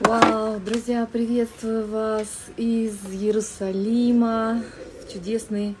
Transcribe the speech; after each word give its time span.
Вау, 0.00 0.58
друзья, 0.60 1.06
приветствую 1.06 1.86
вас 1.86 2.26
из 2.56 2.96
Иерусалима. 3.12 4.64
Чудесный 5.12 5.76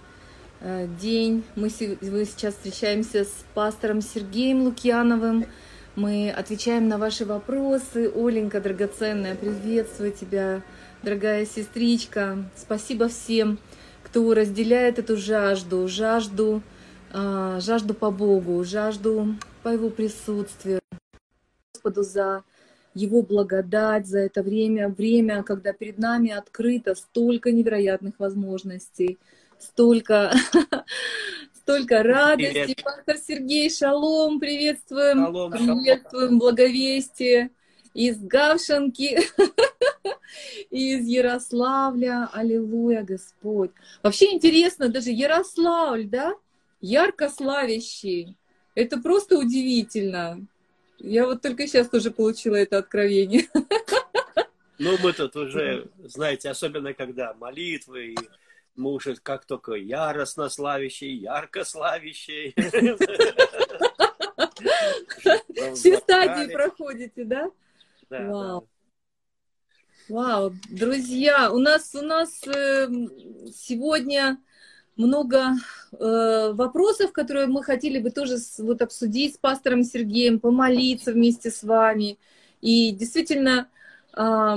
э, 0.60 0.86
день. 1.00 1.42
Мы, 1.56 1.70
мы 2.02 2.24
сейчас 2.26 2.52
встречаемся 2.54 3.24
с 3.24 3.32
пастором 3.54 4.02
Сергеем 4.02 4.64
Лукьяновым. 4.64 5.46
Мы 5.96 6.30
отвечаем 6.30 6.86
на 6.86 6.98
ваши 6.98 7.24
вопросы. 7.24 8.12
Оленька, 8.14 8.60
драгоценная, 8.60 9.36
приветствую 9.36 10.12
тебя, 10.12 10.62
дорогая 11.02 11.46
сестричка. 11.46 12.44
Спасибо 12.54 13.08
всем, 13.08 13.58
кто 14.04 14.34
разделяет 14.34 14.98
эту 14.98 15.16
жажду, 15.16 15.88
жажду, 15.88 16.60
э, 17.14 17.58
жажду 17.62 17.94
по 17.94 18.10
Богу, 18.10 18.62
жажду 18.64 19.34
по 19.62 19.70
Его 19.70 19.88
присутствию. 19.88 20.78
Господу 21.72 22.02
за 22.02 22.44
его 22.94 23.22
благодать 23.22 24.06
за 24.06 24.20
это 24.20 24.42
время, 24.42 24.88
время, 24.88 25.42
когда 25.42 25.72
перед 25.72 25.98
нами 25.98 26.30
открыто 26.30 26.94
столько 26.94 27.52
невероятных 27.52 28.18
возможностей, 28.18 29.18
столько, 29.58 30.32
столько 31.54 32.02
радости. 32.02 32.52
Привет. 32.52 32.82
Пастор 32.82 33.16
Сергей, 33.16 33.70
шалом, 33.70 34.40
приветствуем, 34.40 35.26
шалом, 35.26 35.52
приветствуем, 35.52 36.28
шалом. 36.28 36.38
благовестие 36.38 37.50
из 37.94 38.18
Гавшанки, 38.18 39.20
из 40.70 41.06
Ярославля, 41.06 42.28
аллилуйя, 42.32 43.02
Господь. 43.02 43.70
Вообще 44.02 44.32
интересно, 44.32 44.88
даже 44.88 45.10
Ярославль, 45.10 46.06
да, 46.06 46.34
ярко 46.80 47.28
славящий, 47.28 48.36
это 48.74 48.98
просто 48.98 49.38
удивительно. 49.38 50.46
Я 51.00 51.26
вот 51.26 51.42
только 51.42 51.66
сейчас 51.66 51.88
тоже 51.88 52.10
получила 52.10 52.56
это 52.56 52.78
откровение. 52.78 53.46
Ну, 54.78 54.96
мы 55.02 55.12
тут 55.12 55.36
уже, 55.36 55.90
знаете, 56.04 56.48
особенно 56.48 56.94
когда 56.94 57.34
молитвы, 57.34 58.12
и 58.12 58.16
мы 58.76 58.92
уже 58.92 59.16
как 59.16 59.44
только 59.44 59.74
яростно 59.74 60.48
славящий, 60.48 61.16
ярко 61.16 61.64
славящий. 61.64 62.54
Все 65.74 65.98
стадии 65.98 66.52
проходите, 66.52 67.24
да? 67.24 67.50
Да. 68.08 68.24
Вау. 68.24 68.68
Вау, 70.08 70.54
друзья, 70.70 71.52
у 71.52 71.58
нас 71.58 71.94
у 71.94 72.02
нас 72.02 72.42
э, 72.46 72.88
сегодня 73.54 74.38
много 75.00 75.54
э, 75.92 76.52
вопросов, 76.52 77.12
которые 77.12 77.46
мы 77.46 77.64
хотели 77.64 77.98
бы 77.98 78.10
тоже 78.10 78.36
с, 78.36 78.58
вот 78.58 78.82
обсудить 78.82 79.34
с 79.34 79.38
пастором 79.38 79.82
Сергеем, 79.82 80.38
помолиться 80.38 81.12
вместе 81.12 81.50
с 81.50 81.62
вами. 81.62 82.18
И 82.60 82.90
действительно 82.92 83.68
э, 84.14 84.56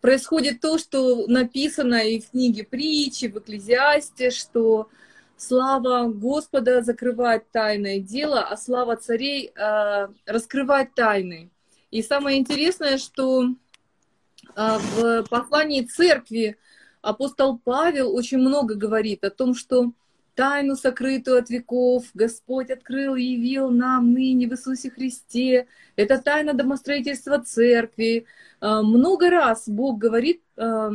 происходит 0.00 0.60
то, 0.60 0.78
что 0.78 1.26
написано 1.26 1.96
и 1.96 2.20
в 2.20 2.30
книге 2.30 2.64
притчи, 2.64 3.26
в 3.26 3.38
Экклезиасте, 3.38 4.30
что 4.30 4.88
слава 5.36 6.08
Господа 6.08 6.82
закрывает 6.82 7.50
тайное 7.52 8.00
дело, 8.00 8.40
а 8.40 8.56
слава 8.56 8.96
царей 8.96 9.52
э, 9.54 10.08
раскрывает 10.24 10.94
тайны. 10.94 11.50
И 11.90 12.02
самое 12.02 12.38
интересное, 12.38 12.96
что 12.96 13.44
э, 13.44 13.50
в 14.56 15.24
послании 15.24 15.82
церкви 15.82 16.56
апостол 17.02 17.58
Павел 17.58 18.14
очень 18.14 18.38
много 18.38 18.74
говорит 18.74 19.24
о 19.24 19.30
том, 19.30 19.54
что 19.54 19.92
тайну, 20.34 20.76
сокрытую 20.76 21.38
от 21.38 21.50
веков, 21.50 22.04
Господь 22.14 22.70
открыл 22.70 23.16
и 23.16 23.22
явил 23.22 23.70
нам 23.70 24.12
ныне 24.12 24.48
в 24.48 24.52
Иисусе 24.52 24.90
Христе. 24.90 25.66
Это 25.96 26.18
тайна 26.18 26.54
домостроительства 26.54 27.38
церкви. 27.42 28.24
А, 28.60 28.82
много 28.82 29.30
раз 29.30 29.68
Бог 29.68 29.98
говорит 29.98 30.42
а, 30.56 30.92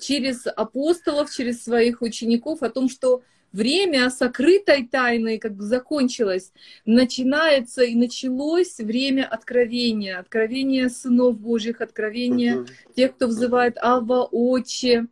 через 0.00 0.46
апостолов, 0.46 1.30
через 1.30 1.62
своих 1.62 2.02
учеников 2.02 2.62
о 2.62 2.70
том, 2.70 2.88
что 2.88 3.22
время 3.52 4.10
сокрытой 4.10 4.86
тайны 4.86 5.38
как 5.38 5.54
бы 5.54 5.64
закончилось. 5.64 6.52
Начинается 6.84 7.82
и 7.82 7.94
началось 7.94 8.78
время 8.78 9.26
откровения, 9.26 10.18
откровения 10.18 10.88
сынов 10.88 11.38
Божьих, 11.38 11.80
откровения 11.80 12.66
тех, 12.96 13.14
кто 13.14 13.26
взывает 13.26 13.76
Ава 13.78 14.24
Отче. 14.24 15.06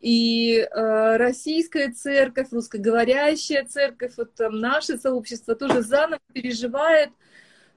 И 0.00 0.56
э, 0.56 1.16
российская 1.16 1.92
церковь, 1.92 2.48
русскоговорящая 2.52 3.66
церковь, 3.66 4.14
вот 4.16 4.34
там 4.34 4.58
наше 4.58 4.96
сообщество 4.98 5.54
тоже 5.54 5.82
заново 5.82 6.20
переживает 6.32 7.10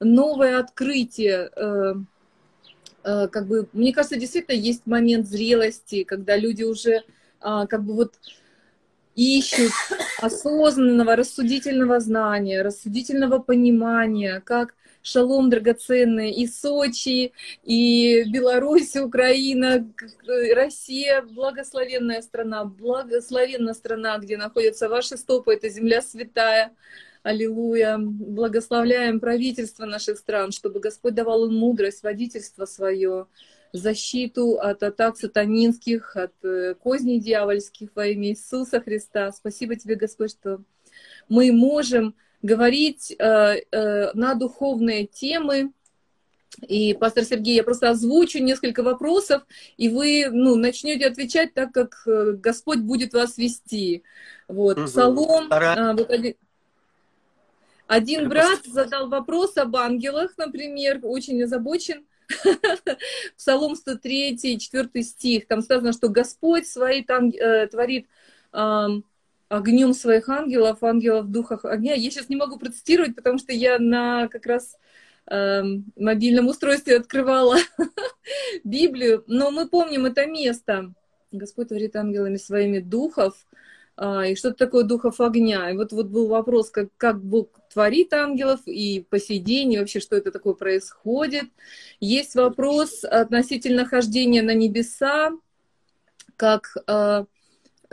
новое 0.00 0.58
открытие. 0.58 1.50
Э, 1.54 1.94
э, 3.04 3.28
как 3.28 3.46
бы, 3.46 3.68
мне 3.74 3.92
кажется, 3.92 4.16
действительно 4.16 4.56
есть 4.56 4.86
момент 4.86 5.26
зрелости, 5.26 6.04
когда 6.04 6.36
люди 6.36 6.62
уже 6.62 6.92
э, 6.92 7.02
как 7.40 7.84
бы 7.84 7.94
вот 7.94 8.14
ищут 9.14 9.72
осознанного, 10.20 11.16
рассудительного 11.16 12.00
знания, 12.00 12.62
рассудительного 12.62 13.38
понимания, 13.38 14.40
как 14.44 14.74
шалом 15.04 15.50
драгоценный, 15.50 16.32
и 16.32 16.48
Сочи, 16.48 17.32
и 17.62 18.24
Беларусь, 18.24 18.96
Украина, 18.96 19.86
Россия, 20.54 21.22
благословенная 21.22 22.22
страна, 22.22 22.64
благословенная 22.64 23.74
страна, 23.74 24.18
где 24.18 24.36
находятся 24.36 24.88
ваши 24.88 25.16
стопы, 25.16 25.54
это 25.54 25.68
земля 25.68 26.02
святая. 26.02 26.72
Аллилуйя. 27.22 27.96
Благословляем 27.98 29.18
правительство 29.18 29.86
наших 29.86 30.18
стран, 30.18 30.52
чтобы 30.52 30.80
Господь 30.80 31.14
давал 31.14 31.46
им 31.46 31.54
мудрость, 31.54 32.02
водительство 32.02 32.66
свое, 32.66 33.28
защиту 33.72 34.58
от 34.58 34.82
атак 34.82 35.16
сатанинских, 35.16 36.16
от 36.16 36.34
э, 36.44 36.74
козней 36.74 37.18
дьявольских 37.20 37.88
во 37.94 38.06
имя 38.06 38.28
Иисуса 38.28 38.80
Христа. 38.80 39.32
Спасибо 39.32 39.74
тебе, 39.74 39.94
Господь, 39.96 40.32
что 40.32 40.62
мы 41.28 41.50
можем 41.50 42.14
говорить 42.44 43.10
э, 43.18 43.62
э, 43.72 44.12
на 44.12 44.34
духовные 44.34 45.06
темы. 45.06 45.72
И, 46.68 46.94
пастор 46.94 47.24
Сергей, 47.24 47.56
я 47.56 47.64
просто 47.64 47.90
озвучу 47.90 48.38
несколько 48.38 48.82
вопросов, 48.82 49.42
и 49.76 49.88
вы 49.88 50.28
ну, 50.30 50.54
начнете 50.54 51.06
отвечать 51.06 51.54
так, 51.54 51.72
как 51.72 52.02
э, 52.06 52.32
Господь 52.32 52.80
будет 52.80 53.14
вас 53.14 53.38
вести. 53.38 54.02
Вот, 54.46 54.78
угу. 54.78 54.86
Псалом... 54.86 55.48
А, 55.50 55.94
вот 55.94 56.10
один, 56.10 56.34
один 57.86 58.28
брат 58.28 58.60
задал 58.64 59.08
вопрос 59.08 59.56
об 59.56 59.74
ангелах, 59.76 60.34
например, 60.36 61.00
очень 61.02 61.42
озабочен. 61.42 62.04
Псалом 63.38 63.74
103, 63.74 64.58
4 64.58 65.02
стих. 65.02 65.48
Там 65.48 65.62
сказано, 65.62 65.92
что 65.94 66.10
Господь 66.10 66.68
свои 66.68 67.02
там 67.02 67.30
э, 67.30 67.66
творит 67.68 68.06
огнем 69.48 69.94
своих 69.94 70.28
ангелов, 70.28 70.82
ангелов 70.82 71.26
в 71.26 71.30
духах 71.30 71.64
огня. 71.64 71.94
Я 71.94 72.10
сейчас 72.10 72.28
не 72.28 72.36
могу 72.36 72.58
процитировать, 72.58 73.14
потому 73.14 73.38
что 73.38 73.52
я 73.52 73.78
на 73.78 74.28
как 74.28 74.46
раз 74.46 74.78
э, 75.30 75.62
мобильном 75.96 76.48
устройстве 76.48 76.96
открывала 76.96 77.56
Библию, 78.64 79.24
но 79.26 79.50
мы 79.50 79.68
помним 79.68 80.06
это 80.06 80.26
место. 80.26 80.92
Господь 81.32 81.68
творит 81.68 81.96
ангелами 81.96 82.36
своими 82.36 82.78
духов, 82.78 83.34
э, 83.96 84.32
и 84.32 84.34
что-то 84.36 84.56
такое 84.56 84.84
духов 84.84 85.20
огня. 85.20 85.70
И 85.70 85.76
вот, 85.76 85.92
вот 85.92 86.06
был 86.06 86.28
вопрос, 86.28 86.70
как, 86.70 86.88
как 86.96 87.22
Бог 87.22 87.48
творит 87.72 88.12
ангелов, 88.12 88.60
и 88.66 89.04
по 89.08 89.18
сей 89.18 89.38
день, 89.38 89.72
и 89.72 89.78
вообще, 89.78 90.00
что 90.00 90.16
это 90.16 90.30
такое 90.30 90.54
происходит. 90.54 91.46
Есть 92.00 92.34
вопрос 92.34 93.04
относительно 93.04 93.84
хождения 93.84 94.42
на 94.42 94.54
небеса, 94.54 95.32
как... 96.36 96.76
Э, 96.86 97.24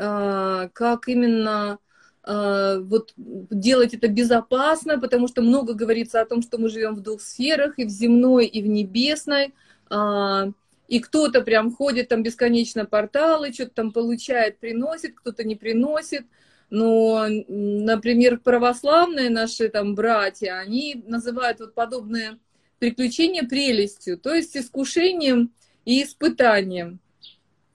как 0.02 1.08
именно 1.08 1.80
а, 2.24 2.80
вот 2.80 3.14
делать 3.16 3.94
это 3.94 4.08
безопасно, 4.08 5.00
потому 5.00 5.28
что 5.28 5.42
много 5.42 5.74
говорится 5.74 6.22
о 6.22 6.26
том, 6.26 6.42
что 6.42 6.58
мы 6.58 6.70
живем 6.70 6.96
в 6.96 7.02
двух 7.02 7.22
сферах, 7.22 7.80
и 7.80 7.86
в 7.86 7.90
земной, 7.90 8.46
и 8.46 8.62
в 8.62 8.68
небесной. 8.68 9.54
А, 9.90 10.52
и 10.88 11.00
кто-то 11.00 11.42
прям 11.42 11.74
ходит 11.74 12.10
там 12.10 12.22
бесконечно 12.22 12.86
порталы, 12.86 13.54
что-то 13.54 13.72
там 13.76 13.92
получает, 13.92 14.60
приносит, 14.60 15.16
кто-то 15.16 15.44
не 15.44 15.56
приносит. 15.56 16.26
Но, 16.70 17.26
например, 17.28 18.40
православные 18.40 19.30
наши 19.30 19.68
там 19.68 19.94
братья, 19.94 20.58
они 20.58 21.04
называют 21.06 21.60
вот 21.60 21.74
подобные 21.74 22.38
приключения 22.80 23.44
прелестью, 23.44 24.18
то 24.18 24.34
есть 24.34 24.56
искушением 24.56 25.54
и 25.86 26.04
испытанием. 26.04 27.00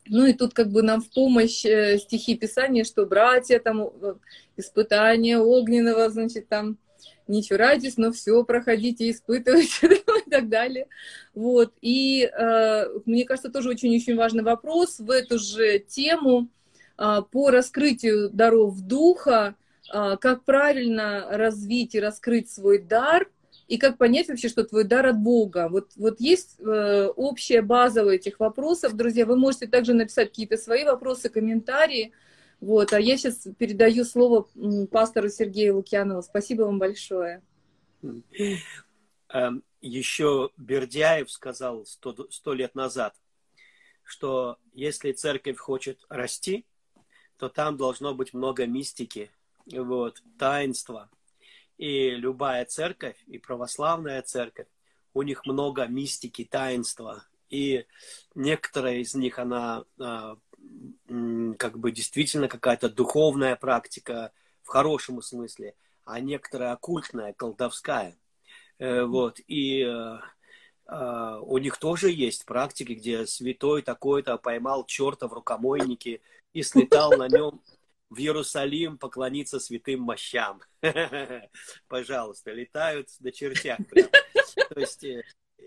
Ну 0.08 0.26
и 0.26 0.32
тут 0.32 0.54
как 0.54 0.70
бы 0.70 0.82
нам 0.82 1.00
в 1.00 1.10
помощь 1.10 1.64
э, 1.64 1.98
стихи 1.98 2.36
Писания, 2.36 2.84
что 2.84 3.06
братья, 3.06 3.58
там, 3.58 3.82
э, 3.82 4.14
испытания 4.56 5.38
огненного, 5.38 6.08
значит, 6.08 6.48
там, 6.48 6.78
не 7.28 7.42
чурайтесь, 7.42 7.96
но 7.96 8.12
все 8.12 8.44
проходите, 8.44 9.10
испытывайте 9.10 9.86
и 10.26 10.30
так 10.30 10.48
далее. 10.48 10.86
Вот. 11.34 11.72
И 11.80 12.22
э, 12.24 12.86
мне 13.04 13.24
кажется, 13.24 13.50
тоже 13.50 13.70
очень-очень 13.70 14.16
важный 14.16 14.44
вопрос 14.44 14.98
в 14.98 15.10
эту 15.10 15.38
же 15.38 15.78
тему 15.78 16.48
э, 16.98 17.22
по 17.30 17.50
раскрытию 17.50 18.30
даров 18.30 18.80
духа, 18.80 19.56
э, 19.92 20.16
как 20.20 20.44
правильно 20.44 21.26
развить 21.30 21.94
и 21.94 22.00
раскрыть 22.00 22.50
свой 22.50 22.78
дар, 22.78 23.28
и 23.68 23.78
как 23.78 23.98
понять 23.98 24.28
вообще, 24.28 24.48
что 24.48 24.64
твой 24.64 24.84
дар 24.84 25.06
от 25.06 25.18
Бога. 25.18 25.68
Вот, 25.68 25.90
вот 25.96 26.20
есть 26.20 26.58
э, 26.60 27.06
общая 27.16 27.62
база 27.62 28.08
этих 28.08 28.38
вопросов, 28.38 28.94
друзья. 28.94 29.26
Вы 29.26 29.36
можете 29.36 29.66
также 29.66 29.92
написать 29.92 30.28
какие-то 30.28 30.56
свои 30.56 30.84
вопросы, 30.84 31.28
комментарии. 31.28 32.12
Вот, 32.60 32.92
а 32.92 33.00
я 33.00 33.16
сейчас 33.16 33.46
передаю 33.58 34.04
слово 34.04 34.48
пастору 34.90 35.28
Сергею 35.28 35.76
Лукьянову. 35.76 36.22
Спасибо 36.22 36.62
вам 36.62 36.78
большое. 36.78 37.42
Эм, 39.28 39.62
Еще 39.80 40.50
Бердяев 40.56 41.30
сказал 41.30 41.84
сто 41.84 42.54
лет 42.54 42.74
назад, 42.74 43.14
что 44.04 44.58
если 44.72 45.12
церковь 45.12 45.58
хочет 45.58 46.04
расти, 46.08 46.64
то 47.36 47.48
там 47.48 47.76
должно 47.76 48.14
быть 48.14 48.32
много 48.32 48.66
мистики, 48.66 49.30
вот, 49.66 50.22
таинства. 50.38 51.10
И 51.78 52.10
любая 52.10 52.64
церковь, 52.64 53.16
и 53.26 53.38
православная 53.38 54.22
церковь, 54.22 54.68
у 55.14 55.22
них 55.22 55.46
много 55.46 55.86
мистики, 55.86 56.44
таинства. 56.44 57.24
И 57.50 57.86
некоторые 58.34 59.02
из 59.02 59.14
них, 59.14 59.38
она 59.38 59.84
а, 59.98 60.36
как 61.58 61.78
бы 61.78 61.92
действительно 61.92 62.48
какая-то 62.48 62.88
духовная 62.88 63.56
практика 63.56 64.32
в 64.62 64.68
хорошем 64.68 65.22
смысле, 65.22 65.74
а 66.04 66.20
некоторая 66.20 66.72
оккультная, 66.72 67.32
колдовская. 67.32 68.16
Э, 68.78 69.04
вот. 69.04 69.40
И 69.46 69.82
э, 69.82 70.18
а, 70.86 71.40
у 71.40 71.58
них 71.58 71.78
тоже 71.78 72.10
есть 72.10 72.44
практики, 72.44 72.92
где 72.92 73.26
святой 73.26 73.82
такой-то 73.82 74.36
поймал 74.38 74.84
черта 74.84 75.28
в 75.28 75.32
рукомойнике 75.32 76.20
и 76.52 76.62
слетал 76.62 77.16
на 77.16 77.28
нем 77.28 77.60
в 78.10 78.18
Иерусалим 78.18 78.98
поклониться 78.98 79.58
святым 79.60 80.00
мощам. 80.00 80.62
Пожалуйста, 81.88 82.52
летают 82.52 83.08
на 83.20 83.32
чертях. 83.32 83.78
То 84.70 84.80
есть 84.80 85.04
э, 85.04 85.22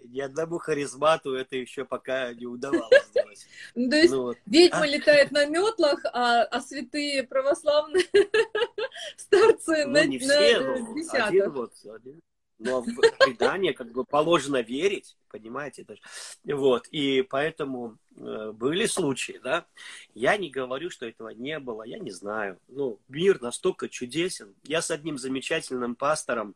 ни 0.06 0.22
одному 0.22 0.58
харизмату 0.58 1.34
это 1.34 1.56
еще 1.56 1.86
пока 1.86 2.34
не 2.34 2.46
удавалось 2.46 3.08
сделать. 3.10 3.46
Ну, 3.76 3.90
то 3.90 3.96
есть 3.98 4.12
ну, 4.12 4.22
вот. 4.24 4.38
ведьма 4.46 4.82
а? 4.82 4.88
летает 4.88 5.32
на 5.32 5.46
метлах, 5.46 6.00
а, 6.06 6.44
а 6.44 6.62
святые 6.62 7.24
православные 7.24 8.06
старцы 9.18 9.86
ну, 9.86 9.92
на, 9.92 10.06
не 10.06 10.20
все, 10.20 10.60
на 10.60 10.94
десятых. 10.96 11.28
Один 11.28 11.52
вот, 11.52 11.74
один, 11.86 12.22
но 12.60 12.82
в 12.82 12.94
предание 13.20 13.74
как 13.74 13.92
бы 13.92 14.04
положено 14.04 14.62
верить, 14.62 15.18
понимаете? 15.30 15.86
Даже. 15.86 16.02
Вот, 16.44 16.88
и 16.90 17.22
поэтому 17.22 17.98
э, 18.18 18.52
были 18.52 18.86
случаи, 18.86 19.40
да. 19.42 19.66
Я 20.14 20.38
не 20.38 20.50
говорю, 20.50 20.90
что 20.90 21.08
этого 21.08 21.30
не 21.30 21.58
было, 21.60 21.84
я 21.84 21.98
не 21.98 22.12
знаю. 22.12 22.60
Ну, 22.68 23.00
мир 23.08 23.42
настолько 23.42 23.88
чудесен. 23.88 24.54
Я 24.64 24.82
с 24.82 24.92
одним 24.92 25.18
замечательным 25.18 25.96
пастором 25.96 26.54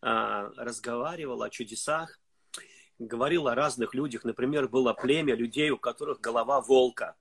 э, 0.00 0.06
разговаривал 0.56 1.42
о 1.42 1.50
чудесах, 1.50 2.18
говорил 2.98 3.46
о 3.46 3.54
разных 3.54 3.94
людях. 3.94 4.24
Например, 4.24 4.68
было 4.68 4.94
племя 4.94 5.34
людей, 5.34 5.70
у 5.70 5.78
которых 5.78 6.20
голова 6.20 6.62
волка. 6.62 7.14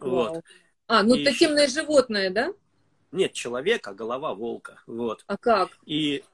Вот. 0.00 0.42
А, 0.86 1.02
ну 1.02 1.16
и... 1.16 1.24
такимное 1.24 1.68
животное, 1.68 2.30
да? 2.30 2.52
Нет, 3.12 3.32
человека, 3.34 3.92
голова 3.92 4.34
волка. 4.34 4.82
Вот. 4.86 5.24
А 5.26 5.36
как? 5.36 5.78
И 5.84 6.24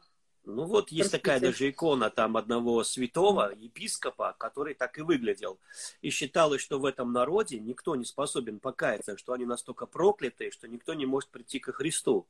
ну 0.45 0.65
вот 0.65 0.91
есть 0.91 1.11
Простите. 1.11 1.19
такая 1.19 1.41
даже 1.41 1.71
икона 1.71 2.11
там 2.11 2.37
одного 2.37 2.83
святого 2.83 3.53
епископа, 3.55 4.35
который 4.39 4.75
так 4.75 4.99
и 4.99 5.03
выглядел. 5.03 5.59
И 6.01 6.11
считалось, 6.11 6.61
что 6.61 6.81
в 6.81 6.85
этом 6.85 7.13
народе 7.13 7.61
никто 7.61 7.95
не 7.95 8.05
способен 8.05 8.59
покаяться, 8.59 9.17
что 9.17 9.35
они 9.35 9.45
настолько 9.45 9.87
проклятые, 9.87 10.51
что 10.51 10.67
никто 10.67 10.95
не 10.95 11.07
может 11.07 11.31
прийти 11.31 11.61
ко 11.61 11.73
Христу. 11.73 12.27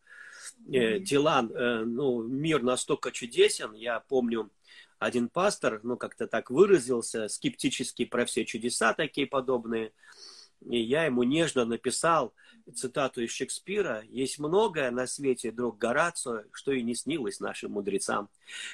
Mm-hmm. 0.67 0.99
Дела, 1.01 1.49
э, 1.49 1.85
ну, 1.85 2.23
мир 2.23 2.63
настолько 2.63 3.13
чудесен. 3.13 3.73
Я 3.73 4.01
помню, 4.01 4.51
один 4.99 5.29
пастор, 5.29 5.81
ну, 5.83 5.97
как-то 5.97 6.27
так 6.27 6.51
выразился, 6.51 7.29
скептически 7.29 8.05
про 8.05 8.27
все 8.27 8.45
чудеса 8.45 8.93
такие 8.93 9.27
подобные. 9.27 9.93
И 10.69 10.79
я 10.79 11.07
ему 11.07 11.23
нежно 11.23 11.65
написал, 11.65 12.35
цитату 12.75 13.23
из 13.23 13.31
Шекспира, 13.31 14.03
есть 14.09 14.39
многое 14.39 14.91
на 14.91 15.07
свете, 15.07 15.51
друг 15.51 15.79
Горацио, 15.79 16.45
что 16.53 16.73
и 16.73 16.83
не 16.83 16.95
снилось 16.95 17.41
нашим 17.41 17.73
мудрецам. 17.73 18.29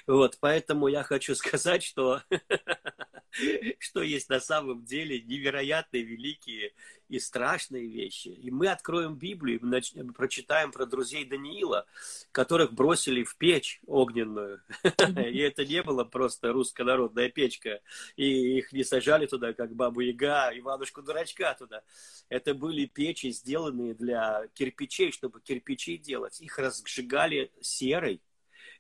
Вот, 0.07 0.39
поэтому 0.41 0.89
я 0.89 1.03
хочу 1.03 1.35
сказать, 1.37 1.83
что, 1.83 2.23
что 3.79 4.03
есть 4.03 4.29
на 4.29 4.41
самом 4.41 4.85
деле 4.85 5.21
невероятные, 5.23 6.03
великие 6.03 6.73
и 7.09 7.19
страшные 7.19 7.87
вещи. 7.87 8.29
И 8.29 8.51
мы 8.51 8.69
откроем 8.69 9.17
Библию, 9.17 9.61
и 9.61 10.03
прочитаем 10.13 10.73
про 10.73 10.87
друзей 10.87 11.25
Даниила, 11.25 11.87
которых 12.33 12.73
бросили 12.73 13.25
в 13.25 13.37
печь 13.37 13.81
огненную. 13.87 14.63
И 14.85 15.39
это 15.39 15.65
не 15.65 15.83
было 15.83 16.05
просто 16.05 16.53
русская 16.53 16.85
народная 16.85 17.31
печка. 17.31 17.81
И 18.17 18.59
их 18.59 18.73
не 18.73 18.85
сажали 18.85 19.27
туда, 19.27 19.53
как 19.55 19.75
бабу 19.75 20.01
Яга, 20.01 20.51
Иванушку-дурачка 20.55 21.55
туда. 21.59 21.83
Это 22.29 22.55
были 22.55 22.85
печи, 22.85 23.31
сделанные 23.31 23.95
для 23.95 24.47
кирпичей, 24.55 25.13
чтобы 25.13 25.41
кирпичи 25.41 25.97
делать. 25.97 26.41
Их 26.41 26.59
разжигали 26.59 27.51
серой, 27.61 28.21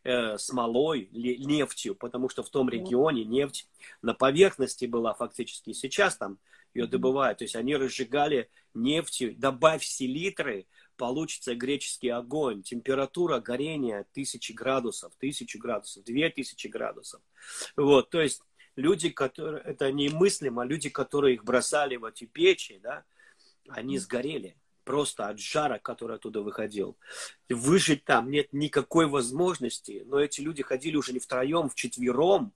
э, 0.04 0.36
смолой, 0.38 1.08
нефтью, 1.12 1.94
потому 1.94 2.28
что 2.28 2.42
в 2.42 2.50
том 2.50 2.68
регионе 2.68 3.24
нефть 3.24 3.68
на 4.02 4.14
поверхности 4.14 4.84
была 4.84 5.14
фактически. 5.14 5.72
Сейчас 5.72 6.16
там 6.16 6.38
ее 6.78 6.86
добывают. 6.86 7.38
То 7.38 7.44
есть 7.44 7.56
они 7.56 7.76
разжигали 7.76 8.48
нефтью, 8.74 9.34
добавь 9.36 9.84
селитры, 9.84 10.66
получится 10.96 11.54
греческий 11.54 12.08
огонь. 12.08 12.62
Температура 12.62 13.40
горения 13.40 14.06
тысячи 14.12 14.52
градусов, 14.52 15.12
тысячу 15.18 15.58
градусов, 15.58 16.04
две 16.04 16.30
тысячи 16.30 16.66
градусов. 16.66 17.20
Вот, 17.76 18.10
то 18.10 18.20
есть 18.20 18.42
люди, 18.76 19.10
которые, 19.10 19.62
это 19.62 19.90
немыслимо, 19.92 20.64
люди, 20.64 20.88
которые 20.88 21.34
их 21.34 21.44
бросали 21.44 21.96
в 21.96 22.04
эти 22.04 22.24
печи, 22.24 22.78
да, 22.82 23.04
они 23.68 23.98
сгорели 23.98 24.56
просто 24.84 25.28
от 25.28 25.38
жара, 25.38 25.78
который 25.78 26.16
оттуда 26.16 26.40
выходил. 26.40 26.96
Выжить 27.50 28.04
там 28.04 28.30
нет 28.30 28.52
никакой 28.52 29.06
возможности, 29.06 30.02
но 30.06 30.18
эти 30.18 30.40
люди 30.40 30.62
ходили 30.62 30.96
уже 30.96 31.12
не 31.12 31.18
втроем, 31.18 31.68
вчетвером, 31.68 32.54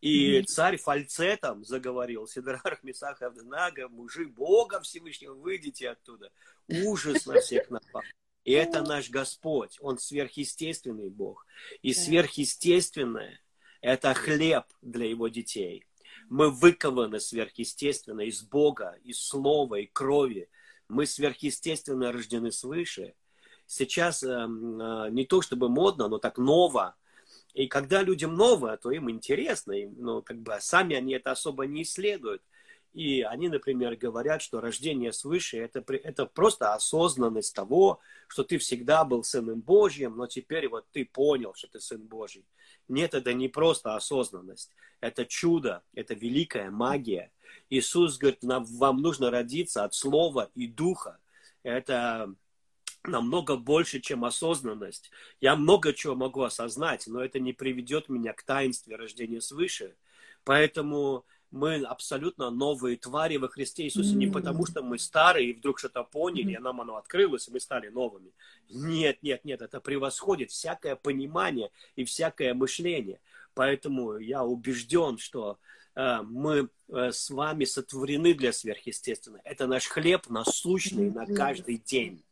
и 0.00 0.38
mm-hmm. 0.38 0.44
царь 0.44 0.76
фальцетом 0.76 1.64
заговорил, 1.64 2.26
Сидрарх 2.26 2.82
Месах 2.82 3.22
Авденага, 3.22 3.88
мужи 3.88 4.26
Бога 4.26 4.80
Всевышнего, 4.80 5.34
выйдите 5.34 5.90
оттуда. 5.90 6.30
Ужас 6.68 7.26
на 7.26 7.40
всех 7.40 7.70
напал. 7.70 8.02
И 8.44 8.52
это 8.52 8.82
наш 8.82 9.10
Господь, 9.10 9.78
Он 9.80 9.98
сверхъестественный 9.98 11.08
Бог. 11.08 11.46
И 11.82 11.94
сверхъестественное– 11.94 13.40
это 13.80 14.12
хлеб 14.14 14.64
для 14.82 15.06
Его 15.06 15.28
детей. 15.28 15.84
Мы 16.28 16.50
выкованы 16.50 17.18
сверхъестественно 17.18 18.20
из 18.20 18.42
Бога, 18.42 18.98
из 19.02 19.20
Слова 19.20 19.76
и 19.76 19.86
крови. 19.86 20.48
Мы 20.88 21.06
сверхъестественно 21.06 22.12
рождены 22.12 22.52
свыше. 22.52 23.14
Сейчас 23.66 24.22
э, 24.22 24.28
э, 24.28 24.46
не 25.10 25.24
то 25.24 25.42
чтобы 25.42 25.68
модно, 25.68 26.08
но 26.08 26.18
так 26.18 26.36
ново– 26.36 26.94
и 27.56 27.68
когда 27.68 28.02
людям 28.02 28.34
новое, 28.34 28.76
то 28.76 28.90
им 28.90 29.10
интересно, 29.10 29.72
им, 29.72 29.94
ну, 29.96 30.20
как 30.20 30.38
бы 30.42 30.58
сами 30.60 30.94
они 30.94 31.14
это 31.14 31.30
особо 31.30 31.64
не 31.64 31.84
исследуют. 31.84 32.42
И 32.92 33.22
они, 33.22 33.48
например, 33.48 33.96
говорят, 33.96 34.42
что 34.42 34.60
рождение 34.60 35.10
свыше 35.10 35.56
это, 35.58 35.82
это 36.04 36.26
просто 36.26 36.74
осознанность 36.74 37.54
того, 37.54 38.00
что 38.28 38.44
ты 38.44 38.58
всегда 38.58 39.06
был 39.06 39.24
сыном 39.24 39.62
Божьим, 39.62 40.16
но 40.16 40.26
теперь 40.26 40.68
вот 40.68 40.84
ты 40.92 41.06
понял, 41.06 41.54
что 41.54 41.68
ты 41.68 41.80
сын 41.80 42.02
Божий. 42.02 42.44
Нет, 42.88 43.14
это 43.14 43.32
не 43.32 43.48
просто 43.48 43.96
осознанность, 43.96 44.70
это 45.00 45.24
чудо, 45.24 45.82
это 45.94 46.12
великая 46.12 46.70
магия. 46.70 47.32
Иисус 47.70 48.18
говорит, 48.18 48.42
нам, 48.42 48.66
вам 48.66 49.00
нужно 49.00 49.30
родиться 49.30 49.82
от 49.82 49.94
слова 49.94 50.50
и 50.54 50.66
духа. 50.66 51.18
Это 51.62 52.34
намного 53.08 53.56
больше, 53.56 54.00
чем 54.00 54.24
осознанность. 54.24 55.10
Я 55.40 55.56
много 55.56 55.92
чего 55.92 56.14
могу 56.14 56.42
осознать, 56.42 57.06
но 57.06 57.24
это 57.24 57.40
не 57.40 57.52
приведет 57.52 58.08
меня 58.08 58.32
к 58.32 58.42
таинстве 58.42 58.96
рождения 58.96 59.40
свыше. 59.40 59.96
Поэтому 60.44 61.24
мы 61.50 61.76
абсолютно 61.82 62.50
новые 62.50 62.96
твари 62.96 63.36
во 63.36 63.48
Христе 63.48 63.84
Иисусе 63.84 64.14
не 64.14 64.26
потому, 64.26 64.66
что 64.66 64.82
мы 64.82 64.98
старые 64.98 65.50
и 65.50 65.54
вдруг 65.54 65.78
что-то 65.78 66.02
поняли, 66.02 66.52
и 66.52 66.58
нам 66.58 66.80
оно 66.80 66.96
открылось, 66.96 67.48
и 67.48 67.52
мы 67.52 67.60
стали 67.60 67.88
новыми. 67.88 68.32
Нет, 68.68 69.22
нет, 69.22 69.44
нет, 69.44 69.62
это 69.62 69.80
превосходит 69.80 70.50
всякое 70.50 70.96
понимание 70.96 71.70
и 71.94 72.04
всякое 72.04 72.54
мышление. 72.54 73.20
Поэтому 73.54 74.18
я 74.18 74.44
убежден, 74.44 75.18
что 75.18 75.58
э, 75.94 76.20
мы 76.22 76.68
э, 76.88 77.12
с 77.12 77.30
вами 77.30 77.64
сотворены 77.64 78.34
для 78.34 78.52
сверхъестественного. 78.52 79.40
Это 79.44 79.66
наш 79.66 79.86
хлеб 79.86 80.28
насущный 80.28 81.10
на 81.10 81.26
каждый 81.26 81.78
день. 81.78 82.22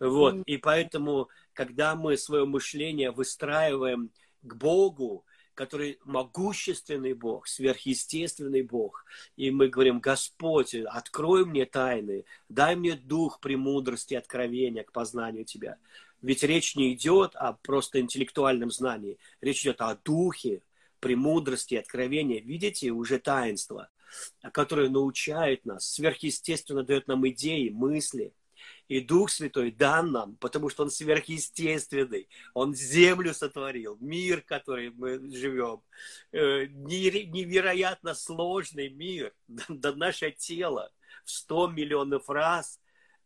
Вот. 0.00 0.42
И 0.46 0.56
поэтому, 0.56 1.28
когда 1.52 1.94
мы 1.94 2.16
свое 2.16 2.44
мышление 2.44 3.10
выстраиваем 3.10 4.10
к 4.42 4.54
Богу, 4.54 5.24
который 5.54 5.98
могущественный 6.04 7.14
Бог, 7.14 7.48
сверхъестественный 7.48 8.62
Бог. 8.62 9.04
И 9.36 9.50
мы 9.50 9.66
говорим, 9.66 9.98
Господь, 9.98 10.72
открой 10.72 11.44
мне 11.44 11.66
тайны, 11.66 12.24
дай 12.48 12.76
мне 12.76 12.94
дух 12.94 13.40
премудрости, 13.40 14.14
откровения 14.14 14.84
к 14.84 14.92
познанию 14.92 15.44
Тебя. 15.44 15.76
Ведь 16.22 16.44
речь 16.44 16.76
не 16.76 16.92
идет 16.94 17.34
о 17.34 17.54
просто 17.54 17.98
интеллектуальном 18.00 18.70
знании. 18.70 19.18
Речь 19.40 19.62
идет 19.62 19.80
о 19.80 19.96
духе, 19.96 20.62
премудрости, 21.00 21.74
откровении. 21.74 22.40
Видите, 22.40 22.90
уже 22.90 23.18
таинство, 23.18 23.88
которое 24.52 24.88
научает 24.88 25.64
нас, 25.64 25.90
сверхъестественно 25.90 26.84
дает 26.84 27.08
нам 27.08 27.28
идеи, 27.28 27.68
мысли. 27.68 28.32
И 28.88 29.00
Дух 29.00 29.30
Святой 29.30 29.70
дан 29.70 30.12
нам, 30.12 30.36
потому 30.36 30.70
что 30.70 30.82
Он 30.82 30.90
сверхъестественный. 30.90 32.28
Он 32.54 32.74
землю 32.74 33.34
сотворил, 33.34 33.98
мир, 34.00 34.40
в 34.40 34.46
котором 34.46 34.94
мы 34.96 35.30
живем. 35.30 35.82
Э, 36.32 36.66
невероятно 36.66 38.14
сложный 38.14 38.88
мир. 38.88 39.34
Да 39.68 39.94
наше 39.94 40.30
тело 40.30 40.90
в 41.24 41.30
100 41.30 41.68
миллионов 41.68 42.28
раз 42.30 42.80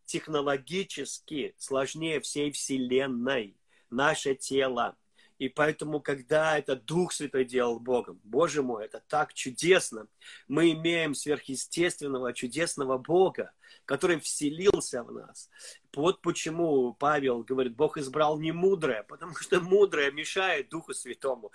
технологически 0.04 1.54
сложнее 1.56 2.20
всей 2.20 2.50
Вселенной. 2.50 3.56
Наше 3.90 4.34
тело. 4.34 4.96
И 5.42 5.48
поэтому, 5.48 6.00
когда 6.00 6.56
это 6.56 6.76
Дух 6.76 7.12
Святой 7.12 7.44
делал 7.44 7.80
Богом, 7.80 8.20
Боже 8.22 8.62
мой, 8.62 8.84
это 8.84 9.02
так 9.08 9.34
чудесно. 9.34 10.06
Мы 10.46 10.70
имеем 10.70 11.16
сверхъестественного, 11.16 12.32
чудесного 12.32 12.96
Бога, 12.96 13.50
который 13.84 14.20
вселился 14.20 15.02
в 15.02 15.10
нас. 15.10 15.50
Вот 15.96 16.22
почему 16.22 16.94
Павел 16.94 17.42
говорит, 17.42 17.74
Бог 17.74 17.98
избрал 17.98 18.38
не 18.38 18.52
мудрое, 18.52 19.02
потому 19.02 19.34
что 19.34 19.60
мудрое 19.60 20.12
мешает 20.12 20.68
Духу 20.68 20.94
Святому, 20.94 21.50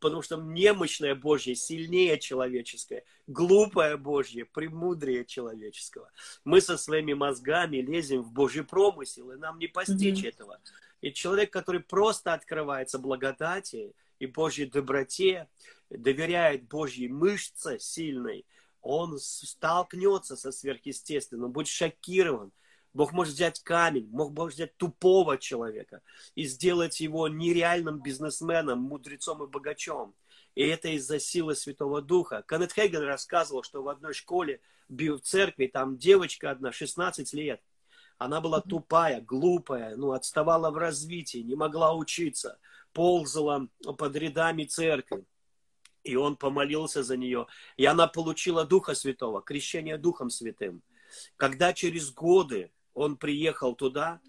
потому 0.00 0.20
что 0.20 0.36
немощное 0.36 1.14
Божье 1.14 1.54
сильнее 1.54 2.18
человеческое, 2.18 3.04
глупое 3.26 3.96
Божье 3.96 4.44
премудрее 4.44 5.24
человеческого. 5.24 6.10
Мы 6.44 6.60
со 6.60 6.76
своими 6.76 7.14
мозгами 7.14 7.78
лезем 7.78 8.22
в 8.22 8.32
Божий 8.32 8.64
промысел, 8.64 9.30
и 9.32 9.36
нам 9.36 9.58
не 9.58 9.66
постичь 9.66 10.22
mm-hmm. 10.22 10.28
этого. 10.28 10.60
И 11.04 11.12
человек, 11.12 11.52
который 11.52 11.82
просто 11.82 12.32
открывается 12.32 12.98
благодати 12.98 13.92
и 14.18 14.24
Божьей 14.24 14.64
доброте, 14.64 15.50
доверяет 15.90 16.66
Божьей 16.66 17.08
мышце 17.08 17.78
сильной, 17.78 18.46
он 18.80 19.18
столкнется 19.18 20.34
со 20.34 20.50
сверхъестественным, 20.50 21.52
будет 21.52 21.68
шокирован. 21.68 22.52
Бог 22.94 23.12
может 23.12 23.34
взять 23.34 23.62
камень, 23.62 24.06
Бог 24.06 24.32
может 24.32 24.54
взять 24.54 24.78
тупого 24.78 25.36
человека 25.36 26.00
и 26.36 26.44
сделать 26.44 26.98
его 27.00 27.28
нереальным 27.28 28.00
бизнесменом, 28.00 28.78
мудрецом 28.78 29.44
и 29.44 29.46
богачом. 29.46 30.14
И 30.54 30.62
это 30.62 30.88
из-за 30.88 31.20
силы 31.20 31.54
Святого 31.54 32.00
Духа. 32.00 32.42
Канет 32.46 32.72
Хейген 32.72 33.02
рассказывал, 33.02 33.62
что 33.62 33.82
в 33.82 33.90
одной 33.90 34.14
школе 34.14 34.62
в 34.88 35.18
церкви 35.18 35.66
там 35.66 35.98
девочка 35.98 36.50
одна, 36.50 36.72
16 36.72 37.30
лет– 37.34 37.60
она 38.18 38.40
была 38.40 38.60
тупая, 38.60 39.20
глупая, 39.20 39.96
ну, 39.96 40.12
отставала 40.12 40.70
в 40.70 40.76
развитии, 40.76 41.38
не 41.38 41.56
могла 41.56 41.94
учиться, 41.94 42.58
ползала 42.92 43.68
под 43.98 44.16
рядами 44.16 44.64
церкви. 44.64 45.24
И 46.04 46.16
он 46.16 46.36
помолился 46.36 47.02
за 47.02 47.16
нее. 47.16 47.46
И 47.76 47.86
она 47.86 48.06
получила 48.06 48.64
Духа 48.64 48.94
Святого, 48.94 49.42
крещение 49.42 49.96
Духом 49.96 50.30
Святым. 50.30 50.82
Когда 51.36 51.72
через 51.72 52.12
годы 52.12 52.70
он 52.92 53.16
приехал 53.16 53.74
туда, 53.74 54.20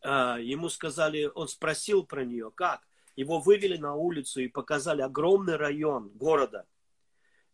а, 0.00 0.38
ему 0.38 0.68
сказали, 0.68 1.30
он 1.34 1.48
спросил 1.48 2.04
про 2.04 2.24
нее, 2.24 2.52
как? 2.54 2.86
Его 3.16 3.40
вывели 3.40 3.76
на 3.76 3.94
улицу 3.94 4.40
и 4.40 4.48
показали 4.48 5.02
огромный 5.02 5.56
район 5.56 6.10
города. 6.10 6.66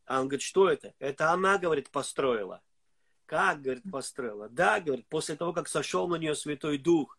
А 0.04 0.20
он 0.20 0.28
говорит, 0.28 0.42
что 0.42 0.68
это? 0.68 0.94
Это 0.98 1.30
она, 1.30 1.58
говорит, 1.58 1.90
построила. 1.90 2.60
Как, 3.30 3.62
говорит, 3.62 3.84
построила? 3.92 4.48
Да, 4.48 4.80
говорит, 4.80 5.06
после 5.06 5.36
того, 5.36 5.52
как 5.52 5.68
сошел 5.68 6.08
на 6.08 6.16
нее 6.16 6.34
Святой 6.34 6.78
Дух, 6.78 7.16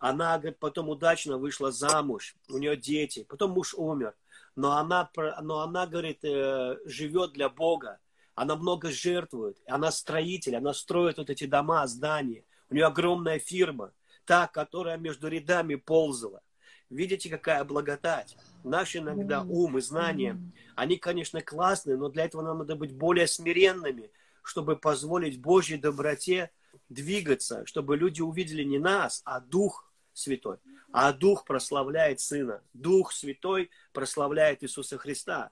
она, 0.00 0.36
говорит, 0.36 0.58
потом 0.58 0.88
удачно 0.88 1.38
вышла 1.38 1.70
замуж, 1.70 2.34
у 2.48 2.58
нее 2.58 2.76
дети, 2.76 3.24
потом 3.28 3.52
муж 3.52 3.72
умер. 3.72 4.16
Но 4.56 4.72
она, 4.72 5.08
но 5.40 5.60
она 5.60 5.86
говорит, 5.86 6.24
э, 6.24 6.78
живет 6.84 7.34
для 7.34 7.48
Бога, 7.48 8.00
она 8.34 8.56
много 8.56 8.90
жертвует, 8.90 9.56
она 9.68 9.92
строитель, 9.92 10.56
она 10.56 10.74
строит 10.74 11.18
вот 11.18 11.30
эти 11.30 11.46
дома, 11.46 11.86
здания. 11.86 12.42
У 12.68 12.74
нее 12.74 12.86
огромная 12.86 13.38
фирма, 13.38 13.92
та, 14.24 14.48
которая 14.48 14.96
между 14.96 15.28
рядами 15.28 15.76
ползала. 15.76 16.42
Видите, 16.90 17.30
какая 17.30 17.62
благодать. 17.62 18.36
Наш 18.64 18.96
иногда 18.96 19.42
ум 19.42 19.78
и 19.78 19.80
знания, 19.80 20.36
они, 20.74 20.96
конечно, 20.96 21.40
классные, 21.40 21.96
но 21.96 22.08
для 22.08 22.24
этого 22.24 22.42
нам 22.42 22.58
надо 22.58 22.74
быть 22.74 22.92
более 22.92 23.28
смиренными– 23.28 24.10
чтобы 24.42 24.76
позволить 24.76 25.40
Божьей 25.40 25.78
доброте 25.78 26.50
двигаться, 26.88 27.64
чтобы 27.66 27.96
люди 27.96 28.20
увидели 28.20 28.64
не 28.64 28.78
нас, 28.78 29.22
а 29.24 29.40
Дух 29.40 29.92
Святой. 30.12 30.58
А 30.92 31.12
Дух 31.12 31.44
прославляет 31.44 32.20
Сына. 32.20 32.62
Дух 32.74 33.12
Святой 33.12 33.70
прославляет 33.92 34.62
Иисуса 34.62 34.98
Христа. 34.98 35.50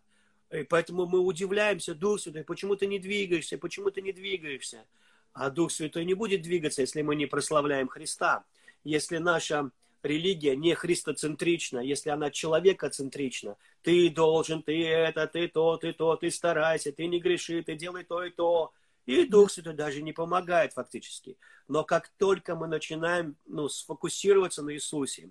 И 0.50 0.64
поэтому 0.64 1.06
мы 1.06 1.20
удивляемся, 1.20 1.94
Дух 1.94 2.20
Святой, 2.20 2.44
почему 2.44 2.76
ты 2.76 2.86
не 2.86 2.98
двигаешься, 2.98 3.56
почему 3.56 3.90
ты 3.90 4.02
не 4.02 4.12
двигаешься. 4.12 4.84
А 5.32 5.48
Дух 5.50 5.70
Святой 5.70 6.04
не 6.04 6.14
будет 6.14 6.42
двигаться, 6.42 6.82
если 6.82 7.02
мы 7.02 7.14
не 7.16 7.26
прославляем 7.26 7.88
Христа. 7.88 8.44
Если 8.82 9.18
наша 9.18 9.70
религия 10.02 10.56
не 10.56 10.74
христоцентрична, 10.74 11.78
если 11.78 12.10
она 12.10 12.30
человекоцентрична, 12.30 13.56
ты 13.82 14.10
должен, 14.10 14.62
ты 14.62 14.84
это, 14.86 15.26
ты 15.26 15.48
то, 15.48 15.76
ты 15.76 15.92
то, 15.92 16.16
ты 16.16 16.30
старайся, 16.30 16.92
ты 16.92 17.06
не 17.06 17.20
греши, 17.20 17.62
ты 17.62 17.76
делай 17.76 18.04
то 18.04 18.24
и 18.24 18.30
то, 18.30 18.72
и 19.06 19.24
Дух 19.24 19.50
Святой 19.50 19.74
даже 19.74 20.02
не 20.02 20.12
помогает 20.12 20.72
фактически. 20.72 21.36
Но 21.68 21.84
как 21.84 22.08
только 22.18 22.54
мы 22.54 22.66
начинаем 22.66 23.36
ну, 23.46 23.68
сфокусироваться 23.68 24.62
на 24.62 24.74
Иисусе, 24.74 25.30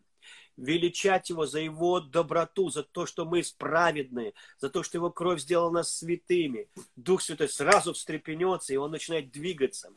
величать 0.58 1.30
Его 1.30 1.46
за 1.46 1.60
Его 1.60 2.00
доброту, 2.00 2.70
за 2.70 2.84
то, 2.84 3.06
что 3.06 3.26
мы 3.26 3.44
праведные, 3.58 4.34
за 4.58 4.70
то, 4.70 4.84
что 4.84 4.98
Его 4.98 5.12
кровь 5.12 5.42
сделала 5.42 5.72
нас 5.72 5.96
святыми, 5.96 6.70
Дух 6.96 7.22
Святой 7.22 7.50
сразу 7.50 7.94
встрепенется, 7.94 8.74
и 8.74 8.78
Он 8.78 8.92
начинает 8.92 9.32
двигаться. 9.32 9.94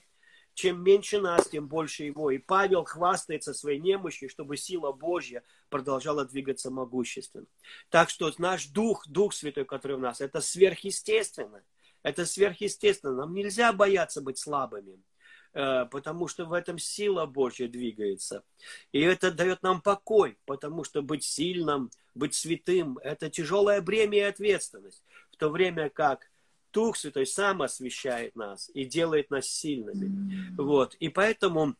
Чем 0.55 0.83
меньше 0.83 1.19
нас, 1.19 1.49
тем 1.49 1.67
больше 1.67 2.05
Его. 2.05 2.31
И 2.31 2.38
Павел 2.38 2.85
хвастается 2.85 3.55
своей 3.55 3.81
немощью, 3.81 4.29
чтобы 4.29 4.57
сила 4.57 4.93
Божья 4.93 5.43
продолжала 5.71 6.26
двигаться 6.26 6.71
могущественно. 6.71 7.47
Так 7.88 8.11
что 8.11 8.31
наш 8.38 8.67
Дух, 8.67 9.07
Дух 9.09 9.33
Святой, 9.33 9.64
который 9.64 9.97
в 9.97 10.00
нас, 10.00 10.21
это 10.21 10.41
сверхъестественно. 10.41 11.64
Это 12.02 12.26
сверхъестественно. 12.26 13.14
Нам 13.14 13.35
нельзя 13.35 13.73
бояться 13.73 14.21
быть 14.21 14.38
слабыми, 14.38 15.02
э, 15.52 15.87
потому 15.87 16.28
что 16.28 16.44
в 16.44 16.52
этом 16.52 16.78
сила 16.78 17.26
Божья 17.26 17.68
двигается. 17.68 18.42
И 18.92 19.00
это 19.00 19.30
дает 19.30 19.62
нам 19.62 19.80
покой, 19.80 20.38
потому 20.44 20.85
что 20.85 21.02
быть 21.02 21.25
сильным, 21.25 21.90
быть 22.14 22.35
святым– 22.35 22.99
это 23.02 23.30
тяжелое 23.30 23.80
бремя 23.80 24.18
и 24.18 24.23
ответственность. 24.23 25.02
В 25.30 25.37
то 25.37 25.49
время 25.49 25.90
как 25.90 26.30
Дух 26.73 26.97
Святой 26.97 27.26
сам 27.26 27.62
освещает 27.62 28.35
нас 28.35 28.71
и 28.75 28.85
делает 28.85 29.30
нас 29.30 29.47
сильными. 29.47 30.56
Вот. 30.56 30.94
И 30.94 31.09
поэтому 31.09 31.76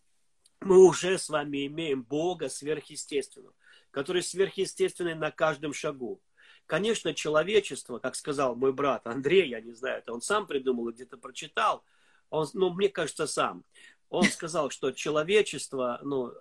мы 0.61 0.85
уже 0.85 1.19
с 1.19 1.29
вами 1.29 1.67
имеем 1.67 2.03
Бога 2.03 2.49
сверхъестественного, 2.49 3.55
который 3.91 4.23
сверхъестественный 4.23 5.15
на 5.15 5.31
каждом 5.31 5.73
шагу. 5.73 6.21
Конечно, 6.67 7.13
человечество, 7.15 7.99
как 7.99 8.15
сказал 8.15 8.55
мой 8.55 8.73
брат 8.73 9.07
Андрей, 9.07 9.49
я 9.49 9.61
не 9.61 9.73
знаю, 9.73 9.99
это 9.99 10.13
он 10.13 10.23
сам 10.23 10.47
придумал 10.47 10.89
и 10.89 10.93
где-то 10.93 11.19
прочитал, 11.19 11.85
он, 12.31 12.49
ну, 12.55 12.71
мне 12.71 12.89
кажется, 12.89 13.27
сам. 13.27 13.65
Он 14.09 14.25
сказал, 14.25 14.71
что 14.71 14.93
человечество, 14.93 15.99
ну, 16.03 16.33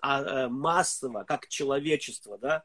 а, 0.00 0.22
э, 0.22 0.48
массово, 0.48 1.24
как 1.24 1.48
человечество, 1.48 2.38
да, 2.38 2.64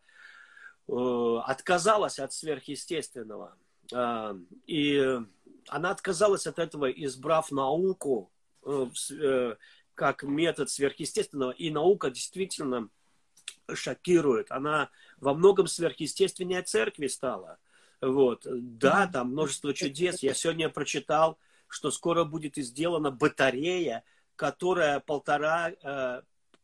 э, 0.88 1.40
отказалось 1.46 2.20
от 2.20 2.34
сверхъестественного. 2.34 3.56
Э, 3.92 4.36
и 4.68 5.20
она 5.68 5.92
отказалась 5.92 6.48
от 6.48 6.60
этого, 6.60 6.90
избрав 6.92 7.52
науку 7.52 8.32
как 9.94 10.24
метод 10.24 10.70
сверхъестественного. 10.70 11.52
И 11.52 11.70
наука 11.70 12.10
действительно 12.10 12.90
шокирует. 13.74 14.52
Она 14.52 14.90
во 15.18 15.34
многом 15.34 15.68
сверхъестественнее 15.68 16.62
церкви 16.62 17.08
стала. 17.08 17.58
Вот. 18.02 18.46
Да, 18.46 19.08
там 19.08 19.32
множество 19.32 19.74
чудес. 19.74 20.22
Я 20.22 20.34
сегодня 20.34 20.70
прочитал, 20.70 21.40
что 21.68 21.92
скоро 21.92 22.24
будет 22.24 22.56
сделана 22.56 23.12
батарея, 23.12 24.04
которая 24.36 25.00
полтора, 25.00 25.72
э, 25.72 26.22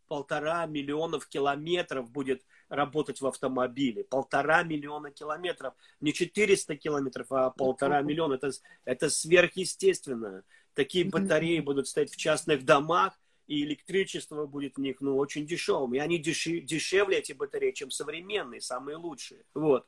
полтора 0.07 0.65
миллионов 0.65 1.27
километров 1.27 2.11
будет 2.11 2.43
работать 2.69 3.21
в 3.21 3.27
автомобиле. 3.27 4.03
Полтора 4.03 4.63
миллиона 4.63 5.11
километров. 5.11 5.73
Не 5.99 6.13
400 6.13 6.75
километров, 6.75 7.27
а 7.31 7.49
полтора 7.49 8.01
миллиона. 8.01 8.35
Это, 8.35 8.51
это 8.85 9.09
сверхъестественно. 9.09 10.43
Такие 10.73 11.05
батареи 11.05 11.59
будут 11.59 11.87
стоять 11.87 12.11
в 12.11 12.15
частных 12.15 12.63
домах, 12.63 13.19
и 13.51 13.63
электричество 13.65 14.45
будет 14.45 14.77
в 14.77 14.79
них 14.79 15.01
ну, 15.01 15.17
очень 15.17 15.45
дешевым. 15.45 15.93
И 15.93 15.97
они 15.97 16.17
дешев, 16.19 16.63
дешевле, 16.63 17.17
эти 17.17 17.33
батареи, 17.33 17.71
чем 17.73 17.91
современные, 17.91 18.61
самые 18.61 18.95
лучшие. 18.95 19.43
Вот. 19.53 19.85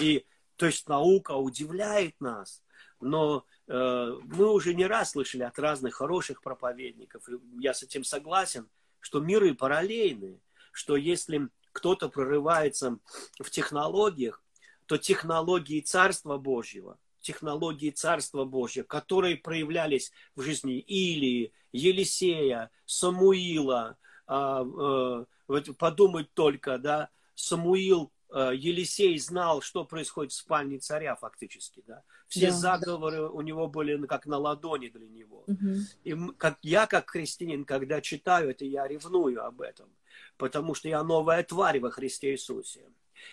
И 0.00 0.26
то 0.56 0.66
есть 0.66 0.88
наука 0.88 1.32
удивляет 1.32 2.20
нас. 2.20 2.64
Но 3.00 3.44
э, 3.68 4.18
мы 4.24 4.50
уже 4.50 4.74
не 4.74 4.86
раз 4.86 5.12
слышали 5.12 5.44
от 5.44 5.56
разных 5.60 5.94
хороших 5.94 6.42
проповедников, 6.42 7.28
и 7.28 7.34
я 7.60 7.72
с 7.72 7.84
этим 7.84 8.02
согласен, 8.02 8.68
что 8.98 9.20
миры 9.20 9.54
параллельные, 9.54 10.40
что 10.72 10.96
если 10.96 11.48
кто-то 11.70 12.08
прорывается 12.08 12.98
в 13.38 13.48
технологиях, 13.48 14.42
то 14.86 14.96
технологии 14.98 15.80
Царства 15.80 16.36
Божьего, 16.36 16.98
технологии 17.24 17.90
Царства 17.90 18.44
Божьего, 18.44 18.84
которые 18.84 19.36
проявлялись 19.36 20.12
в 20.36 20.42
жизни 20.42 20.78
Илии, 20.78 21.52
Елисея, 21.72 22.70
Самуила, 22.84 23.96
а, 24.26 25.26
э, 25.48 25.60
подумать 25.78 26.32
только, 26.34 26.78
да, 26.78 27.08
Самуил, 27.34 28.12
э, 28.32 28.52
Елисей 28.54 29.18
знал, 29.18 29.62
что 29.62 29.84
происходит 29.84 30.32
в 30.32 30.36
спальне 30.36 30.78
царя 30.78 31.16
фактически, 31.16 31.82
да. 31.86 32.04
Все 32.28 32.50
да, 32.50 32.52
заговоры 32.52 33.16
да. 33.16 33.28
у 33.30 33.40
него 33.40 33.68
были 33.68 34.06
как 34.06 34.26
на 34.26 34.38
ладони 34.38 34.88
для 34.88 35.06
него. 35.06 35.44
Угу. 35.46 35.70
И 36.04 36.16
как, 36.36 36.58
я, 36.62 36.86
как 36.86 37.10
христианин, 37.10 37.64
когда 37.64 38.00
читаю 38.00 38.50
это, 38.50 38.64
я 38.64 38.86
ревную 38.86 39.44
об 39.44 39.60
этом, 39.60 39.88
потому 40.36 40.74
что 40.74 40.88
я 40.88 41.02
новая 41.02 41.42
тварь 41.42 41.80
во 41.80 41.90
Христе 41.90 42.32
Иисусе. 42.32 42.84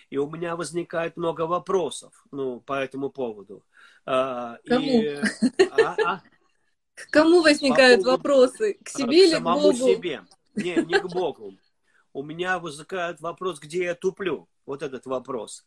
И 0.09 0.17
у 0.17 0.29
меня 0.29 0.55
возникает 0.55 1.17
много 1.17 1.41
вопросов 1.41 2.25
ну, 2.31 2.59
по 2.61 2.73
этому 2.73 3.09
поводу. 3.09 3.63
А, 4.05 4.57
Кому? 4.65 5.01
И, 5.01 5.15
а, 5.69 5.95
а? 6.05 6.21
К 6.95 7.09
кому 7.09 7.41
возникают 7.41 8.03
по 8.03 8.11
вопросы? 8.11 8.77
К 8.83 8.89
себе 8.89 9.27
или 9.27 9.35
к 9.37 9.41
Богу? 9.41 9.73
себе. 9.73 10.23
Не, 10.55 10.75
не 10.75 10.99
к 10.99 11.07
Богу. 11.07 11.53
У 12.13 12.23
меня 12.23 12.59
возникает 12.59 13.21
вопрос, 13.21 13.59
где 13.59 13.85
я 13.85 13.95
туплю. 13.95 14.47
Вот 14.65 14.83
этот 14.83 15.05
вопрос. 15.05 15.65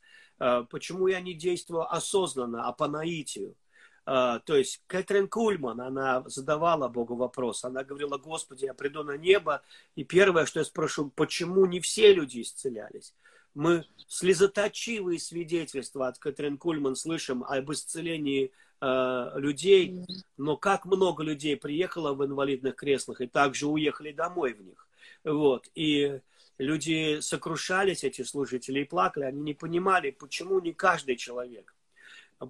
Почему 0.70 1.06
я 1.06 1.20
не 1.20 1.34
действую 1.34 1.92
осознанно, 1.92 2.68
а 2.68 2.72
по 2.72 2.86
наитию? 2.86 3.56
То 4.04 4.42
есть 4.48 4.82
Кэтрин 4.86 5.28
Кульман, 5.28 5.80
она 5.80 6.22
задавала 6.26 6.88
Богу 6.88 7.16
вопрос. 7.16 7.64
Она 7.64 7.82
говорила, 7.84 8.18
Господи, 8.18 8.66
я 8.66 8.74
приду 8.74 9.02
на 9.02 9.16
небо, 9.16 9.62
и 9.96 10.04
первое, 10.04 10.44
что 10.44 10.60
я 10.60 10.64
спрошу, 10.64 11.10
почему 11.10 11.64
не 11.66 11.80
все 11.80 12.12
люди 12.12 12.42
исцелялись? 12.42 13.14
Мы 13.54 13.84
слезоточивые 14.08 15.18
свидетельства 15.20 16.08
от 16.08 16.18
Кэтрин 16.18 16.58
Кульман 16.58 16.96
слышим 16.96 17.44
об 17.44 17.70
исцелении 17.72 18.50
э, 18.80 19.30
людей, 19.36 20.04
но 20.36 20.56
как 20.56 20.84
много 20.84 21.22
людей 21.22 21.56
приехало 21.56 22.14
в 22.14 22.24
инвалидных 22.24 22.74
креслах 22.74 23.20
и 23.20 23.28
также 23.28 23.68
уехали 23.68 24.12
домой 24.12 24.54
в 24.54 24.60
них. 24.60 24.88
Вот. 25.22 25.70
И 25.76 26.20
люди 26.58 27.20
сокрушались, 27.20 28.02
эти 28.02 28.22
служители, 28.22 28.80
и 28.80 28.84
плакали. 28.84 29.24
Они 29.24 29.40
не 29.40 29.54
понимали, 29.54 30.10
почему 30.10 30.60
не 30.60 30.72
каждый 30.72 31.16
человек. 31.16 31.74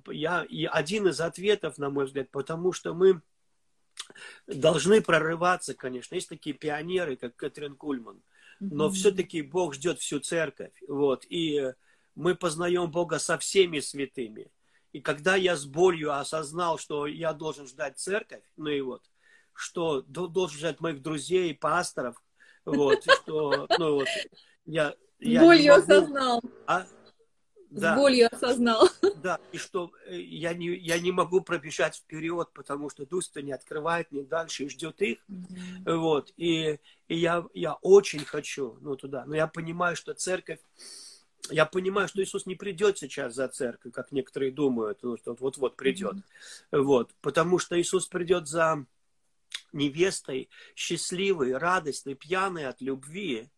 Я, 0.08 0.44
и 0.44 0.64
один 0.64 1.08
из 1.08 1.20
ответов, 1.20 1.76
на 1.76 1.90
мой 1.90 2.06
взгляд, 2.06 2.30
потому 2.30 2.72
что 2.72 2.94
мы 2.94 3.20
должны 4.46 5.02
прорываться, 5.02 5.74
конечно. 5.74 6.14
Есть 6.14 6.30
такие 6.30 6.56
пионеры, 6.56 7.16
как 7.16 7.36
Кэтрин 7.36 7.76
Кульман– 7.76 8.22
но 8.60 8.86
mm-hmm. 8.86 8.92
все-таки 8.92 9.42
Бог 9.42 9.74
ждет 9.74 10.00
всю 10.00 10.20
церковь. 10.20 10.72
Вот, 10.88 11.24
и 11.28 11.72
мы 12.14 12.34
познаем 12.34 12.90
Бога 12.90 13.18
со 13.18 13.38
всеми 13.38 13.80
святыми. 13.80 14.50
И 14.92 15.00
когда 15.00 15.34
я 15.34 15.56
с 15.56 15.64
болью 15.64 16.16
осознал, 16.16 16.78
что 16.78 17.06
я 17.06 17.32
должен 17.32 17.66
ждать 17.66 17.98
церковь, 17.98 18.44
ну 18.56 18.68
и 18.68 18.80
вот, 18.80 19.02
что 19.52 20.02
должен 20.02 20.58
ждать 20.58 20.80
моих 20.80 21.02
друзей, 21.02 21.54
пасторов, 21.54 22.16
вот, 22.64 23.02
что, 23.22 23.66
ну 23.78 23.94
вот, 23.94 24.08
я... 24.64 24.94
я 25.18 25.40
болью 25.40 25.72
могу, 25.72 25.82
осознал. 25.84 26.42
А? 26.66 26.86
Да. 27.80 27.94
с 27.94 27.98
болью 27.98 28.28
осознал. 28.30 28.88
Да, 29.22 29.40
и 29.52 29.58
что 29.58 29.92
э, 30.06 30.20
я 30.20 30.54
не, 30.54 30.74
я 30.76 30.98
не 30.98 31.12
могу 31.12 31.40
пробежать 31.40 31.96
вперед, 31.96 32.48
потому 32.52 32.90
что 32.90 33.06
дух 33.06 33.24
не 33.36 33.52
открывает 33.52 34.10
мне 34.12 34.22
дальше 34.22 34.64
и 34.64 34.68
ждет 34.68 35.00
их. 35.02 35.18
Mm-hmm. 35.28 35.96
Вот, 35.96 36.32
и, 36.36 36.78
и 37.08 37.16
я, 37.16 37.44
я 37.54 37.74
очень 37.74 38.24
хочу 38.24 38.78
ну, 38.80 38.96
туда, 38.96 39.24
но 39.26 39.34
я 39.34 39.46
понимаю, 39.46 39.96
что 39.96 40.14
церковь, 40.14 40.60
я 41.50 41.66
понимаю, 41.66 42.08
что 42.08 42.22
Иисус 42.22 42.46
не 42.46 42.54
придет 42.54 42.98
сейчас 42.98 43.34
за 43.34 43.48
церковь, 43.48 43.92
как 43.92 44.12
некоторые 44.12 44.52
думают, 44.52 44.98
ну, 45.02 45.16
что 45.16 45.34
вот-вот 45.38 45.76
придет. 45.76 46.14
Mm-hmm. 46.14 46.82
Вот, 46.82 47.10
потому 47.20 47.58
что 47.58 47.80
Иисус 47.80 48.06
придет 48.06 48.46
за 48.46 48.84
невестой, 49.72 50.48
счастливой, 50.76 51.56
радостной, 51.56 52.14
пьяной 52.14 52.66
от 52.66 52.80
любви, 52.80 53.48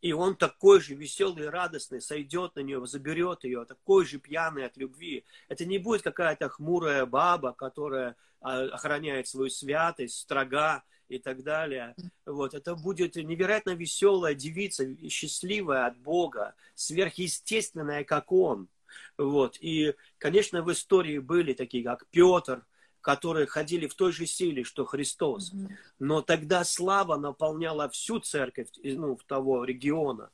и 0.00 0.12
он 0.12 0.36
такой 0.36 0.80
же 0.80 0.94
веселый 0.94 1.44
и 1.44 1.48
радостный, 1.48 2.00
сойдет 2.00 2.54
на 2.56 2.60
нее, 2.60 2.86
заберет 2.86 3.44
ее, 3.44 3.64
такой 3.64 4.04
же 4.04 4.18
пьяный 4.18 4.64
от 4.66 4.76
любви. 4.76 5.24
Это 5.48 5.64
не 5.64 5.78
будет 5.78 6.02
какая-то 6.02 6.48
хмурая 6.48 7.04
баба, 7.04 7.52
которая 7.52 8.16
а, 8.40 8.62
охраняет 8.66 9.26
свою 9.26 9.50
святость, 9.50 10.18
строга 10.20 10.84
и 11.08 11.18
так 11.18 11.42
далее. 11.42 11.96
Вот. 12.26 12.54
Это 12.54 12.74
будет 12.76 13.16
невероятно 13.16 13.70
веселая 13.70 14.34
девица, 14.34 14.84
счастливая 15.08 15.86
от 15.86 15.98
Бога, 15.98 16.54
сверхъестественная, 16.74 18.04
как 18.04 18.30
он. 18.30 18.68
Вот. 19.16 19.56
И, 19.60 19.94
конечно, 20.18 20.62
в 20.62 20.70
истории 20.70 21.18
были 21.18 21.54
такие, 21.54 21.82
как 21.82 22.06
Петр, 22.10 22.64
которые 23.00 23.46
ходили 23.46 23.86
в 23.86 23.94
той 23.94 24.12
же 24.12 24.26
силе, 24.26 24.64
что 24.64 24.84
Христос. 24.84 25.52
Но 25.98 26.22
тогда 26.22 26.64
слава 26.64 27.16
наполняла 27.16 27.88
всю 27.88 28.20
церковь 28.20 28.68
ну, 28.82 29.18
того 29.26 29.64
региона. 29.64 30.30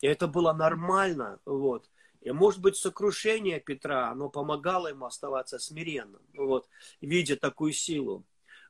И 0.00 0.06
это 0.06 0.26
было 0.26 0.52
нормально. 0.52 1.40
Вот. 1.44 1.88
И, 2.20 2.30
может 2.30 2.60
быть, 2.60 2.76
сокрушение 2.76 3.58
Петра, 3.58 4.10
оно 4.10 4.28
помогало 4.28 4.88
ему 4.88 5.06
оставаться 5.06 5.58
смиренным, 5.58 6.22
вот, 6.34 6.68
видя 7.00 7.36
такую 7.36 7.72
силу. 7.72 8.24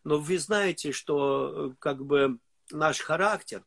Но 0.05 0.19
вы 0.19 0.39
знаете, 0.39 0.93
что 0.93 1.75
как 1.79 2.05
бы 2.05 2.39
наш 2.71 3.01
характер, 3.01 3.63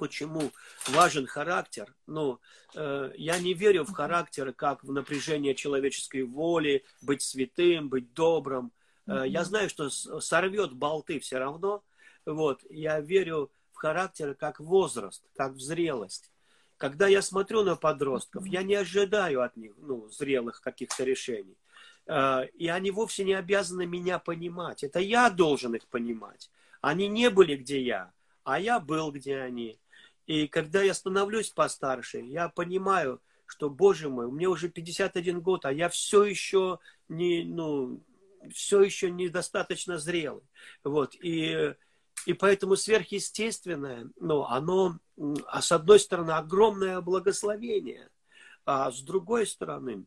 почему 0.00 0.50
важен 0.88 1.26
характер. 1.26 1.94
Ну, 2.06 2.40
э, 2.74 3.12
я 3.16 3.38
не 3.38 3.52
верю 3.52 3.84
в 3.84 3.92
характер 3.92 4.54
как 4.54 4.82
в 4.82 4.90
напряжение 4.92 5.54
человеческой 5.54 6.22
воли, 6.22 6.84
быть 7.02 7.20
святым, 7.20 7.90
быть 7.90 8.14
добрым. 8.14 8.72
Э, 9.06 9.24
я 9.26 9.44
знаю, 9.44 9.68
что 9.68 9.90
сорвет 9.90 10.72
болты 10.72 11.20
все 11.20 11.38
равно. 11.38 11.84
Вот. 12.24 12.64
Я 12.70 13.00
верю 13.00 13.50
в 13.72 13.76
характер 13.76 14.34
как 14.34 14.58
возраст, 14.58 15.22
как 15.36 15.52
в 15.52 15.60
зрелость. 15.60 16.32
Когда 16.78 17.06
я 17.06 17.20
смотрю 17.20 17.62
на 17.62 17.76
подростков, 17.76 18.46
я 18.46 18.62
не 18.62 18.74
ожидаю 18.74 19.42
от 19.42 19.54
них 19.58 19.74
ну, 19.76 20.08
зрелых 20.08 20.62
каких-то 20.62 21.04
решений. 21.04 21.58
Э, 22.06 22.46
и 22.54 22.68
они 22.68 22.90
вовсе 22.90 23.24
не 23.24 23.34
обязаны 23.34 23.84
меня 23.86 24.18
понимать. 24.18 24.82
Это 24.82 24.98
я 24.98 25.28
должен 25.28 25.74
их 25.74 25.86
понимать. 25.88 26.50
Они 26.80 27.08
не 27.08 27.28
были, 27.28 27.56
где 27.56 27.82
я, 27.82 28.12
а 28.44 28.58
я 28.58 28.80
был, 28.80 29.12
где 29.12 29.38
они. 29.38 29.79
И 30.30 30.46
когда 30.46 30.80
я 30.80 30.94
становлюсь 30.94 31.50
постарше, 31.50 32.20
я 32.20 32.48
понимаю, 32.48 33.20
что, 33.46 33.68
боже 33.68 34.08
мой, 34.08 34.30
мне 34.30 34.46
уже 34.46 34.68
51 34.68 35.40
год, 35.40 35.64
а 35.64 35.72
я 35.72 35.88
все 35.88 36.22
еще 36.22 36.78
не, 37.08 37.42
ну, 37.42 38.00
все 38.54 38.80
еще 38.80 39.10
недостаточно 39.10 39.98
зрелый. 39.98 40.44
Вот. 40.84 41.16
И, 41.16 41.74
и 42.26 42.32
поэтому 42.34 42.76
сверхъестественное, 42.76 44.08
ну, 44.20 44.44
оно, 44.44 45.00
а 45.48 45.62
с 45.62 45.72
одной 45.72 45.98
стороны, 45.98 46.30
огромное 46.30 47.00
благословение, 47.00 48.08
а 48.64 48.92
с 48.92 49.02
другой 49.02 49.48
стороны, 49.48 50.04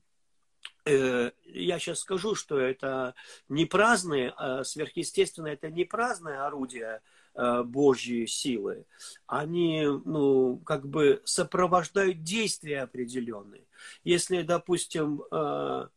я 0.86 1.80
сейчас 1.80 2.00
скажу, 2.00 2.36
что 2.36 2.60
это 2.60 3.16
не 3.50 3.66
праздные, 3.66 4.34
а 4.36 4.64
сверхъестественное, 4.64 5.54
это 5.54 5.70
не 5.70 5.86
праздное 5.86 6.46
орудие 6.46 7.02
Э, 7.36 7.64
Божьи 7.64 8.28
силы, 8.28 8.86
они, 9.26 9.88
ну, 10.06 10.58
как 10.58 10.88
бы 10.88 11.20
сопровождают 11.26 12.22
действия 12.22 12.82
определенные. 12.82 13.66
Если, 14.04 14.44
допустим, 14.44 15.24
э, 15.32 15.88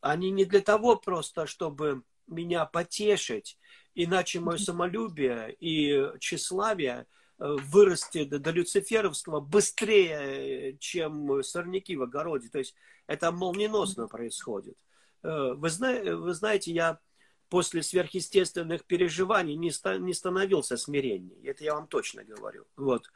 они 0.00 0.30
не 0.30 0.46
для 0.46 0.60
того 0.60 0.96
просто, 0.96 1.46
чтобы 1.46 2.04
меня 2.26 2.64
потешить, 2.64 3.58
иначе 3.94 4.40
мое 4.40 4.56
самолюбие 4.56 5.54
и 5.60 6.10
тщеславие 6.20 7.04
э, 7.38 7.56
вырасти 7.64 8.24
до, 8.24 8.50
люциферовского 8.50 9.40
быстрее, 9.40 10.78
чем 10.78 11.42
сорняки 11.42 11.96
в 11.96 12.02
огороде. 12.02 12.48
То 12.48 12.60
есть 12.60 12.74
это 13.08 13.32
молниеносно 13.32 14.06
происходит. 14.06 14.76
Вы, 15.24 15.68
зна 15.68 15.94
вы 16.14 16.32
знаете, 16.32 16.70
я 16.70 17.00
после 17.48 17.82
сверхъестественных 17.82 18.84
переживаний 18.84 19.56
не, 19.56 19.70
ста, 19.70 19.98
не 19.98 20.14
становился 20.14 20.76
смиреннее. 20.76 21.50
Это 21.50 21.64
я 21.64 21.74
вам 21.74 21.88
точно 21.88 22.24
говорю. 22.24 22.66
Вот. 22.76 23.10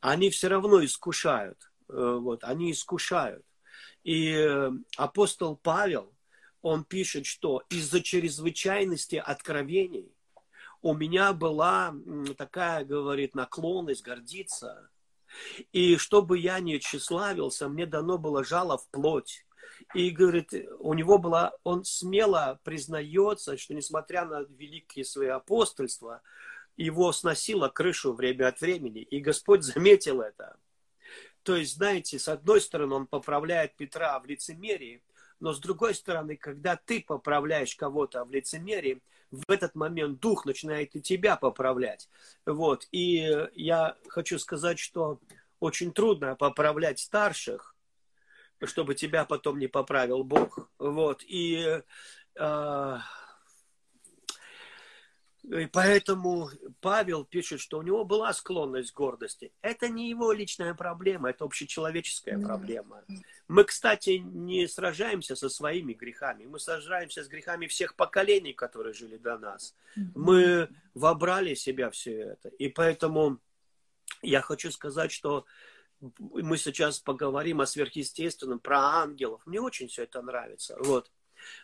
Они 0.00 0.30
все 0.30 0.48
равно 0.48 0.84
искушают. 0.84 1.70
Э, 1.88 2.18
вот. 2.20 2.44
Они 2.44 2.72
искушают. 2.72 3.44
И 4.02 4.32
э, 4.32 4.70
апостол 4.96 5.56
Павел, 5.56 6.12
он 6.62 6.84
пишет, 6.84 7.26
что 7.26 7.62
из-за 7.70 8.00
чрезвычайности 8.00 9.16
откровений 9.16 10.12
у 10.82 10.94
меня 10.94 11.32
была 11.32 11.94
такая, 12.36 12.84
говорит, 12.84 13.34
наклонность 13.34 14.02
гордиться. 14.02 14.88
И 15.72 15.96
чтобы 15.96 16.38
я 16.38 16.60
не 16.60 16.80
тщеславился, 16.80 17.68
мне 17.68 17.86
дано 17.86 18.18
было 18.18 18.44
жало 18.44 18.78
в 18.78 18.88
плоть 18.90 19.46
и 19.94 20.10
говорит, 20.10 20.52
у 20.78 20.94
него 20.94 21.18
была, 21.18 21.52
он 21.64 21.84
смело 21.84 22.60
признается, 22.64 23.56
что 23.56 23.74
несмотря 23.74 24.24
на 24.24 24.40
великие 24.42 25.04
свои 25.04 25.28
апостольства, 25.28 26.22
его 26.76 27.12
сносило 27.12 27.68
крышу 27.68 28.12
время 28.12 28.48
от 28.48 28.60
времени. 28.60 29.02
И 29.02 29.20
Господь 29.20 29.62
заметил 29.62 30.20
это. 30.20 30.56
То 31.42 31.56
есть, 31.56 31.76
знаете, 31.76 32.18
с 32.18 32.28
одной 32.28 32.60
стороны, 32.60 32.94
он 32.94 33.06
поправляет 33.06 33.76
Петра 33.76 34.18
в 34.18 34.26
лицемерии, 34.26 35.02
но 35.38 35.52
с 35.52 35.60
другой 35.60 35.94
стороны, 35.94 36.36
когда 36.36 36.76
ты 36.76 37.00
поправляешь 37.00 37.76
кого-то 37.76 38.24
в 38.24 38.32
лицемерии, 38.32 39.00
в 39.30 39.50
этот 39.50 39.74
момент 39.74 40.20
дух 40.20 40.44
начинает 40.46 40.94
и 40.94 41.00
тебя 41.00 41.36
поправлять. 41.36 42.08
Вот. 42.44 42.86
И 42.92 43.48
я 43.54 43.96
хочу 44.08 44.38
сказать, 44.38 44.78
что 44.78 45.20
очень 45.60 45.92
трудно 45.92 46.36
поправлять 46.36 46.98
старших, 46.98 47.74
чтобы 48.64 48.94
тебя 48.94 49.24
потом 49.24 49.58
не 49.58 49.66
поправил 49.66 50.24
Бог. 50.24 50.70
Вот. 50.78 51.22
И 51.26 51.80
э, 52.38 52.98
и 55.48 55.66
поэтому 55.66 56.50
Павел 56.80 57.24
пишет, 57.24 57.60
что 57.60 57.78
у 57.78 57.82
него 57.82 58.04
была 58.04 58.32
склонность 58.32 58.90
к 58.90 58.96
гордости. 58.96 59.52
Это 59.62 59.88
не 59.88 60.10
его 60.10 60.32
личная 60.32 60.74
проблема, 60.74 61.30
это 61.30 61.44
общечеловеческая 61.44 62.38
проблема. 62.38 63.04
Мы, 63.46 63.62
кстати, 63.62 64.18
не 64.18 64.66
сражаемся 64.66 65.36
со 65.36 65.48
своими 65.48 65.92
грехами. 65.92 66.46
Мы 66.46 66.58
сражаемся 66.58 67.22
с 67.22 67.28
грехами 67.28 67.68
всех 67.68 67.94
поколений, 67.94 68.54
которые 68.54 68.92
жили 68.92 69.18
до 69.18 69.38
нас. 69.38 69.76
Мы 70.14 70.68
вобрали 70.94 71.54
в 71.54 71.60
себя 71.60 71.90
все 71.90 72.18
это. 72.18 72.48
И 72.48 72.68
поэтому 72.68 73.38
я 74.22 74.40
хочу 74.40 74.72
сказать, 74.72 75.12
что 75.12 75.44
мы 76.00 76.58
сейчас 76.58 76.98
поговорим 76.98 77.60
о 77.60 77.66
сверхъестественном, 77.66 78.58
про 78.58 78.78
ангелов. 79.02 79.42
Мне 79.46 79.60
очень 79.60 79.86
все 79.86 80.02
это 80.02 80.22
нравится. 80.22 80.76
Вот. 80.80 81.10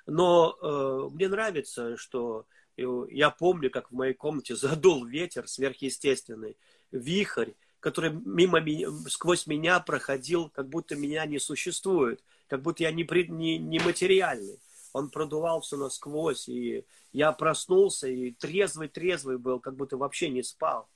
Но 0.07 0.57
э, 0.63 1.15
мне 1.15 1.29
нравится, 1.29 1.97
что 1.97 2.47
я 2.77 3.31
помню, 3.31 3.71
как 3.71 3.91
в 3.91 3.95
моей 3.95 4.15
комнате 4.15 4.57
задул 4.57 5.05
ветер 5.05 5.49
сверхъестественный, 5.49 6.57
вихрь, 6.91 7.53
который 7.81 8.13
мимо 8.13 8.61
меня, 8.61 8.89
сквозь 9.09 9.47
меня 9.47 9.81
проходил, 9.81 10.49
как 10.51 10.69
будто 10.69 10.95
меня 10.95 11.27
не 11.27 11.39
существует, 11.39 12.23
как 12.47 12.63
будто 12.63 12.85
я 12.85 12.93
не, 12.93 13.05
не, 13.29 13.59
не 13.59 13.79
материальный. 13.81 14.61
Он 14.93 15.11
продувал 15.11 15.63
все 15.63 15.77
насквозь, 15.77 16.49
и 16.49 16.85
я 17.13 17.33
проснулся, 17.33 18.09
и 18.09 18.31
трезвый-трезвый 18.33 19.39
был, 19.39 19.59
как 19.59 19.75
будто 19.75 19.97
вообще 19.97 20.29
не 20.29 20.43
спал. 20.43 20.89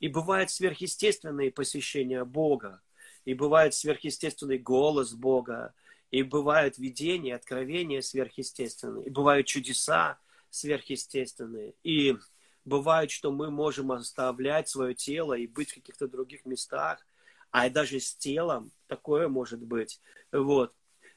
И 0.00 0.08
бывают 0.08 0.50
сверхъестественные 0.50 1.50
посещения 1.50 2.24
Бога, 2.24 2.80
и 3.24 3.34
бывает 3.34 3.74
сверхъестественный 3.74 4.58
голос 4.58 5.12
Бога, 5.12 5.74
и 6.10 6.22
бывают 6.22 6.78
видения, 6.78 7.34
откровения 7.34 8.00
сверхъестественные, 8.00 9.06
и 9.06 9.10
бывают 9.10 9.46
чудеса, 9.46 10.18
сверхъестественные. 10.52 11.74
И 11.82 12.16
бывает, 12.64 13.10
что 13.10 13.32
мы 13.32 13.50
можем 13.50 13.90
оставлять 13.90 14.68
свое 14.68 14.94
тело 14.94 15.34
и 15.34 15.46
быть 15.46 15.70
в 15.70 15.74
каких-то 15.74 16.06
других 16.06 16.44
местах, 16.44 17.04
а 17.50 17.68
даже 17.68 17.98
с 17.98 18.14
телом 18.14 18.70
такое 18.86 19.28
может 19.28 19.60
быть. 19.60 20.00
Вот. 20.30 20.72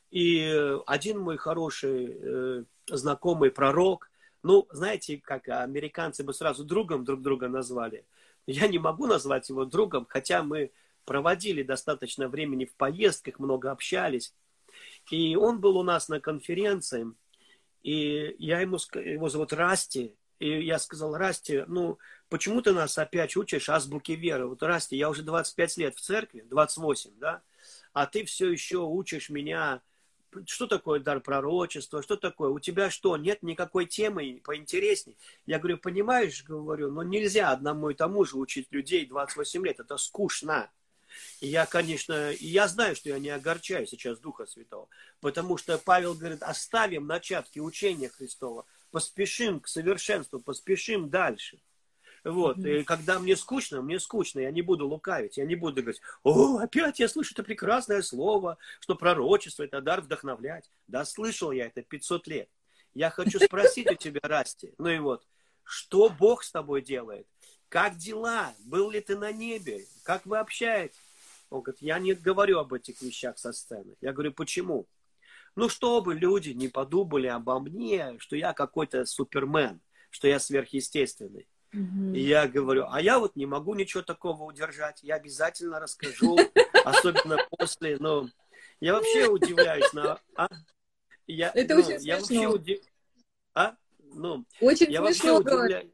И 0.10 0.41
один 0.88 1.19
мой 1.19 1.38
хороший 1.38 2.08
э, 2.10 2.63
знакомый 2.88 3.52
пророк, 3.52 4.10
ну, 4.41 4.67
знаете, 4.71 5.17
как 5.17 5.48
американцы 5.50 6.24
бы 6.24 6.34
сразу 6.34 6.63
другом 6.63 7.04
друг 7.04 7.21
друга 7.21 7.50
назвали. 7.50 8.06
Я 8.48 8.67
не 8.67 8.80
могу 8.80 9.08
назвать 9.08 9.50
его 9.50 9.65
другом, 9.65 10.06
хотя 10.08 10.43
мы 10.43 10.71
проводили 11.04 11.63
достаточно 11.63 12.28
времени 12.30 12.65
в 12.65 12.76
поездках, 12.76 13.39
много 13.39 13.71
общались. 13.71 14.34
И 15.12 15.36
он 15.36 15.60
был 15.60 15.78
у 15.78 15.84
нас 15.84 16.10
на 16.10 16.19
конференции, 16.19 17.08
и 17.86 18.36
я 18.39 18.62
ему, 18.62 18.78
его 18.95 19.30
зовут 19.30 19.54
Расти, 19.54 20.15
и 20.39 20.65
я 20.65 20.80
сказал, 20.80 21.15
Расти, 21.15 21.65
ну, 21.67 22.00
почему 22.30 22.63
ты 22.63 22.74
нас 22.74 22.98
опять 22.98 23.38
учишь 23.38 23.69
азбуке 23.69 24.15
веры? 24.15 24.48
Вот, 24.48 24.63
Расти, 24.63 24.98
я 24.98 25.08
уже 25.08 25.21
25 25.21 25.78
лет 25.78 25.95
в 25.95 26.02
церкви, 26.02 26.43
28, 26.50 27.12
да, 27.19 27.43
а 27.93 28.08
ты 28.08 28.26
все 28.26 28.50
еще 28.50 28.80
учишь 28.80 29.30
меня, 29.30 29.84
что 30.48 30.65
такое 30.65 31.00
дар 31.00 31.19
пророчества, 31.19 32.02
что 32.02 32.17
такое, 32.17 32.50
у 32.50 32.60
тебя 32.60 32.89
что, 32.89 33.17
нет 33.17 33.43
никакой 33.43 33.86
темы 33.86 34.41
поинтересней? 34.43 35.15
Я 35.45 35.60
говорю, 35.60 35.78
понимаешь, 35.78 36.43
говорю, 36.43 36.91
ну 36.91 37.04
нельзя 37.04 37.52
одному 37.52 37.91
и 37.91 37.93
тому 37.93 38.26
же 38.26 38.38
учить 38.38 38.67
людей 38.71 39.06
28 39.06 39.63
лет, 39.63 39.80
это 39.80 39.98
скучно. 39.98 40.71
И 41.41 41.47
я, 41.47 41.65
конечно, 41.65 42.32
и 42.32 42.47
я 42.47 42.67
знаю, 42.67 42.95
что 42.95 43.10
я 43.10 43.19
не 43.19 43.30
огорчаю 43.30 43.88
сейчас 43.88 44.19
Духа 44.19 44.45
Святого, 44.45 44.88
потому 45.21 45.58
что 45.58 45.78
Павел 45.78 46.13
говорит, 46.13 46.43
оставим 46.43 47.08
начатки 47.08 47.60
учения 47.60 48.10
Христова, 48.10 48.65
поспешим 48.91 49.60
к 49.60 49.67
совершенству, 49.67 50.39
поспешим 50.39 51.10
дальше. 51.10 51.60
Вот. 52.25 52.58
И 52.65 52.84
когда 52.84 53.19
мне 53.19 53.36
скучно, 53.36 53.84
мне 53.84 53.99
скучно, 53.99 54.39
я 54.39 54.51
не 54.51 54.63
буду 54.63 54.88
лукавить, 54.88 55.38
я 55.38 55.45
не 55.45 55.56
буду 55.56 55.82
говорить, 55.82 56.01
о, 56.23 56.58
опять 56.58 56.99
я 56.99 57.08
слышу 57.08 57.34
это 57.34 57.43
прекрасное 57.43 58.01
слово, 58.01 58.58
что 58.80 58.95
пророчество, 58.95 59.63
это 59.63 59.80
дар 59.80 60.01
вдохновлять. 60.01 60.69
Да, 60.88 61.06
слышал 61.06 61.51
я 61.51 61.67
это 61.67 61.84
500 61.84 62.28
лет. 62.28 62.49
Я 62.95 63.12
хочу 63.12 63.39
спросить 63.39 63.91
у 63.91 63.95
тебя, 63.95 64.21
Расти, 64.23 64.73
ну 64.80 64.89
и 64.89 64.97
вот, 64.97 65.28
что 65.63 66.10
Бог 66.10 66.43
с 66.43 66.51
тобой 66.51 66.82
делает? 66.82 67.28
Как 67.69 67.97
дела? 67.97 68.56
Был 68.60 68.89
ли 68.89 69.01
ты 69.01 69.17
на 69.17 69.32
небе? 69.32 69.86
Как 70.04 70.25
вы 70.25 70.39
общаетесь? 70.39 70.97
Он 71.49 71.62
говорит, 71.62 71.81
я 71.81 71.99
не 71.99 72.13
говорю 72.13 72.60
об 72.60 72.73
этих 72.73 73.01
вещах 73.01 73.38
со 73.38 73.53
сцены. 73.53 73.95
Я 74.01 74.13
говорю, 74.13 74.34
почему? 74.34 74.88
Ну, 75.55 75.69
чтобы 75.69 76.15
люди 76.15 76.49
не 76.49 76.67
подумали 76.67 77.27
обо 77.27 77.60
мне, 77.60 78.17
что 78.19 78.36
я 78.36 78.53
какой-то 78.53 79.05
супермен, 79.05 79.79
что 80.10 80.27
я 80.27 80.39
сверхъестественный. 80.39 81.47
И 81.71 82.21
я 82.21 82.47
говорю, 82.47 82.86
а 82.89 83.01
я 83.01 83.19
вот 83.19 83.36
не 83.36 83.45
могу 83.45 83.75
ничего 83.75 84.01
такого 84.01 84.43
удержать. 84.43 85.03
Я 85.03 85.15
обязательно 85.15 85.79
расскажу, 85.79 86.38
особенно 86.86 87.38
после, 87.58 87.97
ну, 87.99 88.29
я 88.79 88.93
вообще 88.93 89.27
удивляюсь 89.27 89.91
на... 89.91 90.19
А? 90.36 90.47
Я, 91.27 91.51
Это 91.53 91.75
ну, 91.75 91.81
очень 91.81 92.05
я 92.05 92.19
смешно. 92.21 92.43
Вообще 92.43 92.47
удив... 92.47 92.79
А? 93.53 93.75
Ну, 94.13 94.45
очень 94.62 94.91
я 94.91 95.05
смешно. 95.05 95.36
Вообще 95.36 95.58
удивляюсь. 95.58 95.91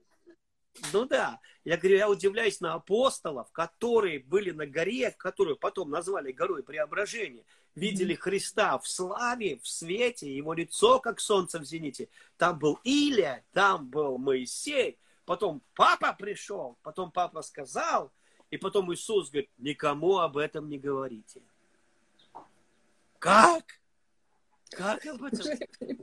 Ну 0.94 1.06
да, 1.06 1.40
я 1.64 1.78
говорю, 1.78 1.98
я 1.98 2.10
удивляюсь 2.10 2.60
на 2.60 2.74
апостолов, 2.74 3.52
которые 3.52 4.20
были 4.20 4.52
на 4.52 4.66
горе, 4.66 5.12
которую 5.12 5.58
потом 5.58 5.92
назвали 5.92 6.32
горой 6.32 6.64
преображения, 6.64 7.44
видели 7.76 8.16
Христа 8.16 8.78
в 8.80 8.88
славе, 8.88 9.60
в 9.62 9.68
свете, 9.68 10.34
его 10.34 10.54
лицо, 10.54 11.00
как 11.00 11.20
солнце 11.20 11.60
в 11.60 11.64
зените. 11.64 12.10
Там 12.38 12.58
был 12.58 12.80
Илия, 12.84 13.44
там 13.54 13.88
был 13.88 14.18
Моисей, 14.18 14.98
потом 15.26 15.62
папа 15.76 16.14
пришел, 16.14 16.78
потом 16.82 17.12
папа 17.12 17.44
сказал, 17.44 18.12
и 18.50 18.58
потом 18.58 18.92
Иисус 18.94 19.30
говорит, 19.30 19.50
никому 19.60 20.18
об 20.18 20.38
этом 20.38 20.68
не 20.68 20.80
говорите. 20.80 21.42
Как? 23.20 23.64
Как 24.72 25.06
об 25.06 25.24
этом? 25.24 25.46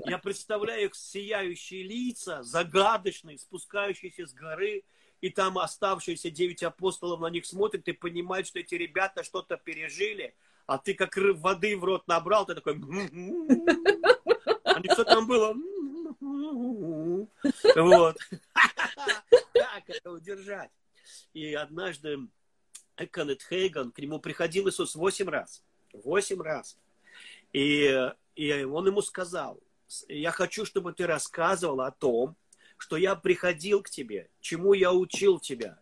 Я 0.06 0.18
представляю 0.18 0.86
их 0.86 0.94
сияющие 0.94 1.82
лица, 1.82 2.44
загадочные, 2.44 3.38
спускающиеся 3.38 4.26
с 4.26 4.32
горы, 4.32 4.84
и 5.20 5.30
там 5.30 5.58
оставшиеся 5.58 6.30
девять 6.30 6.62
апостолов 6.62 7.20
на 7.20 7.28
них 7.28 7.46
смотрят 7.46 7.86
и 7.88 7.92
понимают, 7.92 8.46
что 8.46 8.58
эти 8.58 8.74
ребята 8.74 9.22
что-то 9.22 9.56
пережили, 9.56 10.34
а 10.66 10.78
ты 10.78 10.94
как 10.94 11.16
воды 11.16 11.76
в 11.76 11.84
рот 11.84 12.06
набрал, 12.06 12.46
ты 12.46 12.54
такой... 12.54 12.74
А 14.64 14.92
что 14.92 15.04
там 15.04 15.26
было? 15.26 15.54
Вот. 16.20 18.16
Как 19.52 19.88
это 19.88 20.10
удержать? 20.10 20.70
И 21.32 21.54
однажды 21.54 22.18
Эконет 22.96 23.42
Хейган, 23.42 23.92
к 23.92 23.98
нему 23.98 24.20
приходил 24.20 24.68
Иисус 24.68 24.94
восемь 24.94 25.28
раз. 25.28 25.62
Восемь 25.92 26.40
раз. 26.40 26.76
И 27.52 28.12
и 28.38 28.62
он 28.62 28.86
ему 28.86 29.02
сказал, 29.02 29.58
я 30.06 30.30
хочу, 30.30 30.64
чтобы 30.64 30.92
ты 30.92 31.08
рассказывал 31.08 31.80
о 31.80 31.90
том, 31.90 32.36
что 32.78 32.96
я 32.96 33.14
приходил 33.14 33.82
к 33.82 33.90
тебе, 33.90 34.30
чему 34.40 34.72
я 34.72 34.92
учил 34.92 35.38
тебя, 35.38 35.78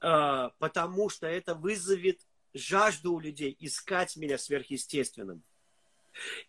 а, 0.00 0.50
потому 0.58 1.08
что 1.08 1.26
это 1.26 1.54
вызовет 1.54 2.20
жажду 2.52 3.14
у 3.14 3.20
людей 3.20 3.56
искать 3.58 4.16
меня 4.16 4.36
сверхъестественным. 4.36 5.42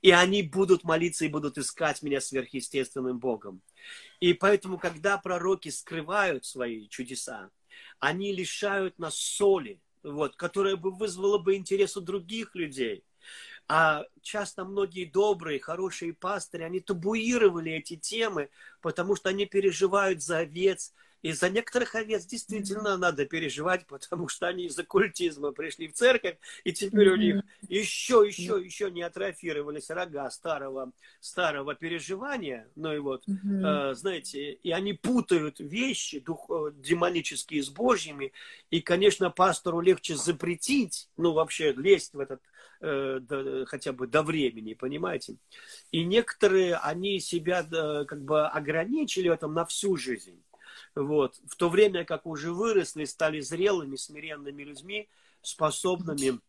И 0.01 0.11
они 0.11 0.43
будут 0.43 0.83
молиться 0.83 1.25
и 1.25 1.29
будут 1.29 1.57
искать 1.57 2.01
меня 2.01 2.21
сверхъестественным 2.21 3.19
Богом. 3.19 3.61
И 4.19 4.33
поэтому, 4.33 4.77
когда 4.77 5.17
пророки 5.17 5.69
скрывают 5.69 6.45
свои 6.45 6.87
чудеса, 6.87 7.51
они 7.99 8.33
лишают 8.33 8.97
нас 8.97 9.15
соли, 9.15 9.81
вот, 10.03 10.35
которая 10.35 10.77
бы 10.77 10.91
вызвала 10.91 11.37
бы 11.37 11.55
интерес 11.55 11.97
у 11.97 12.01
других 12.01 12.55
людей. 12.55 13.03
А 13.69 14.05
часто 14.21 14.63
многие 14.63 15.05
добрые, 15.05 15.59
хорошие 15.59 16.13
пастыри, 16.13 16.63
они 16.63 16.79
табуировали 16.79 17.73
эти 17.73 17.97
темы, 17.97 18.49
потому 18.81 19.15
что 19.15 19.29
они 19.29 19.45
переживают 19.45 20.23
за 20.23 20.39
овец, 20.39 20.93
И 21.23 21.31
за 21.31 21.49
некоторых 21.49 21.95
овец 21.95 22.25
действительно 22.25 22.89
mm-hmm. 22.89 22.97
надо 22.97 23.25
переживать, 23.25 23.87
потому 23.87 24.27
что 24.27 24.47
они 24.47 24.65
из 24.65 24.77
оккультизма 24.77 25.51
пришли 25.51 25.87
в 25.87 25.93
церковь, 25.93 26.37
и 26.63 26.71
теперь 26.71 27.09
mm-hmm. 27.09 27.11
у 27.11 27.15
них 27.15 27.43
еще, 27.67 28.23
еще, 28.25 28.53
mm-hmm. 28.53 28.63
еще 28.63 28.91
не 28.91 29.01
атрофировались 29.01 29.89
рога 29.89 30.29
старого, 30.29 30.91
старого 31.19 31.73
переживания. 31.75 32.69
Ну 32.75 32.93
и 32.93 32.99
вот, 32.99 33.27
mm-hmm. 33.27 33.91
э, 33.91 33.95
знаете, 33.95 34.53
и 34.53 34.71
они 34.71 34.93
путают 34.93 35.59
вещи 35.59 36.19
дух, 36.19 36.45
э, 36.49 36.71
демонические 36.75 37.63
с 37.63 37.69
божьими. 37.69 38.31
И, 38.69 38.81
конечно, 38.81 39.31
пастору 39.31 39.81
легче 39.81 40.15
запретить, 40.15 41.09
ну 41.17 41.33
вообще 41.33 41.73
лезть 41.73 42.13
в 42.13 42.19
этот 42.19 42.41
э, 42.81 43.19
до, 43.21 43.65
хотя 43.65 43.93
бы 43.93 44.07
до 44.07 44.23
времени, 44.23 44.73
понимаете? 44.73 45.37
И 45.91 46.03
некоторые, 46.03 46.75
они 46.75 47.19
себя 47.19 47.67
э, 47.69 48.05
как 48.05 48.23
бы 48.23 48.47
ограничили 48.47 49.29
в 49.29 49.33
этом 49.33 49.53
на 49.53 49.65
всю 49.65 49.97
жизнь. 49.97 50.41
Вот. 50.95 51.39
В 51.47 51.55
то 51.55 51.69
время 51.69 52.05
как 52.05 52.25
уже 52.25 52.51
выросли, 52.51 53.05
стали 53.05 53.39
зрелыми, 53.39 53.95
смиренными 53.95 54.63
людьми, 54.63 55.09
способными 55.41 56.39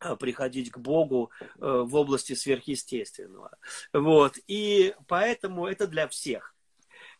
э, 0.00 0.16
приходить 0.16 0.70
к 0.70 0.78
Богу 0.78 1.30
в 1.56 1.94
области 1.94 2.34
сверхъестественного. 2.34 3.56
Вот. 3.92 4.38
И 4.46 4.94
поэтому 5.06 5.66
это 5.66 5.86
для 5.86 6.08
всех. 6.08 6.54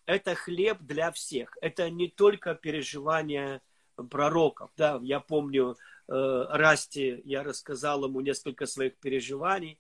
Это 0.07 0.35
хлеб 0.35 0.79
для 0.81 1.13
всех. 1.13 1.57
Это 1.61 1.91
не 1.91 2.09
только 2.09 2.55
переживания 2.55 3.63
пророков. 4.11 4.71
Да, 4.77 4.99
я 5.03 5.21
помню, 5.21 5.77
Расти, 6.15 7.23
я 7.25 7.43
рассказал 7.43 8.05
ему 8.05 8.21
несколько 8.21 8.67
своих 8.67 8.97
переживаний, 8.97 9.79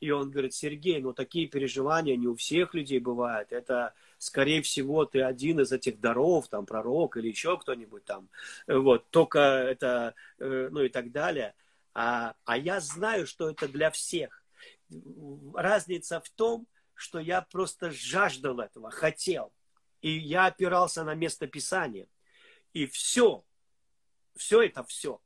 и 0.00 0.10
он 0.10 0.30
говорит, 0.30 0.54
Сергей, 0.54 1.00
ну 1.00 1.12
такие 1.12 1.46
переживания 1.46 2.16
не 2.16 2.26
у 2.26 2.36
всех 2.36 2.74
людей 2.74 2.98
бывают. 2.98 3.52
Это 3.52 3.94
скорее 4.18 4.62
всего, 4.62 5.04
ты 5.04 5.22
один 5.22 5.60
из 5.60 5.72
этих 5.72 6.00
даров, 6.00 6.48
там, 6.48 6.66
пророк 6.66 7.16
или 7.16 7.28
еще 7.28 7.58
кто-нибудь 7.58 8.04
там, 8.04 8.28
вот, 8.66 9.08
только 9.10 9.38
это, 9.38 10.14
э, 10.38 10.68
ну 10.70 10.80
и 10.80 10.88
так 10.88 11.12
далее. 11.12 11.54
А, 11.94 12.34
а 12.44 12.58
я 12.58 12.80
знаю, 12.80 13.26
что 13.26 13.50
это 13.50 13.68
для 13.68 13.90
всех. 13.90 14.42
Разница 15.54 16.20
в 16.20 16.28
том, 16.30 16.66
что 16.94 17.18
я 17.18 17.42
просто 17.42 17.90
жаждал 17.90 18.60
этого, 18.60 18.90
хотел. 18.90 19.52
И 20.00 20.10
я 20.10 20.46
опирался 20.46 21.04
на 21.04 21.14
место 21.14 21.46
Писания. 21.46 22.08
И 22.72 22.86
все, 22.86 23.44
все 24.36 24.62
это 24.62 24.84
все. 24.84 25.20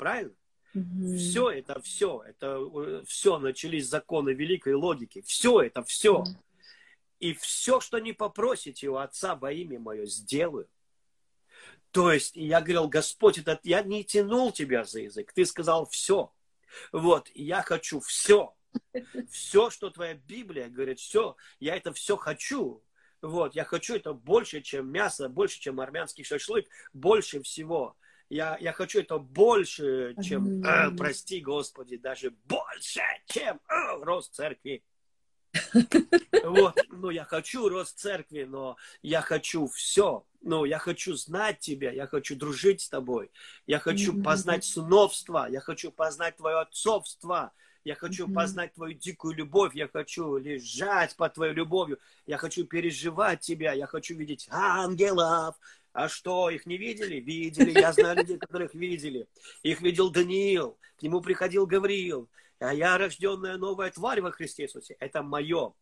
Правильно? 0.00 0.34
Mm-hmm. 0.74 1.16
Все 1.18 1.50
это 1.50 1.78
все. 1.82 2.22
Это 2.26 2.58
э, 2.74 3.02
все 3.06 3.38
начались 3.38 3.86
законы 3.86 4.30
великой 4.30 4.72
логики. 4.72 5.20
Все 5.20 5.60
это 5.60 5.82
все. 5.82 6.22
Mm-hmm. 6.22 6.36
И 7.18 7.34
все, 7.34 7.80
что 7.80 7.98
не 7.98 8.14
попросите 8.14 8.88
у 8.88 8.96
Отца 8.96 9.34
во 9.34 9.52
имя 9.52 9.78
Мое, 9.78 10.06
сделаю. 10.06 10.70
То 11.90 12.10
есть 12.10 12.34
я 12.34 12.62
говорил, 12.62 12.88
Господь, 12.88 13.36
это, 13.36 13.60
я 13.62 13.82
не 13.82 14.02
тянул 14.02 14.52
тебя 14.52 14.84
за 14.84 15.00
язык. 15.00 15.34
Ты 15.34 15.44
сказал 15.44 15.86
все. 15.86 16.32
Вот, 16.92 17.30
я 17.34 17.60
хочу 17.60 18.00
все. 18.00 18.54
Все, 19.30 19.68
что 19.68 19.90
твоя 19.90 20.14
Библия 20.14 20.70
говорит, 20.70 20.98
все, 20.98 21.36
я 21.58 21.76
это 21.76 21.92
все 21.92 22.16
хочу. 22.16 22.82
Вот, 23.20 23.54
я 23.54 23.64
хочу 23.64 23.96
это 23.96 24.14
больше, 24.14 24.62
чем 24.62 24.90
мясо, 24.90 25.28
больше, 25.28 25.60
чем 25.60 25.78
армянский 25.78 26.24
шашлык, 26.24 26.66
больше 26.94 27.42
всего. 27.42 27.98
Я, 28.30 28.56
я 28.60 28.72
хочу 28.72 29.00
это 29.00 29.18
больше, 29.18 30.14
чем, 30.22 30.64
э, 30.64 30.96
прости 30.96 31.40
Господи, 31.40 31.96
даже 31.96 32.30
больше, 32.44 33.02
чем 33.26 33.60
э, 33.68 34.02
рост 34.02 34.34
церкви. 34.34 34.84
Вот, 36.44 36.76
ну, 36.90 37.10
я 37.10 37.24
хочу 37.24 37.68
рост 37.68 37.98
церкви, 37.98 38.44
но 38.44 38.76
я 39.02 39.20
хочу 39.20 39.66
все. 39.66 40.24
Ну, 40.42 40.64
я 40.64 40.78
хочу 40.78 41.14
знать 41.16 41.58
тебя, 41.58 41.90
я 41.90 42.06
хочу 42.06 42.36
дружить 42.36 42.82
с 42.82 42.88
тобой, 42.88 43.30
я 43.66 43.78
хочу 43.78 44.22
познать 44.22 44.64
сыновство, 44.64 45.48
я 45.50 45.60
хочу 45.60 45.90
познать 45.90 46.36
твое 46.36 46.60
отцовство, 46.60 47.52
я 47.84 47.94
хочу 47.94 48.28
познать 48.28 48.74
твою 48.74 48.94
дикую 48.94 49.34
любовь, 49.34 49.74
я 49.74 49.88
хочу 49.88 50.36
лежать 50.36 51.16
под 51.16 51.34
твою 51.34 51.54
любовью, 51.54 51.98
я 52.26 52.36
хочу 52.36 52.64
переживать 52.64 53.40
тебя, 53.40 53.72
я 53.72 53.86
хочу 53.86 54.14
видеть 54.14 54.46
ангелов. 54.50 55.56
А 55.92 56.08
что, 56.08 56.50
их 56.50 56.66
не 56.66 56.76
видели? 56.76 57.16
Видели, 57.16 57.78
я 57.78 57.92
знаю 57.92 58.18
людей, 58.18 58.38
которых 58.38 58.74
видели. 58.74 59.26
Их 59.62 59.80
видел 59.80 60.10
Даниил, 60.10 60.78
к 60.96 61.02
нему 61.02 61.20
приходил 61.20 61.66
Гавриил, 61.66 62.28
а 62.60 62.72
я 62.72 62.96
рожденная 62.96 63.56
новая 63.56 63.90
тварь 63.90 64.20
во 64.20 64.30
Христе 64.30 64.64
Иисусе. 64.64 64.96
Это 65.00 65.22
мое. 65.22 65.72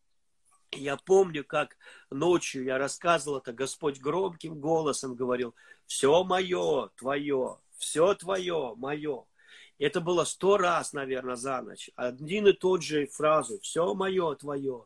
Я 0.73 0.97
помню, 0.97 1.45
как 1.45 1.77
ночью 2.11 2.65
я 2.65 2.79
рассказывал 2.79 3.39
это, 3.39 3.53
Господь 3.53 4.01
громким 4.01 4.61
голосом 4.61 5.15
говорил, 5.15 5.55
все 5.87 6.25
мое, 6.25 6.91
твое, 6.97 7.59
все 7.79 8.15
твое, 8.15 8.75
мое. 8.77 9.25
Это 9.79 10.01
было 10.01 10.25
сто 10.25 10.59
раз, 10.59 10.93
наверное, 10.93 11.37
за 11.37 11.63
ночь. 11.63 11.91
Один 11.97 12.49
и 12.49 12.53
тот 12.53 12.83
же 12.83 13.07
фразу, 13.07 13.61
все 13.61 13.95
мое, 13.95 14.35
твое. 14.35 14.85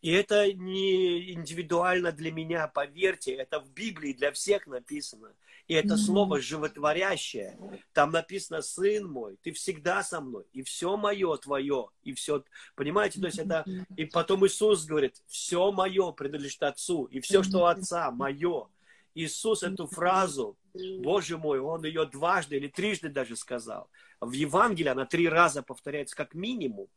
И 0.00 0.12
это 0.12 0.52
не 0.52 1.32
индивидуально 1.32 2.12
для 2.12 2.30
меня, 2.30 2.68
поверьте, 2.68 3.32
это 3.34 3.60
в 3.60 3.70
Библии 3.72 4.12
для 4.12 4.30
всех 4.32 4.66
написано. 4.66 5.34
И 5.66 5.74
это 5.74 5.94
mm-hmm. 5.94 5.96
слово 5.96 6.40
животворящее. 6.40 7.58
Там 7.92 8.10
написано, 8.10 8.62
сын 8.62 9.06
мой, 9.06 9.36
ты 9.42 9.52
всегда 9.52 10.02
со 10.02 10.20
мной, 10.20 10.44
и 10.52 10.62
все 10.62 10.96
мое 10.96 11.36
твое, 11.36 11.88
и 12.02 12.14
все, 12.14 12.42
понимаете, 12.74 13.20
то 13.20 13.26
есть 13.26 13.38
это, 13.38 13.64
и 13.96 14.06
потом 14.06 14.46
Иисус 14.46 14.86
говорит, 14.86 15.20
все 15.26 15.70
мое 15.72 16.12
принадлежит 16.12 16.62
Отцу, 16.62 17.04
и 17.06 17.20
все, 17.20 17.42
что 17.42 17.58
у 17.58 17.64
Отца, 17.64 18.10
мое. 18.10 18.68
Иисус 19.14 19.62
эту 19.64 19.88
фразу, 19.88 20.56
Боже 21.00 21.38
мой, 21.38 21.58
Он 21.58 21.84
ее 21.84 22.06
дважды 22.06 22.56
или 22.56 22.68
трижды 22.68 23.08
даже 23.08 23.36
сказал. 23.36 23.90
В 24.20 24.32
Евангелии 24.32 24.88
она 24.88 25.06
три 25.06 25.28
раза 25.28 25.62
повторяется 25.62 26.16
как 26.16 26.34
минимум. 26.34 26.88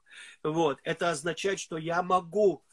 Вот. 0.43 0.79
Это 0.83 1.09
означает, 1.09 1.59
что 1.59 1.77
я 1.77 2.03
могу, 2.03 2.63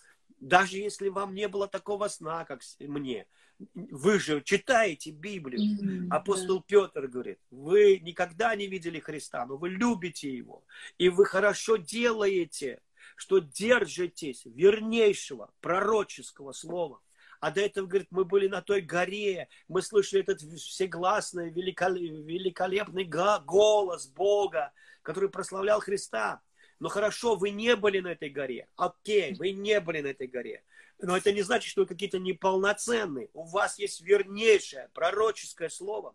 даже 0.41 0.79
если 0.79 1.09
вам 1.09 1.35
не 1.35 1.49
было 1.49 1.69
такого 1.69 2.09
сна, 2.09 2.45
как 2.45 2.61
мне, 2.81 3.27
вы 3.75 4.19
же 4.21 4.41
читаете 4.43 5.11
Библию. 5.11 5.61
Mm-hmm, 5.61 6.09
Апостол 6.11 6.59
да. 6.59 6.65
Петр 6.67 7.07
говорит, 7.09 7.39
вы 7.51 7.99
никогда 7.99 8.55
не 8.55 8.67
видели 8.67 9.01
Христа, 9.01 9.47
но 9.47 9.57
вы 9.57 9.71
любите 9.71 10.33
Его. 10.33 10.65
И 10.97 11.09
вы 11.09 11.25
хорошо 11.25 11.77
делаете, 11.77 12.81
что 13.17 13.39
держитесь 13.39 14.43
вернейшего 14.45 15.51
пророческого 15.61 16.53
слова. 16.53 17.01
А 17.41 17.51
до 17.51 17.61
этого, 17.61 17.87
говорит, 17.87 18.09
мы 18.11 18.25
были 18.25 18.49
на 18.49 18.63
той 18.63 18.81
горе, 18.81 19.49
мы 19.69 19.83
слышали 19.83 20.23
этот 20.23 20.41
всегласный, 20.41 21.51
великолепный 21.51 23.05
голос 23.05 24.07
Бога, 24.09 24.73
который 25.03 25.29
прославлял 25.29 25.81
Христа. 25.81 26.41
Но 26.81 26.89
хорошо, 26.89 27.35
вы 27.35 27.51
не 27.51 27.75
были 27.77 28.01
на 28.01 28.09
этой 28.09 28.31
горе. 28.31 28.69
Окей, 28.77 29.35
вы 29.35 29.53
не 29.53 29.81
были 29.81 30.01
на 30.01 30.09
этой 30.09 30.29
горе. 30.29 30.63
Но 31.01 31.17
это 31.17 31.33
не 31.33 31.43
значит, 31.43 31.71
что 31.71 31.83
вы 31.83 31.87
какие-то 31.87 32.19
неполноценные. 32.19 33.31
У 33.33 33.45
вас 33.45 33.79
есть 33.79 34.01
вернейшее 34.01 34.89
пророческое 34.95 35.69
слово. 35.69 36.15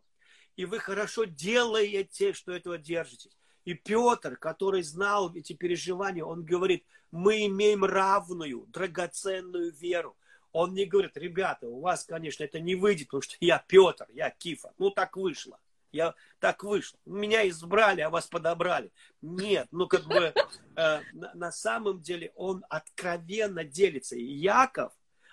И 0.56 0.66
вы 0.66 0.80
хорошо 0.80 1.24
делаете, 1.26 2.34
что 2.34 2.54
этого 2.54 2.78
держитесь. 2.78 3.38
И 3.66 3.74
Петр, 3.74 4.36
который 4.38 4.84
знал 4.84 5.34
эти 5.34 5.54
переживания, 5.54 6.24
он 6.24 6.44
говорит, 6.44 6.86
мы 7.12 7.46
имеем 7.46 7.86
равную, 7.86 8.66
драгоценную 8.68 9.72
веру. 9.74 10.18
Он 10.52 10.74
не 10.74 10.86
говорит, 10.86 11.18
ребята, 11.18 11.68
у 11.68 11.80
вас, 11.80 12.04
конечно, 12.04 12.44
это 12.44 12.60
не 12.60 12.76
выйдет, 12.76 13.08
потому 13.08 13.22
что 13.22 13.36
я 13.40 13.64
Петр, 13.68 14.06
я 14.14 14.30
Кифа. 14.30 14.74
Ну, 14.78 14.92
так 14.92 15.16
вышло. 15.16 15.60
Я 15.94 16.16
так 16.40 16.64
вышло. 16.64 17.00
Меня 17.06 17.48
избрали, 17.48 18.02
а 18.02 18.10
вас 18.10 18.26
подобрали. 18.26 18.92
Нет, 19.22 19.68
ну 19.72 19.88
как 19.88 20.06
бы 20.06 20.34
э, 20.76 21.02
на, 21.14 21.34
на 21.36 21.52
самом 21.52 22.02
деле 22.02 22.34
он 22.36 22.66
откровенно 22.68 23.64
делится. 23.64 24.16
И 24.16 24.24
Яков, 24.24 24.92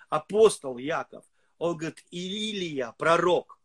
апостол 0.09 0.77
Яков, 0.77 1.25
он 1.57 1.77
говорит, 1.77 2.05
Илия, 2.11 2.93
пророк. 2.97 3.59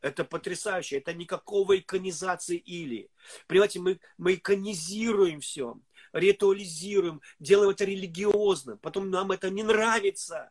Это 0.00 0.24
потрясающе. 0.24 0.98
Это 0.98 1.12
никакого 1.12 1.78
иконизации 1.78 2.56
Илии. 2.56 3.10
Понимаете, 3.46 3.80
мы, 3.80 4.00
мы 4.16 4.34
иконизируем 4.34 5.40
все, 5.40 5.76
ритуализируем, 6.12 7.20
делаем 7.38 7.70
это 7.70 7.84
религиозным. 7.84 8.78
Потом 8.78 9.10
нам 9.10 9.32
это 9.32 9.50
не 9.50 9.64
нравится 9.64 10.50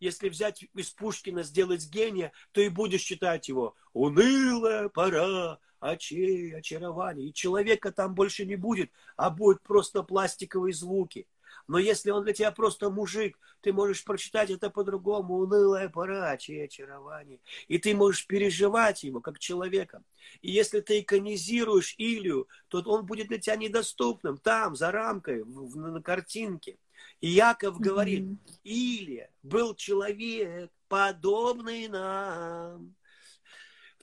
если 0.00 0.28
взять 0.28 0.64
из 0.74 0.90
Пушкина, 0.90 1.42
сделать 1.42 1.88
гения, 1.88 2.32
то 2.52 2.60
и 2.60 2.68
будешь 2.68 3.02
читать 3.02 3.48
его 3.48 3.76
«Унылая 3.92 4.88
пора 4.88 5.58
очей 5.78 6.56
очарования». 6.56 7.26
И 7.26 7.32
человека 7.32 7.92
там 7.92 8.14
больше 8.14 8.46
не 8.46 8.56
будет, 8.56 8.90
а 9.16 9.30
будут 9.30 9.62
просто 9.62 10.02
пластиковые 10.02 10.74
звуки. 10.74 11.26
Но 11.68 11.78
если 11.78 12.10
он 12.10 12.24
для 12.24 12.32
тебя 12.32 12.50
просто 12.50 12.90
мужик, 12.90 13.38
ты 13.60 13.72
можешь 13.72 14.04
прочитать 14.04 14.50
это 14.50 14.70
по-другому. 14.70 15.34
Унылая 15.34 15.88
пора, 15.88 16.36
чьи 16.36 16.62
очарование. 16.62 17.38
И 17.68 17.78
ты 17.78 17.94
можешь 17.94 18.26
переживать 18.26 19.04
его 19.04 19.20
как 19.20 19.38
человека. 19.38 20.02
И 20.42 20.50
если 20.50 20.80
ты 20.80 21.00
иконизируешь 21.00 21.94
Илью, 21.98 22.48
то 22.68 22.80
он 22.86 23.06
будет 23.06 23.28
для 23.28 23.38
тебя 23.38 23.56
недоступным 23.56 24.38
там, 24.38 24.74
за 24.74 24.90
рамкой, 24.90 25.42
в, 25.42 25.76
на 25.76 26.02
картинке. 26.02 26.76
И 27.20 27.28
Яков 27.28 27.78
говорит, 27.78 28.24
mm-hmm. 28.24 28.60
Илия 28.64 29.30
был 29.42 29.74
человек, 29.74 30.70
подобный 30.88 31.88
нам. 31.88 32.94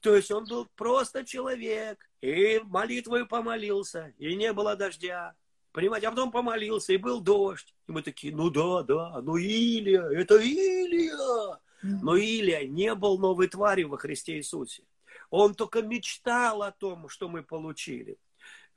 То 0.02 0.16
есть 0.16 0.32
он 0.32 0.46
был 0.46 0.68
просто 0.76 1.26
человек, 1.26 2.00
и 2.22 2.62
молитвой 2.64 3.26
помолился, 3.26 4.14
и 4.18 4.36
не 4.36 4.54
было 4.54 4.76
дождя. 4.76 5.36
Понимаете, 5.72 6.08
а 6.08 6.12
потом 6.12 6.32
помолился, 6.32 6.94
и 6.94 6.98
был 6.98 7.22
дождь. 7.22 7.76
И 7.88 7.92
мы 7.92 8.02
такие, 8.02 8.34
ну 8.36 8.50
да, 8.50 8.84
да, 8.84 9.22
ну 9.22 9.38
Илия, 9.38 10.04
это 10.04 10.38
Илия. 10.38 11.60
Но 11.84 12.16
Илия 12.16 12.68
не 12.68 12.96
был 12.96 13.20
новой 13.20 13.48
тварью 13.48 13.90
во 13.90 13.98
Христе 13.98 14.38
Иисусе. 14.38 14.84
Он 15.30 15.54
только 15.54 15.82
мечтал 15.82 16.64
о 16.64 16.72
том, 16.72 17.10
что 17.10 17.28
мы 17.28 17.44
получили. 17.44 18.18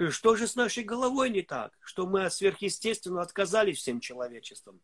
Что 0.09 0.35
же 0.35 0.47
с 0.47 0.57
нашей 0.57 0.83
головой 0.83 1.29
не 1.29 1.43
так? 1.43 1.73
Что 1.83 2.07
мы 2.07 2.31
сверхъестественно 2.31 3.21
отказались 3.21 3.79
всем 3.79 4.01
человечеством. 4.01 4.81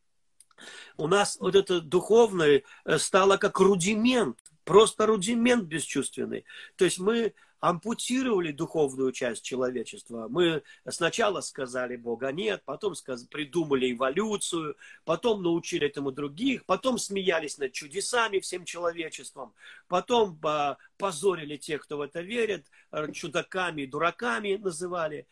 У 0.97 1.07
нас 1.07 1.39
вот 1.41 1.55
это 1.55 1.81
духовное 1.81 2.63
э, 2.85 2.99
стало 2.99 3.37
как 3.37 3.59
рудимент, 3.61 4.39
просто 4.65 5.07
рудимент 5.07 5.65
бесчувственный. 5.65 6.45
То 6.77 6.85
есть 6.85 6.99
мы 6.99 7.35
ампутировали 7.67 8.53
духовную 8.53 9.11
часть 9.11 9.43
человечества. 9.43 10.29
Мы 10.31 10.63
сначала 10.89 11.41
сказали 11.41 11.97
Бога 11.97 12.31
нет, 12.31 12.63
потом 12.65 12.95
придумали 13.29 13.93
эволюцию, 13.93 14.77
потом 15.05 15.43
научили 15.43 15.89
этому 15.89 16.13
других, 16.13 16.65
потом 16.65 16.97
смеялись 16.97 17.59
над 17.59 17.73
чудесами 17.73 18.39
всем 18.39 18.65
человечеством, 18.65 19.53
потом 19.89 20.39
а, 20.45 20.77
позорили 20.97 21.57
тех, 21.57 21.83
кто 21.83 21.99
в 21.99 22.03
это 22.03 22.21
верит, 22.21 22.67
чудаками, 23.13 23.85
дураками 23.85 24.55
называли. 24.55 25.27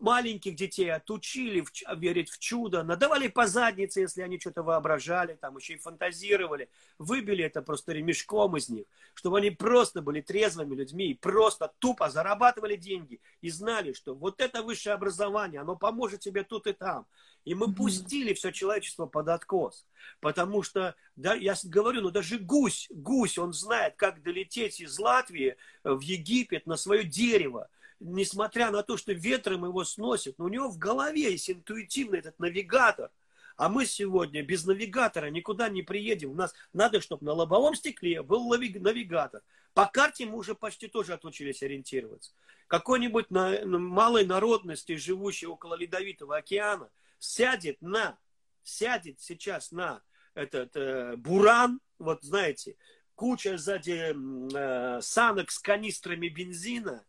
Маленьких 0.00 0.54
детей 0.54 0.92
отучили 0.92 1.60
в, 1.60 1.70
верить 1.96 2.30
в 2.30 2.38
чудо, 2.38 2.82
надавали 2.82 3.28
по 3.28 3.46
заднице, 3.46 4.00
если 4.00 4.22
они 4.22 4.38
что-то 4.38 4.62
воображали, 4.62 5.34
там 5.34 5.56
еще 5.56 5.74
и 5.74 5.78
фантазировали, 5.78 6.68
выбили 6.98 7.44
это 7.44 7.62
просто 7.62 7.92
ремешком 7.92 8.56
из 8.56 8.68
них, 8.68 8.86
чтобы 9.14 9.38
они 9.38 9.50
просто 9.50 10.00
были 10.00 10.20
трезвыми 10.20 10.74
людьми 10.74 11.10
и 11.10 11.14
просто 11.14 11.72
тупо 11.78 12.10
зарабатывали 12.10 12.76
деньги 12.76 13.20
и 13.40 13.50
знали, 13.50 13.92
что 13.92 14.14
вот 14.14 14.40
это 14.40 14.62
высшее 14.62 14.94
образование, 14.94 15.60
оно 15.60 15.74
поможет 15.74 16.20
тебе 16.20 16.44
тут 16.44 16.66
и 16.66 16.72
там. 16.72 17.06
И 17.44 17.54
мы 17.54 17.72
пустили 17.72 18.34
все 18.34 18.52
человечество 18.52 19.06
под 19.06 19.28
откос. 19.28 19.86
Потому 20.20 20.62
что, 20.62 20.94
да, 21.16 21.34
я 21.34 21.54
говорю, 21.64 22.02
ну 22.02 22.10
даже 22.10 22.38
гусь, 22.38 22.88
гусь, 22.90 23.38
он 23.38 23.52
знает, 23.52 23.94
как 23.96 24.22
долететь 24.22 24.80
из 24.80 24.98
Латвии 24.98 25.56
в 25.82 26.00
Египет 26.00 26.66
на 26.66 26.76
свое 26.76 27.04
дерево 27.04 27.68
несмотря 28.00 28.70
на 28.70 28.82
то, 28.82 28.96
что 28.96 29.12
ветром 29.12 29.64
его 29.64 29.84
сносит, 29.84 30.38
но 30.38 30.46
у 30.46 30.48
него 30.48 30.68
в 30.68 30.78
голове 30.78 31.32
есть 31.32 31.50
интуитивный 31.50 32.20
этот 32.20 32.38
навигатор. 32.38 33.10
А 33.56 33.68
мы 33.68 33.86
сегодня 33.86 34.42
без 34.42 34.64
навигатора 34.64 35.30
никуда 35.30 35.68
не 35.68 35.82
приедем. 35.82 36.30
У 36.30 36.34
нас 36.34 36.54
надо, 36.72 37.00
чтобы 37.00 37.26
на 37.26 37.32
лобовом 37.32 37.74
стекле 37.74 38.22
был 38.22 38.48
навигатор. 38.48 39.42
По 39.74 39.86
карте 39.86 40.26
мы 40.26 40.36
уже 40.36 40.54
почти 40.54 40.86
тоже 40.86 41.12
отучились 41.12 41.62
ориентироваться. 41.62 42.32
Какой-нибудь 42.68 43.30
на, 43.30 43.64
на 43.64 43.78
малой 43.78 44.24
народности, 44.24 44.94
живущий 44.94 45.46
около 45.46 45.74
Ледовитого 45.74 46.36
океана, 46.36 46.88
сядет 47.18 47.82
на, 47.82 48.16
сядет 48.62 49.20
сейчас 49.20 49.72
на 49.72 50.02
этот 50.34 50.76
э, 50.76 51.16
буран, 51.16 51.80
вот 51.98 52.22
знаете, 52.22 52.76
куча 53.16 53.58
сзади 53.58 54.14
э, 54.54 55.00
санок 55.00 55.50
с 55.50 55.58
канистрами 55.58 56.28
бензина, 56.28 57.04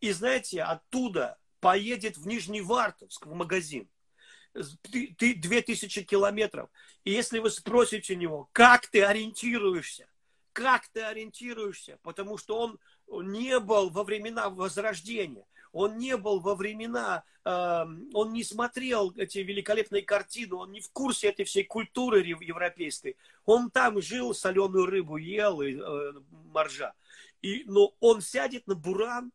и 0.00 0.12
знаете, 0.12 0.62
оттуда 0.62 1.38
поедет 1.60 2.16
в 2.16 2.26
Нижний 2.26 2.60
Вартовск, 2.60 3.26
в 3.26 3.34
магазин. 3.34 3.88
Ты, 4.52 5.14
ты 5.16 5.34
2000 5.34 6.02
километров. 6.04 6.68
И 7.04 7.12
если 7.12 7.38
вы 7.38 7.50
спросите 7.50 8.16
него, 8.16 8.48
как 8.52 8.88
ты 8.88 9.02
ориентируешься, 9.02 10.08
как 10.52 10.88
ты 10.88 11.02
ориентируешься, 11.02 11.98
потому 12.02 12.36
что 12.36 12.58
он 12.58 12.78
не 13.32 13.60
был 13.60 13.90
во 13.90 14.02
времена 14.02 14.50
Возрождения, 14.50 15.46
он 15.72 15.98
не 15.98 16.16
был 16.16 16.40
во 16.40 16.54
времена, 16.54 17.22
э, 17.44 17.84
он 18.12 18.32
не 18.32 18.42
смотрел 18.42 19.12
эти 19.16 19.38
великолепные 19.38 20.02
картины, 20.02 20.56
он 20.56 20.72
не 20.72 20.80
в 20.80 20.90
курсе 20.90 21.28
этой 21.28 21.44
всей 21.44 21.64
культуры 21.64 22.20
европейской. 22.22 23.16
Он 23.44 23.70
там 23.70 24.02
жил, 24.02 24.34
соленую 24.34 24.86
рыбу 24.86 25.16
ел 25.16 25.60
и 25.62 25.76
э, 25.76 26.12
моржа. 26.52 26.92
И, 27.40 27.64
но 27.66 27.94
он 28.00 28.20
сядет 28.20 28.66
на 28.66 28.74
буран, 28.74 29.32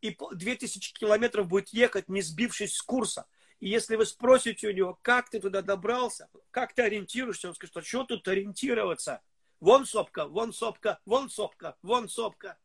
и 0.00 0.16
2000 0.32 0.92
километров 0.94 1.48
будет 1.48 1.70
ехать, 1.70 2.08
не 2.08 2.22
сбившись 2.22 2.74
с 2.74 2.82
курса. 2.82 3.26
И 3.60 3.68
если 3.68 3.96
вы 3.96 4.06
спросите 4.06 4.68
у 4.68 4.72
него, 4.72 4.98
как 5.02 5.30
ты 5.30 5.40
туда 5.40 5.62
добрался, 5.62 6.28
как 6.50 6.74
ты 6.74 6.82
ориентируешься, 6.82 7.48
он 7.48 7.54
скажет, 7.54 7.76
а 7.76 7.82
что 7.82 8.04
тут 8.04 8.26
ориентироваться? 8.28 9.20
Вон 9.60 9.86
сопка, 9.86 10.26
вон 10.26 10.52
сопка, 10.52 11.00
вон 11.04 11.28
сопка, 11.28 11.76
вон 11.82 12.08
сопка. 12.08 12.56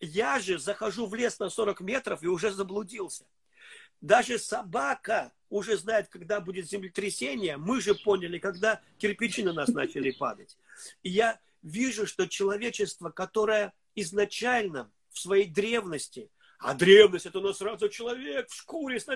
Я 0.00 0.38
же 0.38 0.58
захожу 0.58 1.06
в 1.06 1.14
лес 1.14 1.38
на 1.38 1.48
40 1.48 1.80
метров 1.80 2.22
и 2.22 2.26
уже 2.26 2.50
заблудился. 2.50 3.26
Даже 4.02 4.38
собака 4.38 5.32
уже 5.48 5.76
знает, 5.78 6.08
когда 6.08 6.40
будет 6.40 6.68
землетрясение. 6.68 7.56
Мы 7.56 7.80
же 7.80 7.94
поняли, 7.94 8.38
когда 8.38 8.82
кирпичи 8.98 9.42
на 9.42 9.52
нас 9.52 9.68
начали 9.68 10.10
падать. 10.10 10.56
И 11.02 11.10
я 11.10 11.40
вижу, 11.62 12.06
что 12.06 12.26
человечество, 12.26 13.10
которое 13.10 13.72
изначально 13.94 14.90
в 15.10 15.18
своей 15.18 15.46
древности– 15.46 16.30
а 16.60 16.74
древность 16.74 17.26
это 17.26 17.38
у 17.38 17.42
нас 17.42 17.58
сразу 17.58 17.88
человек 17.88 18.48
в 18.48 18.54
шкуре 18.54 19.00
с 19.00 19.08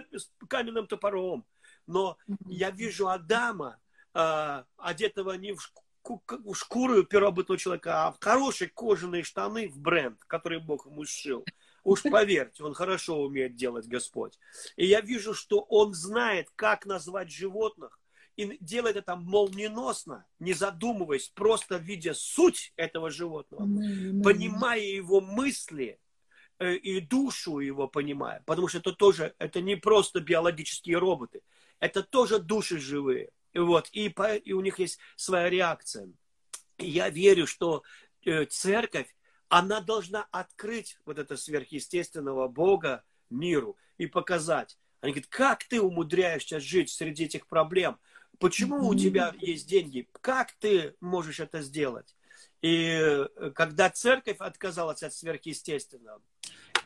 каменным 0.49 0.87
топором. 0.87 1.47
Но 1.87 2.17
я 2.47 2.71
вижу 2.71 3.09
Адама, 3.09 3.79
э, 4.15 4.65
одетого 4.79 5.33
не 5.33 5.53
в, 5.53 5.61
шку, 5.61 6.23
в 6.29 6.55
шкуру 6.55 7.05
первобытного 7.05 7.59
человека, 7.59 8.07
а 8.07 8.13
в 8.13 8.19
хорошие 8.19 8.71
кожаные 8.71 9.23
штаны 9.25 9.69
в 9.69 9.79
бренд, 9.79 10.19
который 10.27 10.59
Бог 10.59 10.87
ему 10.87 11.05
сшил. 11.05 11.45
Уж 11.85 12.03
поверьте, 12.11 12.65
он 12.65 12.73
хорошо 12.73 13.21
умеет 13.21 13.57
делать 13.57 13.87
Господь. 13.87 14.39
И 14.77 14.87
я 14.87 15.03
вижу, 15.03 15.35
что 15.35 15.61
он 15.61 15.93
знает, 15.93 16.49
как 16.57 16.87
назвать 16.87 17.31
животных, 17.31 18.01
и 18.37 18.57
делает 18.61 18.97
это 18.97 19.17
молниеносно, 19.17 20.27
не 20.39 20.55
задумываясь, 20.55 21.29
просто 21.29 21.77
видя 21.77 22.15
суть 22.15 22.73
этого 22.77 23.11
животного, 23.11 23.65
понимая 24.23 24.81
его 24.81 25.21
мысли, 25.21 26.01
и 26.61 27.01
душу 27.01 27.59
его 27.59 27.89
понимая, 27.89 28.43
потому 28.47 28.69
что 28.69 28.79
это 28.79 28.93
тоже, 28.93 29.35
это 29.39 29.61
не 29.61 29.77
просто 29.77 30.21
биологические 30.21 30.99
роботы, 30.99 31.43
это 31.81 32.03
тоже 32.03 32.39
души 32.39 32.79
живые, 32.79 33.31
вот, 33.55 33.89
и, 33.91 34.09
по, 34.09 34.35
и 34.35 34.53
у 34.53 34.61
них 34.61 34.79
есть 34.79 34.99
своя 35.17 35.51
реакция. 35.51 36.11
И 36.79 36.89
я 36.89 37.09
верю, 37.09 37.47
что 37.47 37.83
э, 38.25 38.47
церковь, 38.47 39.15
она 39.49 39.81
должна 39.81 40.27
открыть 40.33 40.99
вот 41.05 41.19
это 41.19 41.37
сверхъестественного 41.37 42.49
Бога 42.49 43.05
миру 43.31 43.77
и 43.99 44.07
показать. 44.07 44.79
Они 45.01 45.13
говорят, 45.13 45.29
как 45.29 45.65
ты 45.65 45.81
умудряешься 45.81 46.59
жить 46.59 46.91
среди 46.91 47.25
этих 47.25 47.47
проблем? 47.47 47.99
Почему 48.41 48.89
у 48.89 48.95
тебя 48.95 49.33
есть 49.39 49.69
деньги? 49.69 50.09
Как 50.21 50.53
ты 50.53 50.97
можешь 51.01 51.39
это 51.39 51.63
сделать? 51.63 52.17
И 52.65 52.87
э, 52.99 53.51
когда 53.55 53.91
церковь 53.91 54.39
отказалась 54.39 55.03
от 55.03 55.13
сверхъестественного, 55.13 56.23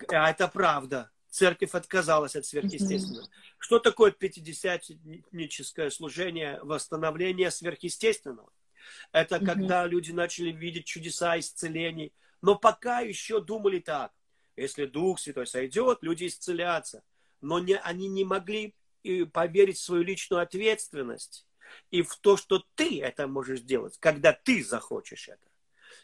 а 0.08 0.28
это 0.28 0.48
правда, 0.48 1.12
церковь 1.30 1.72
отказалась 1.72 2.34
от 2.34 2.44
сверхъестественного. 2.46 3.26
Mm-hmm. 3.26 3.54
Что 3.58 3.78
такое 3.78 4.10
пятидесятническое 4.10 5.90
служение 5.90 6.58
восстановления 6.64 7.52
сверхъестественного? 7.52 8.50
Это 9.12 9.36
mm-hmm. 9.36 9.46
когда 9.46 9.86
люди 9.86 10.10
начали 10.10 10.50
видеть 10.50 10.86
чудеса 10.86 11.38
исцелений, 11.38 12.12
но 12.42 12.56
пока 12.56 12.98
еще 12.98 13.40
думали 13.40 13.78
так. 13.78 14.10
Если 14.56 14.84
Дух 14.84 15.20
Святой 15.20 15.46
сойдет, 15.46 15.98
люди 16.02 16.26
исцелятся. 16.26 17.04
Но 17.40 17.60
не, 17.60 17.76
они 17.76 18.08
не 18.08 18.24
могли 18.24 18.74
поверить 19.32 19.78
в 19.78 19.84
свою 19.84 20.02
личную 20.02 20.42
ответственность 20.42 21.46
и 21.92 22.02
в 22.02 22.16
то, 22.16 22.36
что 22.36 22.64
ты 22.74 23.00
это 23.00 23.28
можешь 23.28 23.60
сделать, 23.60 23.96
когда 24.00 24.32
ты 24.32 24.64
захочешь 24.64 25.28
это. 25.28 25.47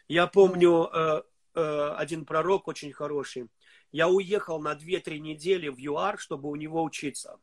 Я 0.07 0.27
помню, 0.27 0.89
э, 0.93 1.23
э, 1.55 1.95
один 1.97 2.25
пророк 2.25 2.67
очень 2.67 2.93
хороший, 2.93 3.49
я 3.91 4.09
уехал 4.09 4.59
на 4.59 4.73
2-3 4.73 5.19
недели 5.19 5.69
в 5.69 5.77
ЮАР, 5.79 6.19
чтобы 6.19 6.49
у 6.49 6.55
него 6.55 6.83
учиться. 6.83 7.39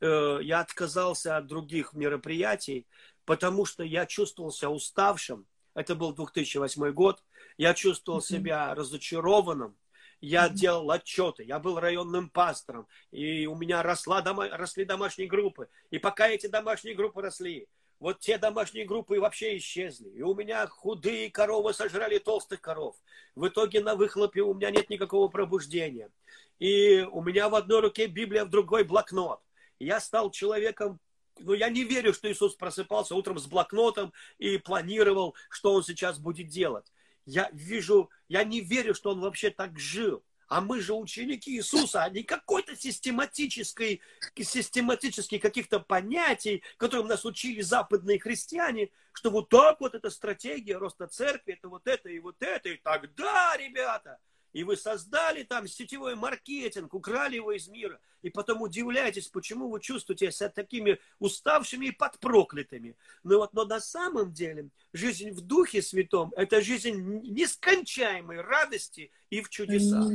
Э, 0.00 0.38
я 0.42 0.60
отказался 0.60 1.36
от 1.36 1.46
других 1.46 1.92
мероприятий, 1.92 2.86
потому 3.24 3.64
что 3.64 3.84
я 3.84 4.06
чувствовал 4.06 4.50
себя 4.50 4.70
уставшим. 4.70 5.46
Это 5.74 5.94
был 5.94 6.12
2008 6.12 6.90
год. 6.92 7.22
Я 7.56 7.74
чувствовал 7.74 8.20
себя 8.20 8.74
разочарованным. 8.74 9.76
Я 10.20 10.48
делал 10.48 10.90
отчеты, 10.90 11.44
я 11.44 11.58
был 11.58 11.78
районным 11.78 12.30
пастором, 12.30 12.88
и 13.10 13.46
у 13.46 13.54
меня 13.54 13.82
росла 13.82 14.22
дома, 14.22 14.48
росли 14.48 14.86
домашние 14.86 15.28
группы. 15.28 15.68
И 15.90 15.98
пока 15.98 16.28
эти 16.28 16.46
домашние 16.46 16.94
группы 16.94 17.20
росли, 17.20 17.68
вот 17.98 18.20
те 18.20 18.38
домашние 18.38 18.84
группы 18.84 19.18
вообще 19.20 19.56
исчезли. 19.56 20.10
И 20.10 20.22
у 20.22 20.34
меня 20.34 20.66
худые 20.66 21.30
коровы 21.30 21.72
сожрали 21.72 22.18
толстых 22.18 22.60
коров. 22.60 22.96
В 23.34 23.48
итоге 23.48 23.80
на 23.80 23.96
выхлопе 23.96 24.42
у 24.42 24.54
меня 24.54 24.70
нет 24.70 24.90
никакого 24.90 25.28
пробуждения. 25.28 26.10
И 26.58 27.06
у 27.10 27.22
меня 27.22 27.48
в 27.48 27.54
одной 27.54 27.80
руке 27.80 28.06
Библия, 28.06 28.44
в 28.44 28.50
другой 28.50 28.84
блокнот. 28.84 29.40
Я 29.78 30.00
стал 30.00 30.30
человеком 30.30 31.00
ну, 31.38 31.52
я 31.52 31.68
не 31.68 31.84
верю, 31.84 32.14
что 32.14 32.30
Иисус 32.30 32.54
просыпался 32.54 33.14
утром 33.14 33.38
с 33.38 33.46
блокнотом 33.46 34.12
и 34.38 34.56
планировал, 34.58 35.34
что 35.50 35.74
он 35.74 35.82
сейчас 35.82 36.18
будет 36.18 36.48
делать. 36.48 36.86
Я 37.26 37.50
вижу, 37.52 38.08
я 38.28 38.44
не 38.44 38.60
верю, 38.60 38.94
что 38.94 39.10
он 39.10 39.20
вообще 39.20 39.50
так 39.50 39.78
жил. 39.78 40.24
А 40.48 40.60
мы 40.60 40.80
же 40.80 40.94
ученики 40.94 41.56
Иисуса, 41.56 42.04
а 42.04 42.10
не 42.10 42.22
какой-то 42.22 42.76
систематической, 42.76 44.00
систематических 44.36 45.40
каких-то 45.40 45.80
понятий, 45.80 46.62
которым 46.76 47.08
нас 47.08 47.24
учили 47.24 47.62
западные 47.62 48.20
христиане, 48.20 48.90
что 49.12 49.30
вот 49.30 49.48
так 49.48 49.80
вот 49.80 49.94
эта 49.94 50.10
стратегия 50.10 50.76
роста 50.76 51.08
церкви, 51.08 51.54
это 51.54 51.68
вот 51.68 51.86
это 51.86 52.08
и 52.08 52.18
вот 52.18 52.36
это, 52.40 52.68
и 52.68 52.76
тогда, 52.76 53.56
ребята, 53.56 54.18
и 54.56 54.64
вы 54.64 54.78
создали 54.78 55.42
там 55.42 55.68
сетевой 55.68 56.14
маркетинг, 56.14 56.94
украли 56.94 57.36
его 57.36 57.52
из 57.52 57.68
мира, 57.68 58.00
и 58.22 58.30
потом 58.30 58.62
удивляетесь, 58.62 59.28
почему 59.28 59.68
вы 59.68 59.80
чувствуете 59.80 60.32
себя 60.32 60.48
такими 60.48 60.98
уставшими 61.18 61.88
и 61.88 61.90
подпроклятыми. 61.90 62.96
Но 63.22 63.36
вот 63.36 63.52
но 63.52 63.66
на 63.66 63.80
самом 63.80 64.32
деле 64.32 64.70
жизнь 64.94 65.30
в 65.32 65.42
Духе 65.42 65.82
Святом– 65.82 66.32
это 66.38 66.62
жизнь 66.62 66.96
нескончаемой 67.24 68.40
радости 68.40 69.10
и 69.28 69.42
в 69.42 69.50
чудесах. 69.50 70.10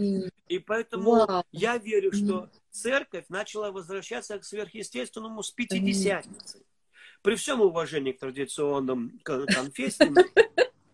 И 0.48 0.58
поэтому 0.58 1.12
Вау. 1.12 1.44
я 1.52 1.78
верю, 1.78 2.12
что 2.12 2.50
церковь 2.72 3.26
начала 3.30 3.72
возвращаться 3.72 4.40
к 4.40 4.44
сверхъестественному 4.44 5.44
с 5.44 5.52
Пятидесятницей. 5.52 6.66
При 7.22 7.36
всем 7.36 7.62
уважении 7.62 8.12
к 8.12 8.20
традиционным 8.20 9.20
конфессиям, 9.24 10.16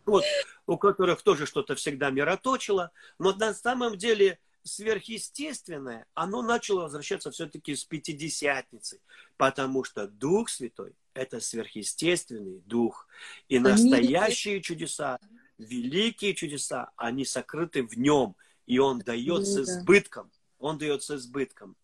вот, 0.08 0.24
у 0.66 0.78
которых 0.78 1.22
тоже 1.22 1.46
что-то 1.46 1.76
всегда 1.76 2.10
мироточило, 2.10 2.92
но 3.20 3.34
на 3.34 3.54
самом 3.54 3.98
деле 3.98 4.40
сверхъестественное, 4.64 6.06
оно 6.14 6.42
начало 6.42 6.84
возвращаться 6.84 7.32
все-таки 7.32 7.76
с 7.76 7.86
Пятидесятницы, 7.86 9.00
потому 9.38 9.84
что 9.84 10.08
Дух 10.08 10.50
Святой– 10.50 10.94
это 11.14 11.40
сверхъестественный 11.40 12.60
Дух. 12.66 13.08
И 13.48 13.60
настоящие 13.60 14.62
чудеса, 14.62 15.20
великие 15.58 16.34
чудеса, 16.34 16.92
они 16.96 17.26
сокрыты 17.26 17.84
в 17.84 17.98
нем, 17.98 18.36
и 18.66 18.80
Он 18.80 19.00
дает 19.00 19.48
с 19.48 19.58
избытком. 19.58 20.32
Он 20.60 20.78
дает 20.78 21.04
с 21.04 21.12
избытком. 21.12 21.76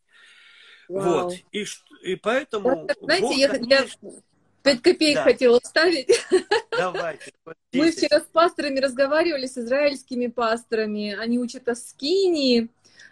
Вау. 0.90 1.30
Вот. 1.30 1.34
И, 1.52 1.66
и 2.04 2.16
поэтому... 2.16 2.88
Знаете, 3.00 3.22
Бог, 3.22 3.38
я, 3.38 3.50
конечно... 3.50 4.08
я 4.08 4.12
Пять 4.64 4.82
копеек 4.82 5.16
да. 5.16 5.24
хотела 5.24 5.60
вставить. 5.60 6.08
Давайте. 6.72 7.34
Мы 7.74 7.92
вчера 7.92 8.22
с 8.22 8.24
пасторами 8.32 8.80
разговаривали, 8.80 9.46
с 9.46 9.58
израильскими 9.58 10.28
пасторами. 10.28 11.16
Они 11.20 11.38
учат 11.38 11.68
о 11.68 11.76
скинии. 11.76 12.70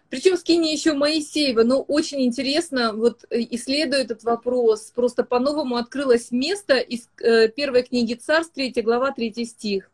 Причем 0.09 0.37
скини 0.37 0.71
еще 0.71 0.93
Моисеева, 0.93 1.63
но 1.63 1.81
очень 1.81 2.21
интересно, 2.23 2.93
вот 2.93 3.23
э, 3.29 3.47
исследуя 3.51 4.01
этот 4.01 4.23
вопрос, 4.23 4.91
просто 4.93 5.23
по-новому 5.23 5.77
открылось 5.77 6.31
место 6.31 6.77
из 6.77 7.07
э, 7.21 7.47
первой 7.47 7.83
книги 7.83 8.15
Царств, 8.15 8.53
3 8.53 8.73
глава, 8.81 9.11
3 9.11 9.45
стих. 9.45 9.89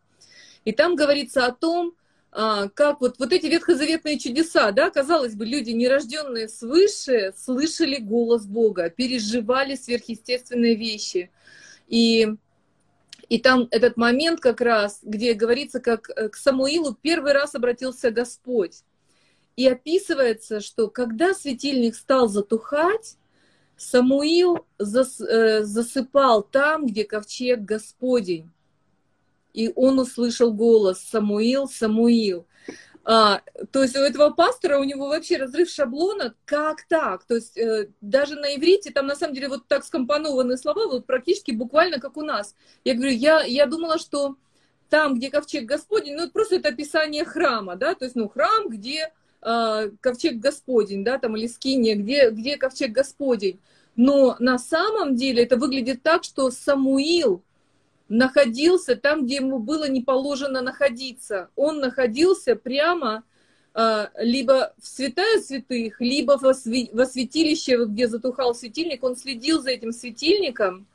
И 0.66 0.72
там 0.72 0.96
говорится 0.96 1.46
о 1.46 1.52
том, 1.52 1.94
как 2.32 3.02
вот, 3.02 3.18
вот 3.20 3.32
эти 3.34 3.48
ветхозаветные 3.48 4.20
чудеса, 4.20 4.72
да, 4.72 4.90
казалось 4.90 5.36
бы, 5.36 5.46
люди, 5.46 5.72
нерожденные 5.72 6.50
свыше, 6.50 7.34
слышали 7.36 7.98
голос 7.98 8.46
Бога, 8.46 8.90
переживали 8.90 9.76
сверхъестественные 9.76 10.76
вещи. 10.76 11.32
И, 11.88 12.28
и 13.30 13.40
там 13.40 13.68
этот 13.72 13.98
момент 13.98 14.40
как 14.40 14.62
раз, 14.62 15.00
где 15.02 15.34
говорится, 15.34 15.80
как 15.80 16.10
э, 16.10 16.30
к 16.30 16.36
Самуилу 16.36 16.94
первый 16.94 17.34
раз 17.34 17.56
обратился 17.56 18.12
Господь. 18.12 18.84
И 19.56 19.68
описывается, 19.68 20.60
что 20.60 20.90
когда 20.90 21.34
светильник 21.34 21.96
стал 21.96 22.28
затухать, 22.28 23.18
Самуил 23.78 24.66
зас, 24.80 25.22
э, 25.22 25.64
засыпал 25.64 26.44
там, 26.44 26.88
где 26.88 27.04
ковчег 27.04 27.62
Господень. 27.62 28.52
И 29.54 29.72
он 29.76 30.00
услышал 30.00 30.54
голос 30.54 31.00
«Самуил, 31.00 31.68
Самуил». 31.68 32.46
А, 33.10 33.42
то 33.72 33.84
есть 33.84 33.96
у 33.96 34.02
этого 34.02 34.32
пастора, 34.32 34.80
у 34.80 34.84
него 34.84 35.08
вообще 35.08 35.38
разрыв 35.38 35.70
шаблона, 35.70 36.36
как 36.44 36.86
так? 36.90 37.24
То 37.24 37.36
есть 37.36 37.58
э, 37.58 37.88
даже 38.02 38.36
на 38.36 38.54
иврите 38.54 38.92
там 38.92 39.08
на 39.08 39.16
самом 39.16 39.34
деле 39.34 39.48
вот 39.48 39.66
так 39.70 39.86
скомпонованы 39.86 40.58
слова, 40.58 40.88
вот 40.88 41.06
практически 41.06 41.52
буквально 41.52 42.02
как 42.02 42.18
у 42.18 42.22
нас. 42.22 42.54
Я 42.84 42.96
говорю, 42.96 43.12
я, 43.12 43.44
я 43.44 43.66
думала, 43.66 43.98
что 43.98 44.36
там, 44.90 45.16
где 45.16 45.30
ковчег 45.30 45.64
Господень, 45.64 46.16
ну 46.16 46.24
это 46.24 46.34
просто 46.34 46.58
это 46.58 46.68
описание 46.68 47.24
храма, 47.24 47.78
да, 47.78 47.96
то 47.96 48.04
есть, 48.04 48.18
ну, 48.18 48.28
храм, 48.28 48.68
где 48.68 49.14
э, 49.42 49.92
ковчег 50.02 50.40
Господень, 50.40 51.06
да, 51.06 51.18
там, 51.18 51.38
или 51.38 51.48
скиния, 51.48 51.96
где, 51.96 52.30
где 52.30 52.58
ковчег 52.58 52.92
Господень. 52.92 53.62
Но 53.96 54.36
на 54.40 54.60
самом 54.60 55.16
деле 55.16 55.44
это 55.44 55.56
выглядит 55.56 56.04
так, 56.04 56.26
что 56.26 56.52
Самуил, 56.52 57.42
находился 58.10 58.96
там, 58.96 59.26
где 59.26 59.36
ему 59.36 59.60
было 59.60 59.90
не 59.90 60.02
положено 60.02 60.62
находиться. 60.62 61.50
Он 61.56 61.80
находился 61.80 62.56
прямо 62.56 63.24
а, 63.74 64.10
либо 64.18 64.74
в 64.82 64.88
святая 64.88 65.40
святых, 65.40 66.02
либо 66.02 66.40
во 66.42 66.54
святилище, 66.54 67.86
где 67.86 68.08
затухал 68.08 68.56
светильник. 68.56 69.04
Он 69.04 69.16
следил 69.16 69.62
за 69.62 69.72
этим 69.72 69.92
светильником, 69.92 70.88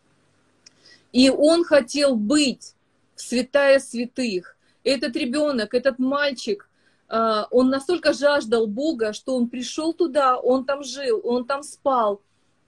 и 1.12 1.30
он 1.30 1.64
хотел 1.64 2.16
быть 2.16 2.74
в 3.14 3.20
святая 3.20 3.78
святых. 3.78 4.56
Этот 4.82 5.14
ребенок, 5.14 5.74
этот 5.74 5.98
мальчик, 5.98 6.68
а, 7.08 7.46
он 7.50 7.68
настолько 7.68 8.14
жаждал 8.14 8.66
Бога, 8.66 9.12
что 9.12 9.36
он 9.36 9.48
пришел 9.48 9.92
туда, 9.92 10.38
он 10.38 10.64
там 10.64 10.82
жил, 10.82 11.20
он 11.22 11.44
там 11.44 11.62
спал, 11.62 12.20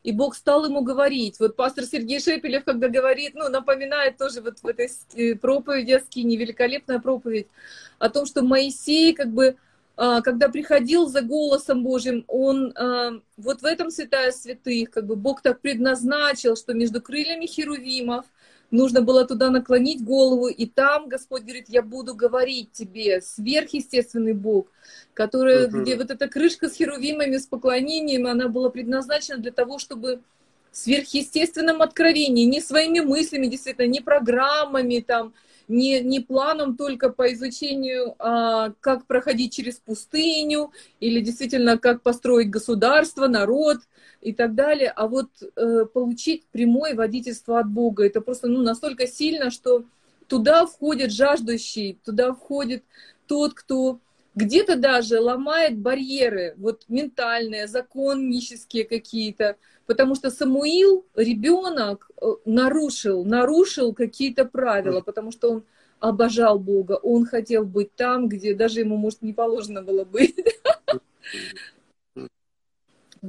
и 0.05 0.13
Бог 0.13 0.37
стал 0.37 0.67
ему 0.67 0.83
говорить. 0.83 1.41
Вот 1.41 1.57
пастор 1.57 1.85
Сергей 1.85 2.21
Шепелев, 2.21 2.65
когда 2.65 2.89
говорит, 2.89 3.35
ну, 3.35 3.49
напоминает 3.49 4.19
тоже 4.19 4.43
вот 4.43 4.59
в 4.63 4.67
этой 4.67 4.91
э, 5.15 5.35
проповеди 5.35 5.93
о 5.93 6.01
Скине, 6.01 6.37
великолепная 6.37 7.01
проповедь, 7.01 7.49
о 7.99 8.11
том, 8.11 8.27
что 8.27 8.43
Моисей, 8.43 9.15
как 9.15 9.31
бы, 9.31 9.57
а, 9.97 10.21
когда 10.21 10.51
приходил 10.51 11.09
за 11.09 11.23
голосом 11.23 11.83
Божьим, 11.83 12.25
он 12.29 12.75
а, 12.77 13.13
вот 13.39 13.63
в 13.63 13.65
этом 13.65 13.91
святая 13.91 14.31
святых, 14.31 14.91
как 14.91 15.07
бы 15.07 15.17
Бог 15.17 15.41
так 15.41 15.61
предназначил, 15.61 16.55
что 16.55 16.75
между 16.75 17.01
крыльями 17.01 17.47
херувимов 17.47 18.27
нужно 18.71 19.03
было 19.03 19.27
туда 19.27 19.51
наклонить 19.51 20.03
голову, 20.05 20.49
и 20.49 20.67
там 20.67 21.09
Господь 21.09 21.43
говорит, 21.43 21.67
я 21.69 21.83
буду 21.83 22.15
говорить 22.15 22.73
тебе, 22.73 23.21
сверхъестественный 23.21 24.33
Бог, 24.33 24.67
который, 25.15 25.67
uh-huh. 25.67 25.83
где 25.83 25.97
вот 25.97 26.11
эта 26.11 26.29
крышка 26.29 26.69
с 26.69 26.75
херувимами, 26.75 27.37
с 27.37 27.47
поклонением, 27.47 28.27
она 28.27 28.49
была 28.49 28.71
предназначена 28.71 29.39
для 29.39 29.53
того, 29.53 29.79
чтобы 29.79 30.21
сверхъестественном 30.73 31.83
откровении, 31.83 32.45
не 32.45 32.61
своими 32.61 33.01
мыслями, 33.01 33.47
действительно, 33.47 33.87
не 33.87 34.01
программами, 34.01 35.05
там, 35.07 35.33
не, 35.69 36.01
не 36.01 36.21
планом 36.21 36.77
только 36.77 37.11
по 37.11 37.33
изучению, 37.33 38.15
а, 38.19 38.73
как 38.81 39.07
проходить 39.07 39.55
через 39.55 39.77
пустыню, 39.77 40.73
или 41.01 41.21
действительно, 41.21 41.79
как 41.79 42.03
построить 42.03 42.51
государство, 42.51 43.29
народ 43.29 43.79
и 44.25 44.33
так 44.33 44.55
далее, 44.55 44.91
а 44.91 45.07
вот 45.07 45.29
э, 45.43 45.85
получить 45.93 46.47
прямое 46.47 46.95
водительство 46.95 47.61
от 47.61 47.69
Бога. 47.69 48.07
Это 48.07 48.23
просто 48.23 48.49
ну, 48.49 48.63
настолько 48.63 49.07
сильно, 49.07 49.51
что 49.51 49.85
туда 50.29 50.65
входит 50.65 51.13
жаждущий, 51.13 51.99
туда 52.03 52.33
входит 52.33 52.85
тот, 53.27 53.53
кто 53.53 54.01
где-то 54.35 54.77
даже 54.77 55.21
ломает 55.21 55.77
барьеры, 55.79 56.55
вот 56.57 56.85
ментальные, 56.89 57.69
законнические 57.69 58.85
какие-то, 58.85 59.57
потому 59.87 60.15
что 60.15 60.31
Самуил, 60.31 61.05
ребенок, 61.15 62.11
э, 62.21 62.27
нарушил, 62.47 63.25
нарушил 63.25 63.93
какие-то 63.93 64.47
правила, 64.47 65.03
потому 65.03 65.33
что 65.33 65.51
он 65.51 65.65
обожал 66.01 66.59
Бога, 66.59 66.99
он 67.03 67.27
хотел 67.27 67.67
быть 67.67 67.95
там, 67.95 68.29
где 68.29 68.55
даже 68.55 68.81
ему, 68.81 68.97
может, 68.97 69.21
не 69.21 69.35
положено 69.35 69.83
было 69.83 70.05
быть. 70.07 70.35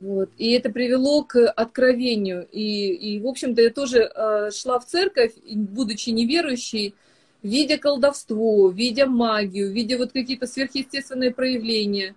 Вот. 0.02 0.30
И 0.38 0.52
это 0.52 0.70
привело 0.70 1.24
к 1.24 1.50
откровению. 1.50 2.48
И, 2.52 2.90
и 2.90 3.22
в 3.22 3.28
общем-то, 3.28 3.62
я 3.62 3.70
тоже 3.70 4.00
э, 4.00 4.52
шла 4.52 4.78
в 4.80 4.86
церковь, 4.86 5.32
будучи 5.50 6.10
неверующей, 6.10 6.96
видя 7.42 7.78
колдовство, 7.78 8.70
видя 8.70 9.06
магию, 9.06 9.72
видя 9.72 9.98
вот 9.98 10.12
какие-то 10.12 10.48
сверхъестественные 10.48 11.32
проявления. 11.32 12.16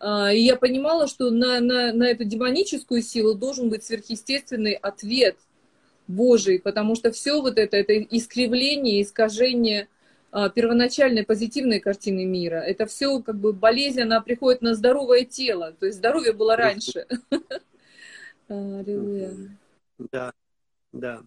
Э, 0.00 0.34
и 0.34 0.40
я 0.40 0.56
понимала, 0.56 1.06
что 1.06 1.30
на, 1.30 1.60
на, 1.60 1.92
на 1.92 2.04
эту 2.04 2.24
демоническую 2.24 3.02
силу 3.02 3.34
должен 3.34 3.68
быть 3.68 3.84
сверхъестественный 3.84 4.72
ответ 4.72 5.36
Божий, 6.06 6.58
потому 6.58 6.94
что 6.94 7.12
все 7.12 7.42
вот 7.42 7.58
это, 7.58 7.76
это 7.76 7.92
искривление, 7.98 9.02
искажение 9.02 9.88
первоначальной 10.30 11.24
позитивной 11.24 11.80
картины 11.80 12.24
мира. 12.24 12.56
Это 12.56 12.86
все 12.86 13.20
как 13.22 13.36
бы 13.36 13.52
болезнь, 13.52 14.00
она 14.02 14.20
приходит 14.20 14.62
на 14.62 14.74
здоровое 14.74 15.24
тело. 15.24 15.72
То 15.72 15.86
есть 15.86 15.98
здоровье 15.98 16.32
было 16.32 16.56
раньше. 16.56 17.06
Да, 20.10 20.32
да. 20.92 21.22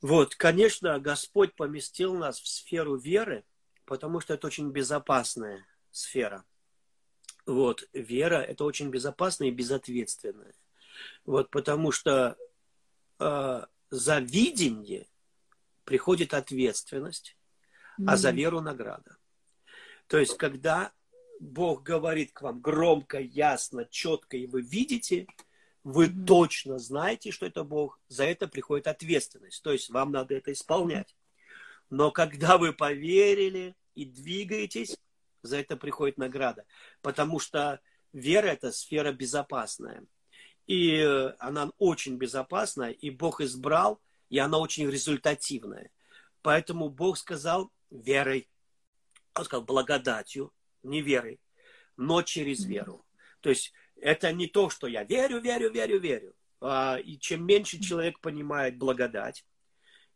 Вот, 0.00 0.36
конечно, 0.36 1.00
Господь 1.00 1.54
поместил 1.54 2.14
нас 2.14 2.38
в 2.38 2.46
сферу 2.46 2.96
веры, 2.96 3.44
потому 3.84 4.20
что 4.20 4.34
это 4.34 4.46
очень 4.46 4.70
безопасная 4.70 5.66
сфера. 5.90 6.44
Вот, 7.46 7.88
вера– 7.92 8.36
это 8.48 8.64
очень 8.64 8.90
безопасная 8.90 9.48
и 9.48 9.52
безответственная. 9.52 10.54
Вот, 11.24 11.50
потому 11.50 11.90
что 11.90 12.36
э, 13.18 13.62
за 13.90 14.18
видение 14.20 15.08
приходит 15.88 16.34
ответственность, 16.34 17.34
mm-hmm. 17.98 18.04
а 18.08 18.16
за 18.18 18.30
веру 18.30 18.60
награда. 18.60 19.16
То 20.06 20.18
есть, 20.18 20.36
когда 20.36 20.92
Бог 21.40 21.82
говорит 21.82 22.32
к 22.32 22.42
вам 22.42 22.60
громко, 22.60 23.18
ясно, 23.18 23.86
четко, 23.90 24.36
и 24.36 24.46
вы 24.46 24.60
видите, 24.60 25.26
вы 25.84 26.08
mm-hmm. 26.08 26.24
точно 26.26 26.78
знаете, 26.78 27.30
что 27.30 27.46
это 27.46 27.64
Бог, 27.64 27.98
за 28.08 28.24
это 28.24 28.48
приходит 28.48 28.86
ответственность. 28.86 29.62
То 29.62 29.72
есть, 29.72 29.88
вам 29.88 30.12
надо 30.12 30.34
это 30.34 30.52
исполнять. 30.52 31.16
Но 31.88 32.10
когда 32.10 32.58
вы 32.58 32.74
поверили 32.74 33.74
и 33.94 34.04
двигаетесь, 34.04 34.94
за 35.40 35.56
это 35.56 35.78
приходит 35.78 36.18
награда. 36.18 36.66
Потому 37.00 37.38
что 37.38 37.80
вера– 38.12 38.46
это 38.48 38.72
сфера 38.72 39.12
безопасная. 39.12 40.04
И 40.66 40.96
э, 40.98 41.30
она 41.38 41.70
очень 41.78 42.18
безопасная, 42.18 42.90
и 42.90 43.08
Бог 43.08 43.40
избрал, 43.40 44.02
и 44.28 44.38
она 44.38 44.58
очень 44.58 44.90
результативная. 44.90 45.90
Поэтому 46.42 46.88
Бог 46.88 47.18
сказал 47.18 47.72
верой. 47.90 48.48
Он 49.34 49.44
сказал 49.44 49.64
благодатью, 49.64 50.52
не 50.82 51.00
верой, 51.02 51.40
но 51.96 52.22
через 52.22 52.64
веру. 52.64 53.04
То 53.40 53.50
есть 53.50 53.72
это 53.96 54.32
не 54.32 54.46
то, 54.46 54.70
что 54.70 54.86
я 54.86 55.04
верю, 55.04 55.40
верю, 55.40 55.70
верю, 55.70 55.98
верю. 56.00 56.34
А, 56.60 56.98
и 56.98 57.18
чем 57.18 57.46
меньше 57.46 57.80
человек 57.80 58.20
понимает 58.20 58.78
благодать, 58.78 59.44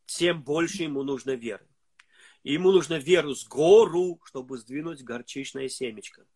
тем 0.07 0.43
больше 0.43 0.83
ему 0.83 1.03
нужно 1.03 1.33
веры. 1.33 1.67
И 2.43 2.55
ему 2.55 2.73
нужно 2.73 2.95
веру 2.95 3.35
с 3.35 3.47
гору, 3.47 4.21
чтобы 4.25 4.59
сдвинуть 4.59 5.05
горчичное 5.05 5.69
семечко. 5.69 6.27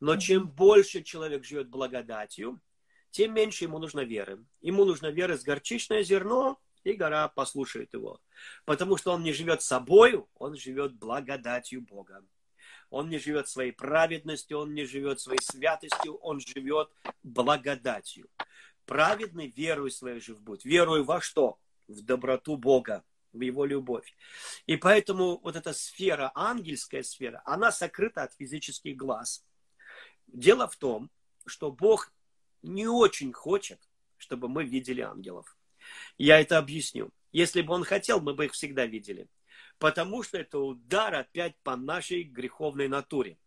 Но 0.00 0.16
чем 0.16 0.48
больше 0.48 1.02
человек 1.02 1.44
живет 1.44 1.68
благодатью, 1.68 2.60
тем 3.10 3.32
меньше 3.32 3.64
ему 3.64 3.78
нужно 3.78 4.00
веры. 4.00 4.44
Ему 4.60 4.84
нужно 4.84 5.06
веры 5.06 5.38
с 5.38 5.42
горчичное 5.42 6.02
зерно, 6.02 6.60
и 6.86 6.92
гора 6.92 7.28
послушает 7.28 7.92
его. 7.94 8.20
Потому 8.64 8.96
что 8.96 9.12
он 9.12 9.22
не 9.24 9.32
живет 9.32 9.60
собою, 9.60 10.28
он 10.34 10.56
живет 10.56 10.94
благодатью 10.94 11.82
Бога. 11.82 12.24
Он 12.90 13.08
не 13.08 13.18
живет 13.18 13.48
своей 13.48 13.72
праведностью, 13.72 14.58
он 14.58 14.72
не 14.72 14.84
живет 14.84 15.18
своей 15.18 15.42
святостью, 15.42 16.14
он 16.18 16.38
живет 16.38 16.88
благодатью. 17.24 18.28
Праведный 18.84 19.48
веруй 19.48 19.90
своей 19.90 20.20
жив 20.20 20.40
будет. 20.40 20.64
Веруй 20.64 21.02
во 21.02 21.20
что? 21.20 21.58
В 21.88 22.02
доброту 22.02 22.56
Бога 22.56 23.04
в 23.32 23.40
его 23.40 23.64
любовь. 23.64 24.14
И 24.66 24.76
поэтому 24.76 25.40
вот 25.42 25.56
эта 25.56 25.72
сфера, 25.72 26.30
ангельская 26.36 27.02
сфера, 27.02 27.42
она 27.44 27.72
сокрыта 27.72 28.22
от 28.22 28.32
физических 28.34 28.96
глаз. 28.96 29.44
Дело 30.28 30.68
в 30.68 30.76
том, 30.76 31.10
что 31.46 31.72
Бог 31.72 32.12
не 32.62 32.86
очень 32.86 33.32
хочет, 33.32 33.80
чтобы 34.16 34.48
мы 34.48 34.64
видели 34.64 35.00
ангелов. 35.00 35.55
Я 36.18 36.40
это 36.40 36.58
объясню. 36.58 37.10
Если 37.32 37.62
бы 37.62 37.74
он 37.74 37.84
хотел, 37.84 38.20
мы 38.20 38.34
бы 38.34 38.46
их 38.46 38.52
всегда 38.52 38.86
видели. 38.86 39.28
Потому 39.78 40.22
что 40.22 40.38
это 40.38 40.58
удар 40.58 41.14
опять 41.14 41.54
по 41.62 41.76
нашей 41.76 42.22
греховной 42.22 42.88
натуре. 42.88 43.38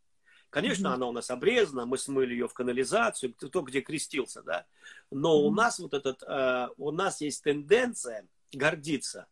Конечно, 0.49 0.87
mm-hmm. 0.87 0.93
она 0.93 1.07
у 1.07 1.11
нас 1.11 1.29
обрезана, 1.29 1.85
мы 1.85 1.97
смыли 1.97 2.33
ее 2.33 2.47
в 2.47 2.53
канализацию, 2.53 3.33
кто 3.35 3.61
где 3.61 3.81
крестился, 3.81 4.41
да. 4.41 4.65
Но 5.11 5.29
mm-hmm. 5.29 5.47
у 5.47 5.51
нас 5.51 5.79
вот 5.79 5.93
этот, 5.93 6.23
э, 6.23 6.69
у 6.77 6.91
нас 6.91 7.21
есть 7.21 7.43
тенденция 7.43 8.27
гордиться 8.51 9.27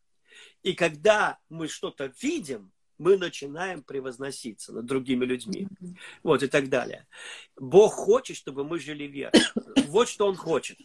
и 0.63 0.73
когда 0.73 1.39
мы 1.49 1.67
что-то 1.67 2.11
видим, 2.21 2.71
мы 2.97 3.17
начинаем 3.17 3.83
превозноситься 3.83 4.73
над 4.73 4.85
другими 4.85 5.23
людьми. 5.23 5.67
Вот 6.23 6.41
и 6.41 6.47
так 6.47 6.69
далее. 6.69 7.07
Бог 7.55 7.93
хочет, 7.93 8.37
чтобы 8.37 8.63
мы 8.63 8.79
жили 8.79 9.03
верой. 9.03 9.39
Вот 9.87 10.09
что 10.09 10.25
Он 10.25 10.35
хочет. 10.35 10.79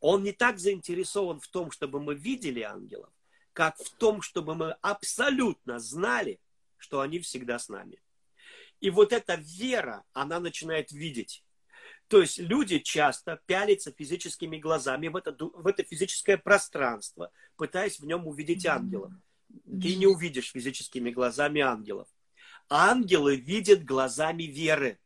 Он 0.00 0.22
не 0.22 0.32
так 0.32 0.58
заинтересован 0.58 1.40
в 1.40 1.48
том, 1.48 1.70
чтобы 1.70 2.00
мы 2.00 2.14
видели 2.14 2.60
ангелов, 2.60 3.10
как 3.52 3.76
в 3.78 3.90
том, 3.96 4.22
чтобы 4.22 4.54
мы 4.54 4.72
абсолютно 4.80 5.78
знали, 5.78 6.40
что 6.76 7.00
они 7.00 7.18
всегда 7.18 7.58
с 7.58 7.68
нами. 7.68 8.00
И 8.80 8.90
вот 8.90 9.12
эта 9.12 9.34
вера, 9.34 10.04
она 10.12 10.38
начинает 10.38 10.92
видеть. 10.92 11.42
То 12.06 12.22
есть 12.22 12.38
люди 12.38 12.78
часто 12.78 13.40
пялятся 13.46 13.92
физическими 13.92 14.58
глазами 14.58 15.08
в 15.08 15.16
это, 15.16 15.36
в 15.38 15.66
это 15.66 15.82
физическое 15.82 16.38
пространство, 16.38 17.30
пытаясь 17.56 18.00
в 18.00 18.06
нем 18.06 18.26
увидеть 18.26 18.64
ангелов. 18.66 19.12
Ты 19.64 19.96
не 19.96 20.06
увидишь 20.06 20.52
физическими 20.52 21.10
глазами 21.10 21.60
ангелов. 21.60 22.08
Ангелы 22.70 23.36
видят 23.36 23.84
глазами 23.84 24.44
веры. 24.44 24.98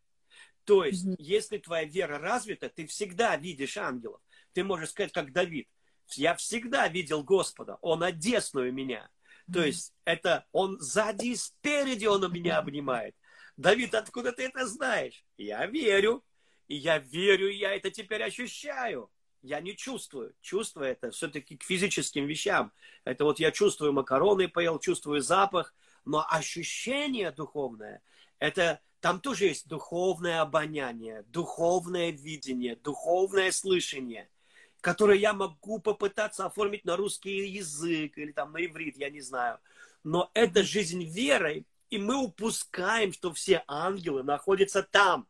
То 0.65 0.85
есть, 0.85 1.07
если 1.19 1.59
твоя 1.59 1.85
вера 1.85 2.19
развита, 2.19 2.69
ты 2.69 2.87
всегда 2.87 3.37
видишь 3.37 3.77
ангелов. 3.77 4.21
Ты 4.53 4.65
можешь 4.65 4.91
сказать, 4.91 5.13
как 5.13 5.33
Давид, 5.33 5.69
я 6.15 6.35
всегда 6.35 6.89
видел 6.89 7.23
Господа, 7.23 7.79
Он 7.81 8.03
одесную 8.03 8.73
меня. 8.73 9.09
То 9.53 9.65
есть, 9.65 9.93
это 10.05 10.47
Он 10.53 10.79
сзади 10.81 11.27
и 11.29 11.37
спереди 11.37 12.07
Он 12.07 12.31
меня 12.33 12.59
обнимает. 12.59 13.15
Давид, 13.57 13.95
откуда 13.95 14.33
ты 14.33 14.45
это 14.45 14.67
знаешь? 14.67 15.25
Я 15.37 15.67
верю. 15.67 16.25
И 16.69 16.77
я 16.77 16.99
верю, 16.99 17.49
и 17.49 17.57
я 17.57 17.75
это 17.75 17.91
теперь 17.91 18.23
ощущаю. 18.23 19.11
Я 19.43 19.61
не 19.61 19.77
чувствую. 19.77 20.35
Чувство 20.41 20.85
это 20.85 21.11
все-таки 21.11 21.57
к 21.57 21.65
физическим 21.65 22.27
вещам. 22.27 22.73
Это 23.05 23.25
вот 23.25 23.41
я 23.41 23.51
чувствую 23.51 23.93
макароны 23.93 24.49
поел, 24.49 24.79
чувствую 24.79 25.21
запах. 25.21 25.75
Но 26.05 26.25
ощущение 26.29 27.31
духовное, 27.31 28.03
это 28.39 28.81
там 29.01 29.21
тоже 29.21 29.47
есть 29.47 29.69
духовное 29.69 30.41
обоняние, 30.41 31.25
духовное 31.29 32.11
видение, 32.11 32.77
духовное 32.77 33.53
слышание, 33.53 34.29
которое 34.83 35.17
я 35.19 35.33
могу 35.33 35.79
попытаться 35.79 36.45
оформить 36.45 36.85
на 36.85 36.97
русский 36.97 37.49
язык 37.49 38.19
или 38.19 38.33
там 38.33 38.53
на 38.53 38.63
иврит, 38.63 38.99
я 38.99 39.09
не 39.09 39.23
знаю. 39.23 39.59
Но 40.05 40.31
это 40.35 40.63
жизнь 40.63 41.05
верой, 41.05 41.67
и 41.89 41.97
мы 41.97 42.17
упускаем, 42.17 43.15
что 43.15 43.33
все 43.33 43.65
ангелы 43.67 44.23
находятся 44.23 44.83
там 44.83 45.27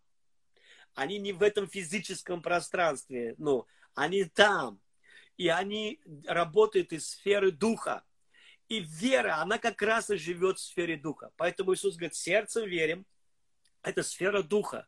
они 0.94 1.18
не 1.18 1.32
в 1.32 1.42
этом 1.42 1.68
физическом 1.68 2.42
пространстве, 2.42 3.34
ну, 3.38 3.66
они 3.94 4.24
там. 4.24 4.80
И 5.36 5.48
они 5.48 6.00
работают 6.26 6.92
из 6.92 7.08
сферы 7.08 7.50
духа. 7.50 8.04
И 8.68 8.80
вера, 8.80 9.36
она 9.36 9.58
как 9.58 9.80
раз 9.82 10.10
и 10.10 10.16
живет 10.16 10.58
в 10.58 10.62
сфере 10.62 10.96
духа. 10.96 11.30
Поэтому 11.36 11.74
Иисус 11.74 11.96
говорит, 11.96 12.14
сердцем 12.14 12.68
верим, 12.68 13.06
это 13.82 14.02
сфера 14.02 14.42
духа. 14.42 14.86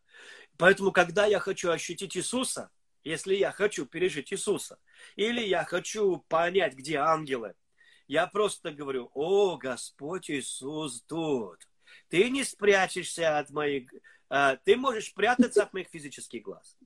Поэтому, 0.57 0.93
когда 0.93 1.27
я 1.27 1.41
хочу 1.41 1.71
ощутить 1.71 2.17
Иисуса, 2.17 2.71
если 3.05 3.35
я 3.35 3.53
хочу 3.53 3.87
пережить 3.87 4.33
Иисуса, 4.33 4.79
или 5.17 5.41
я 5.43 5.65
хочу 5.65 6.25
понять, 6.29 6.75
где 6.75 6.97
ангелы, 6.97 7.55
я 8.09 8.27
просто 8.27 8.73
говорю, 8.73 9.11
о, 9.15 9.57
Господь 9.57 10.31
Иисус 10.31 11.03
тут. 11.03 11.69
Ты 12.09 12.29
не 12.31 12.45
спрячешься 12.45 13.39
от 13.39 13.51
моих 13.51 13.91
а, 14.37 14.57
ты 14.57 14.77
можешь 14.77 15.15
прятаться 15.15 15.63
от 15.63 15.73
моих 15.73 15.89
физических 15.89 16.43
глаз. 16.43 16.77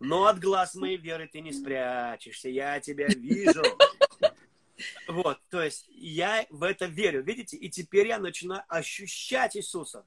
Но 0.00 0.26
от 0.26 0.40
глаз 0.40 0.74
моей 0.74 0.96
веры 0.96 1.28
ты 1.32 1.40
не 1.40 1.52
спрячешься. 1.52 2.48
Я 2.48 2.80
тебя 2.80 3.06
вижу. 3.06 3.62
Вот, 5.08 5.40
то 5.48 5.62
есть 5.62 5.86
я 5.88 6.46
в 6.50 6.62
это 6.62 6.84
верю, 6.84 7.22
видите? 7.22 7.56
И 7.56 7.70
теперь 7.70 8.08
я 8.08 8.18
начинаю 8.18 8.62
ощущать 8.68 9.56
Иисуса. 9.56 10.04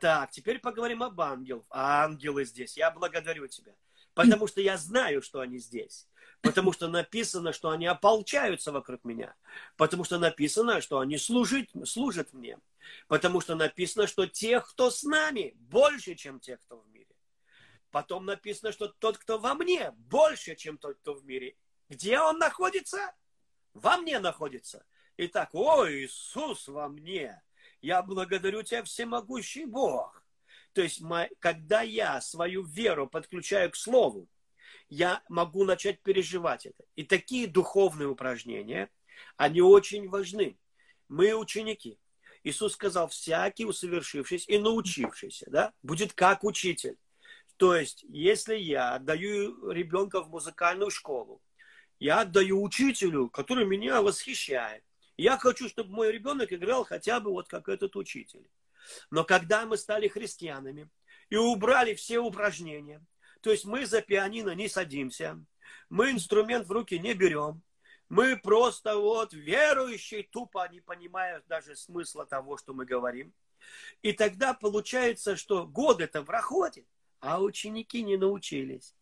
Так, 0.00 0.30
теперь 0.30 0.58
поговорим 0.58 1.02
об 1.02 1.20
ангелах. 1.20 1.66
Ангелы 1.68 2.44
здесь. 2.44 2.78
Я 2.78 2.90
благодарю 2.90 3.46
тебя. 3.48 3.74
Потому 4.14 4.46
что 4.46 4.60
я 4.60 4.76
знаю, 4.76 5.22
что 5.22 5.40
они 5.40 5.58
здесь. 5.58 6.08
Потому 6.40 6.72
что 6.72 6.88
написано, 6.88 7.52
что 7.52 7.70
они 7.70 7.86
ополчаются 7.86 8.70
вокруг 8.70 9.02
меня. 9.04 9.34
Потому 9.76 10.04
что 10.04 10.18
написано, 10.18 10.80
что 10.80 11.00
они 11.00 11.18
служат, 11.18 11.68
служат 11.84 12.32
мне. 12.32 12.58
Потому 13.08 13.40
что 13.40 13.54
написано, 13.54 14.06
что 14.06 14.26
тех, 14.26 14.68
кто 14.70 14.90
с 14.90 15.02
нами, 15.02 15.54
больше, 15.56 16.14
чем 16.14 16.38
тех, 16.38 16.60
кто 16.60 16.78
в 16.78 16.88
мире. 16.88 17.14
Потом 17.90 18.26
написано, 18.26 18.72
что 18.72 18.88
тот, 18.88 19.18
кто 19.18 19.38
во 19.38 19.54
мне, 19.54 19.92
больше, 19.92 20.54
чем 20.54 20.78
тот, 20.78 20.98
кто 20.98 21.14
в 21.14 21.24
мире. 21.24 21.56
Где 21.88 22.20
он 22.20 22.38
находится? 22.38 23.14
Во 23.72 23.96
мне 23.96 24.18
находится. 24.18 24.84
Итак, 25.16 25.50
о, 25.52 25.88
Иисус 25.88 26.68
во 26.68 26.88
мне. 26.88 27.42
Я 27.80 28.02
благодарю 28.02 28.62
тебя, 28.62 28.82
всемогущий 28.82 29.64
Бог. 29.64 30.23
То 30.74 30.82
есть, 30.82 31.00
когда 31.38 31.82
я 31.82 32.20
свою 32.20 32.64
веру 32.64 33.06
подключаю 33.06 33.70
к 33.70 33.76
Слову, 33.76 34.28
я 34.88 35.22
могу 35.28 35.64
начать 35.64 36.02
переживать 36.02 36.66
это. 36.66 36.84
И 36.96 37.04
такие 37.04 37.46
духовные 37.46 38.08
упражнения, 38.08 38.90
они 39.36 39.60
очень 39.60 40.08
важны. 40.08 40.58
Мы 41.08 41.32
ученики. 41.32 41.98
Иисус 42.42 42.74
сказал, 42.74 43.08
всякий 43.08 43.64
усовершившись 43.64 44.48
и 44.48 44.58
научившийся, 44.58 45.46
да, 45.48 45.72
будет 45.82 46.12
как 46.12 46.42
учитель. 46.42 46.98
То 47.56 47.76
есть, 47.76 48.04
если 48.08 48.56
я 48.56 48.96
отдаю 48.96 49.70
ребенка 49.70 50.22
в 50.22 50.28
музыкальную 50.28 50.90
школу, 50.90 51.40
я 52.00 52.22
отдаю 52.22 52.60
учителю, 52.60 53.30
который 53.30 53.64
меня 53.64 54.02
восхищает. 54.02 54.82
Я 55.16 55.38
хочу, 55.38 55.68
чтобы 55.68 55.94
мой 55.94 56.10
ребенок 56.10 56.52
играл 56.52 56.84
хотя 56.84 57.20
бы 57.20 57.30
вот 57.30 57.46
как 57.48 57.68
этот 57.68 57.94
учитель. 57.94 58.50
Но 59.10 59.24
когда 59.24 59.66
мы 59.66 59.76
стали 59.76 60.08
христианами 60.08 60.88
и 61.30 61.36
убрали 61.36 61.94
все 61.94 62.18
упражнения, 62.18 63.04
то 63.40 63.50
есть 63.50 63.64
мы 63.64 63.86
за 63.86 64.02
пианино 64.02 64.54
не 64.54 64.68
садимся, 64.68 65.42
мы 65.88 66.10
инструмент 66.10 66.66
в 66.66 66.72
руки 66.72 66.98
не 66.98 67.14
берем, 67.14 67.62
Мы 68.08 68.36
просто 68.36 68.96
вот 68.96 69.32
верующие, 69.32 70.24
тупо 70.24 70.68
не 70.70 70.80
понимают 70.80 71.44
даже 71.46 71.74
смысла 71.74 72.26
того, 72.26 72.56
что 72.56 72.74
мы 72.74 72.84
говорим. 72.84 73.32
И 74.02 74.12
тогда 74.12 74.54
получается, 74.54 75.36
что 75.36 75.66
годы-то 75.66 76.22
проходят, 76.22 76.86
а 77.20 77.40
ученики 77.40 78.02
не 78.02 78.16
научились. 78.16 78.94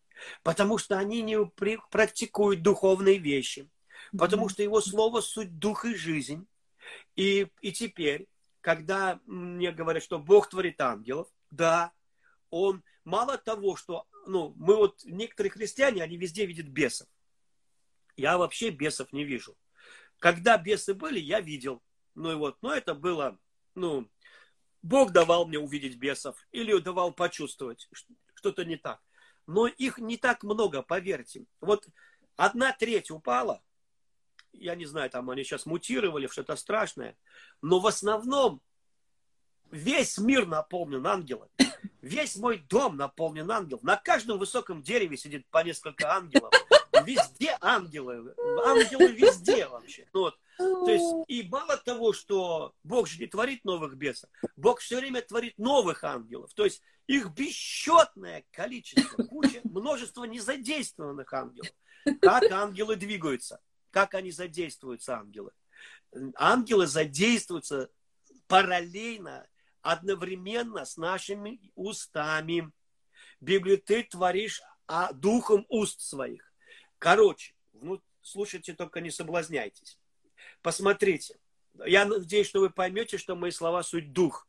Потому 0.42 0.78
что 0.78 0.98
они 0.98 1.20
не 1.22 1.44
практикуют 1.90 2.62
духовные 2.62 3.18
вещи. 3.18 3.68
Потому 4.16 4.48
что 4.48 4.62
его 4.62 4.80
слово 4.80 5.20
суть 5.20 5.58
дух 5.58 5.84
и 5.84 5.94
жизнь. 5.94 6.46
И, 7.16 7.48
и 7.60 7.72
теперь, 7.72 8.28
когда 8.62 9.20
мне 9.26 9.72
говорят, 9.72 10.02
что 10.02 10.18
Бог 10.18 10.48
творит 10.48 10.80
ангелов, 10.80 11.28
да, 11.50 11.92
он 12.48 12.82
мало 13.04 13.36
того, 13.36 13.76
что 13.76 14.06
ну, 14.26 14.54
мы 14.56 14.76
вот, 14.76 15.04
некоторые 15.04 15.50
христиане, 15.50 16.02
они 16.02 16.16
везде 16.16 16.46
видят 16.46 16.68
бесов. 16.68 17.08
Я 18.16 18.38
вообще 18.38 18.70
бесов 18.70 19.12
не 19.12 19.24
вижу. 19.24 19.56
Когда 20.18 20.56
бесы 20.56 20.94
были, 20.94 21.18
я 21.18 21.40
видел. 21.40 21.82
Ну 22.14 22.32
и 22.32 22.34
вот, 22.36 22.56
но 22.62 22.72
это 22.72 22.94
было, 22.94 23.38
ну, 23.74 24.08
Бог 24.82 25.10
давал 25.10 25.46
мне 25.46 25.58
увидеть 25.58 25.96
бесов 25.96 26.36
или 26.52 26.78
давал 26.78 27.12
почувствовать 27.12 27.88
что-то 28.34 28.64
не 28.64 28.76
так. 28.76 29.00
Но 29.46 29.66
их 29.66 29.98
не 29.98 30.16
так 30.16 30.44
много, 30.44 30.82
поверьте. 30.82 31.46
Вот 31.60 31.88
одна 32.36 32.72
треть 32.72 33.10
упала, 33.10 33.62
я 34.52 34.74
не 34.74 34.86
знаю, 34.86 35.10
там 35.10 35.30
они 35.30 35.44
сейчас 35.44 35.66
мутировали 35.66 36.26
что-то 36.26 36.56
страшное, 36.56 37.16
но 37.60 37.80
в 37.80 37.86
основном 37.86 38.60
весь 39.70 40.18
мир 40.18 40.46
наполнен 40.46 41.06
ангелами. 41.06 41.50
Весь 42.00 42.36
мой 42.36 42.58
дом 42.58 42.96
наполнен 42.96 43.50
ангелов. 43.50 43.82
На 43.82 43.96
каждом 43.96 44.38
высоком 44.38 44.82
дереве 44.82 45.16
сидит 45.16 45.46
по 45.50 45.62
несколько 45.62 46.12
ангелов. 46.12 46.52
Везде 47.04 47.56
ангелы. 47.60 48.34
Ангелы 48.64 49.08
везде 49.08 49.66
вообще. 49.68 50.08
Ну, 50.12 50.20
вот. 50.20 50.38
То 50.58 50.90
есть, 50.90 51.04
и 51.28 51.48
мало 51.48 51.76
того, 51.76 52.12
что 52.12 52.74
Бог 52.82 53.08
же 53.08 53.18
не 53.18 53.26
творит 53.26 53.64
новых 53.64 53.96
бесов, 53.96 54.30
Бог 54.56 54.80
все 54.80 54.98
время 54.98 55.22
творит 55.22 55.58
новых 55.58 56.04
ангелов. 56.04 56.52
То 56.54 56.64
есть, 56.64 56.82
их 57.06 57.30
бесчетное 57.30 58.44
количество, 58.50 59.22
куча, 59.24 59.60
множество 59.64 60.24
незадействованных 60.24 61.32
ангелов. 61.32 61.70
Как 62.20 62.50
ангелы 62.50 62.96
двигаются? 62.96 63.60
Как 63.92 64.14
они 64.14 64.30
задействуются, 64.30 65.18
ангелы? 65.18 65.52
Ангелы 66.34 66.86
задействуются 66.86 67.90
параллельно 68.48 69.46
одновременно 69.82 70.84
с 70.84 70.96
нашими 70.96 71.60
устами. 71.74 72.72
Библию 73.40 73.80
ты 73.80 74.02
творишь 74.02 74.62
а 74.86 75.12
духом 75.12 75.66
уст 75.68 76.00
своих. 76.00 76.52
Короче, 76.98 77.54
ну, 77.72 78.02
слушайте, 78.20 78.74
только 78.74 79.00
не 79.00 79.10
соблазняйтесь. 79.10 79.98
Посмотрите. 80.62 81.38
Я 81.86 82.04
надеюсь, 82.04 82.48
что 82.48 82.60
вы 82.60 82.70
поймете, 82.70 83.18
что 83.18 83.36
мои 83.36 83.50
слова 83.50 83.82
суть 83.82 84.12
дух. 84.12 84.48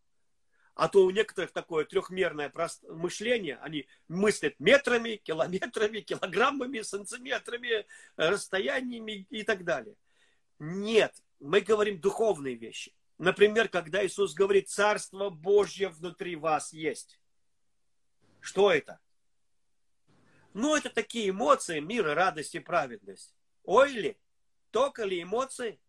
А 0.76 0.88
то 0.90 1.06
у 1.06 1.12
некоторых 1.12 1.52
такое 1.52 1.86
трехмерное 1.86 2.52
мышление, 2.90 3.58
они 3.62 3.88
мыслят 4.08 4.60
метрами, 4.60 5.18
километрами, 5.18 6.00
килограммами, 6.00 6.82
сантиметрами, 6.82 7.86
расстояниями 8.16 9.28
и 9.30 9.44
так 9.44 9.64
далее. 9.64 9.96
Нет, 10.58 11.14
мы 11.40 11.62
говорим 11.62 12.00
духовные 12.00 12.56
вещи. 12.56 12.94
Например, 13.20 13.70
когда 13.70 14.04
Иисус 14.06 14.34
говорит, 14.34 14.70
Царство 14.70 15.30
Божье 15.30 15.90
внутри 15.90 16.36
вас 16.36 16.74
есть. 16.74 17.20
Что 18.40 18.72
это? 18.72 19.00
Ну, 20.54 20.76
это 20.76 20.90
такие 20.90 21.30
эмоции, 21.30 21.80
мир, 21.80 22.06
радость 22.06 22.56
и 22.56 22.60
праведность. 22.60 23.36
Ой 23.64 23.92
ли? 23.92 24.18
Только 24.72 25.04
ли 25.04 25.22
эмоции? 25.22 25.80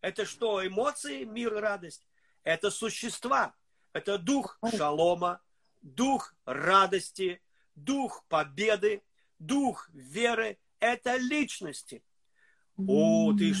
Это 0.00 0.24
что, 0.24 0.64
эмоции, 0.64 1.24
мир 1.24 1.54
и 1.54 1.60
радость? 1.60 2.06
Это 2.44 2.70
существа. 2.70 3.54
Это 3.96 4.18
дух 4.18 4.58
шалома, 4.76 5.40
дух 5.80 6.34
радости, 6.44 7.40
дух 7.74 8.26
победы, 8.28 9.02
дух 9.38 9.88
веры. 9.94 10.58
Это 10.80 11.16
личности. 11.16 12.04
О, 12.76 13.32
ты 13.32 13.54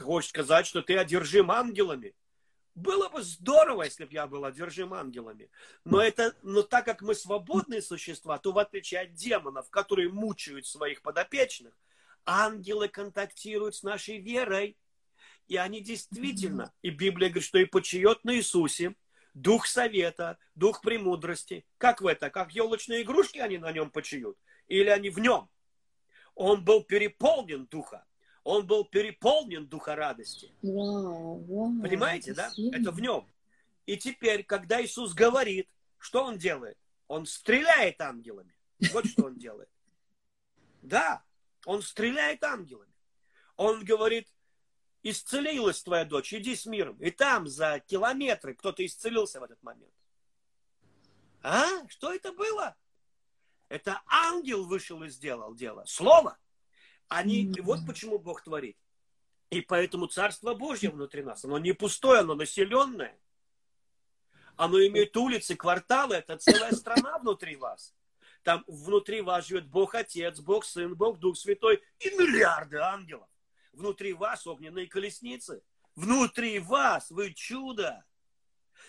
хочешь 0.00 0.30
сказать, 0.30 0.66
что 0.66 0.80
ты 0.80 0.96
одержим 0.96 1.50
ангелами? 1.50 2.14
Было 2.74 3.10
бы 3.10 3.22
здорово, 3.22 3.82
если 3.82 4.06
бы 4.06 4.14
я 4.14 4.26
был 4.26 4.46
одержим 4.46 4.94
ангелами. 4.94 5.50
Но, 5.84 6.00
это, 6.00 6.34
но 6.40 6.62
так 6.62 6.86
как 6.86 7.02
мы 7.02 7.14
свободные 7.14 7.82
существа, 7.82 8.38
то 8.38 8.52
в 8.52 8.58
отличие 8.58 9.00
от 9.00 9.12
демонов, 9.12 9.68
которые 9.68 10.08
мучают 10.08 10.66
своих 10.66 11.02
подопечных, 11.02 11.74
ангелы 12.24 12.88
контактируют 12.88 13.74
с 13.74 13.82
нашей 13.82 14.20
верой. 14.20 14.78
И 15.48 15.56
они 15.56 15.82
действительно, 15.82 16.72
и 16.80 16.88
Библия 16.88 17.28
говорит, 17.28 17.46
что 17.46 17.58
и 17.58 17.66
почиет 17.66 18.24
на 18.24 18.34
Иисусе, 18.34 18.94
дух 19.34 19.66
совета, 19.66 20.38
дух 20.54 20.80
премудрости. 20.80 21.64
Как 21.78 22.00
в 22.00 22.06
это? 22.06 22.30
Как 22.30 22.52
елочные 22.52 23.02
игрушки 23.02 23.38
они 23.38 23.58
на 23.58 23.72
нем 23.72 23.90
почиют? 23.90 24.36
Или 24.68 24.88
они 24.88 25.10
в 25.10 25.18
нем? 25.18 25.48
Он 26.34 26.64
был 26.64 26.82
переполнен 26.82 27.66
духа. 27.66 28.04
Он 28.44 28.66
был 28.66 28.84
переполнен 28.84 29.66
духа 29.66 29.94
радости. 29.94 30.52
Вау, 30.62 31.38
вау, 31.44 31.82
Понимаете, 31.82 32.34
да? 32.34 32.50
Это 32.72 32.90
в 32.90 33.00
нем. 33.00 33.28
И 33.86 33.96
теперь, 33.96 34.42
когда 34.44 34.82
Иисус 34.82 35.14
говорит, 35.14 35.68
что 35.98 36.24
он 36.24 36.38
делает? 36.38 36.78
Он 37.08 37.26
стреляет 37.26 38.00
ангелами. 38.00 38.54
Вот 38.92 39.06
что 39.06 39.26
он 39.26 39.36
делает. 39.36 39.68
Да, 40.82 41.22
он 41.64 41.82
стреляет 41.82 42.42
ангелами. 42.42 42.92
Он 43.56 43.84
говорит, 43.84 44.28
исцелилась 45.02 45.82
твоя 45.82 46.04
дочь, 46.04 46.32
иди 46.32 46.54
с 46.54 46.66
миром. 46.66 46.96
И 46.98 47.10
там 47.10 47.48
за 47.48 47.80
километры 47.80 48.54
кто-то 48.54 48.84
исцелился 48.84 49.40
в 49.40 49.44
этот 49.44 49.62
момент. 49.62 49.92
А? 51.42 51.86
Что 51.88 52.12
это 52.12 52.32
было? 52.32 52.76
Это 53.68 54.02
ангел 54.06 54.64
вышел 54.64 55.02
и 55.02 55.08
сделал 55.08 55.54
дело. 55.54 55.84
Слово. 55.86 56.38
Они, 57.08 57.46
mm-hmm. 57.46 57.62
вот 57.62 57.80
почему 57.86 58.18
Бог 58.18 58.42
творит. 58.42 58.76
И 59.50 59.60
поэтому 59.60 60.06
Царство 60.06 60.54
Божье 60.54 60.90
внутри 60.90 61.22
нас, 61.22 61.44
оно 61.44 61.58
не 61.58 61.72
пустое, 61.72 62.20
оно 62.20 62.34
населенное. 62.34 63.18
Оно 64.56 64.78
имеет 64.86 65.16
улицы, 65.16 65.56
кварталы, 65.56 66.16
это 66.16 66.36
целая 66.38 66.72
страна 66.72 67.18
внутри 67.18 67.56
вас. 67.56 67.94
Там 68.42 68.64
внутри 68.66 69.20
вас 69.20 69.46
живет 69.46 69.66
Бог 69.66 69.94
Отец, 69.94 70.40
Бог 70.40 70.64
Сын, 70.64 70.94
Бог 70.94 71.18
Дух 71.18 71.36
Святой 71.36 71.82
и 71.98 72.10
миллиарды 72.10 72.78
ангелов. 72.78 73.28
Внутри 73.72 74.12
вас 74.12 74.46
огненные 74.46 74.86
колесницы. 74.86 75.62
Внутри 75.94 76.58
вас 76.58 77.10
вы 77.10 77.32
чудо. 77.32 78.04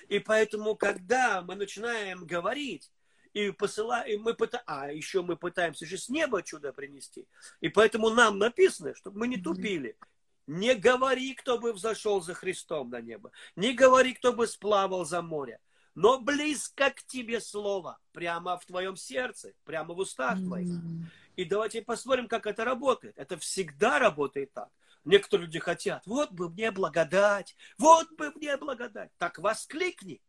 И 0.08 0.20
поэтому, 0.20 0.76
когда 0.76 1.42
мы 1.42 1.56
начинаем 1.56 2.26
говорить, 2.26 2.92
и 3.34 3.50
посылаем, 3.52 4.22
мы 4.22 4.36
пыта... 4.36 4.62
а 4.68 4.92
еще 4.92 5.24
мы 5.24 5.36
пытаемся 5.36 5.86
же 5.86 5.98
с 5.98 6.08
неба 6.08 6.44
чудо 6.44 6.72
принести. 6.72 7.28
И 7.62 7.70
поэтому 7.70 8.10
нам 8.10 8.38
написано, 8.38 8.94
чтобы 8.96 9.20
мы 9.20 9.28
не 9.28 9.38
тупили. 9.38 9.98
Не 10.46 10.76
говори, 10.76 11.34
кто 11.34 11.58
бы 11.58 11.74
взошел 11.74 12.22
за 12.22 12.34
Христом 12.34 12.90
на 12.90 13.02
небо. 13.02 13.32
Не 13.56 13.74
говори, 13.74 14.14
кто 14.14 14.34
бы 14.34 14.46
сплавал 14.46 15.06
за 15.06 15.22
море. 15.22 15.60
Но 15.96 16.20
близко 16.20 16.90
к 16.90 17.04
тебе 17.04 17.40
слово, 17.40 18.00
прямо 18.12 18.58
в 18.58 18.66
твоем 18.66 18.96
сердце, 18.96 19.54
прямо 19.64 19.94
в 19.94 20.00
устах 20.00 20.40
твоих. 20.40 20.74
И 21.36 21.46
давайте 21.46 21.82
посмотрим, 21.82 22.28
как 22.28 22.46
это 22.46 22.64
работает. 22.64 23.18
Это 23.18 23.38
всегда 23.38 24.00
работает 24.00 24.54
так. 24.54 24.70
Некоторые 25.06 25.48
люди 25.48 25.60
хотят, 25.60 26.06
вот 26.06 26.32
бы 26.32 26.50
мне 26.50 26.72
благодать, 26.72 27.58
вот 27.78 28.10
бы 28.14 28.32
мне 28.36 28.56
благодать. 28.56 29.12
Так 29.18 29.38
воскликни. 29.38 30.22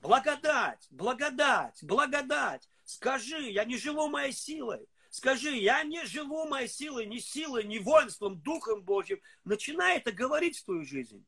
Благодать, 0.00 0.88
благодать, 0.90 1.78
благодать. 1.82 2.68
Скажи, 2.84 3.50
я 3.50 3.64
не 3.64 3.76
живу 3.76 4.08
моей 4.08 4.32
силой. 4.32 4.88
Скажи, 5.10 5.56
я 5.56 5.84
не 5.84 6.04
живу 6.06 6.46
моей 6.48 6.68
силой, 6.68 7.06
ни 7.06 7.18
силой, 7.18 7.64
ни 7.64 7.78
воинством, 7.78 8.40
Духом 8.40 8.82
Божьим. 8.82 9.20
Начинай 9.44 9.98
это 9.98 10.10
говорить 10.10 10.58
в 10.58 10.64
твою 10.64 10.84
жизнь. 10.84 11.24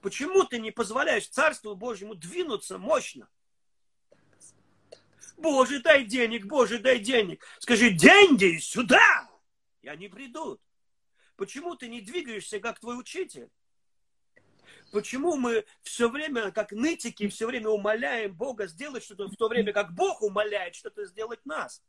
Почему 0.00 0.44
ты 0.44 0.58
не 0.58 0.70
позволяешь 0.70 1.28
Царству 1.28 1.74
Божьему 1.76 2.14
двинуться 2.14 2.78
мощно? 2.78 3.28
Боже, 5.38 5.80
дай 5.80 6.04
денег, 6.04 6.46
Боже, 6.46 6.78
дай 6.78 6.98
денег. 6.98 7.44
Скажи, 7.60 7.90
деньги 7.90 8.58
сюда! 8.58 9.28
И 9.82 9.88
они 9.88 10.08
придут. 10.08 10.60
Почему 11.36 11.76
ты 11.76 11.88
не 11.88 12.00
двигаешься, 12.00 12.58
как 12.58 12.80
твой 12.80 12.98
учитель? 12.98 13.48
Почему 14.90 15.36
мы 15.36 15.64
все 15.82 16.08
время, 16.08 16.50
как 16.50 16.72
нытики, 16.72 17.28
все 17.28 17.46
время 17.46 17.68
умоляем 17.68 18.34
Бога 18.34 18.66
сделать 18.66 19.04
что-то, 19.04 19.28
в 19.28 19.36
то 19.36 19.48
время 19.48 19.72
как 19.72 19.94
Бог 19.94 20.22
умоляет 20.22 20.74
что-то 20.74 21.04
сделать 21.06 21.44
нас? 21.46 21.82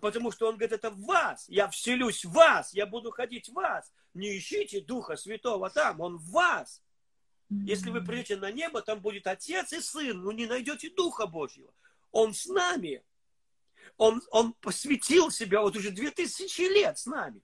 Потому 0.00 0.30
что 0.30 0.48
Он 0.48 0.56
говорит, 0.56 0.72
это 0.72 0.90
в 0.90 1.02
вас, 1.02 1.46
я 1.48 1.68
вселюсь 1.68 2.24
в 2.24 2.32
вас, 2.32 2.72
я 2.72 2.86
буду 2.86 3.10
ходить 3.10 3.48
в 3.50 3.52
вас. 3.52 3.92
Не 4.14 4.38
ищите 4.38 4.80
Духа 4.80 5.16
Святого 5.16 5.68
там, 5.68 6.00
Он 6.00 6.16
в 6.16 6.30
вас. 6.30 6.82
Если 7.50 7.90
вы 7.90 8.02
придете 8.02 8.36
на 8.36 8.50
небо, 8.50 8.80
там 8.80 9.00
будет 9.00 9.26
Отец 9.26 9.72
и 9.72 9.80
Сын, 9.80 10.22
но 10.22 10.32
не 10.32 10.46
найдете 10.46 10.88
Духа 10.90 11.26
Божьего. 11.26 11.72
Он 12.16 12.32
с 12.32 12.46
нами. 12.46 13.02
Он, 13.98 14.22
он 14.30 14.54
посвятил 14.54 15.30
себя 15.30 15.60
вот 15.60 15.76
уже 15.76 15.90
две 15.90 16.10
тысячи 16.10 16.62
лет 16.62 16.96
с 16.98 17.04
нами. 17.04 17.42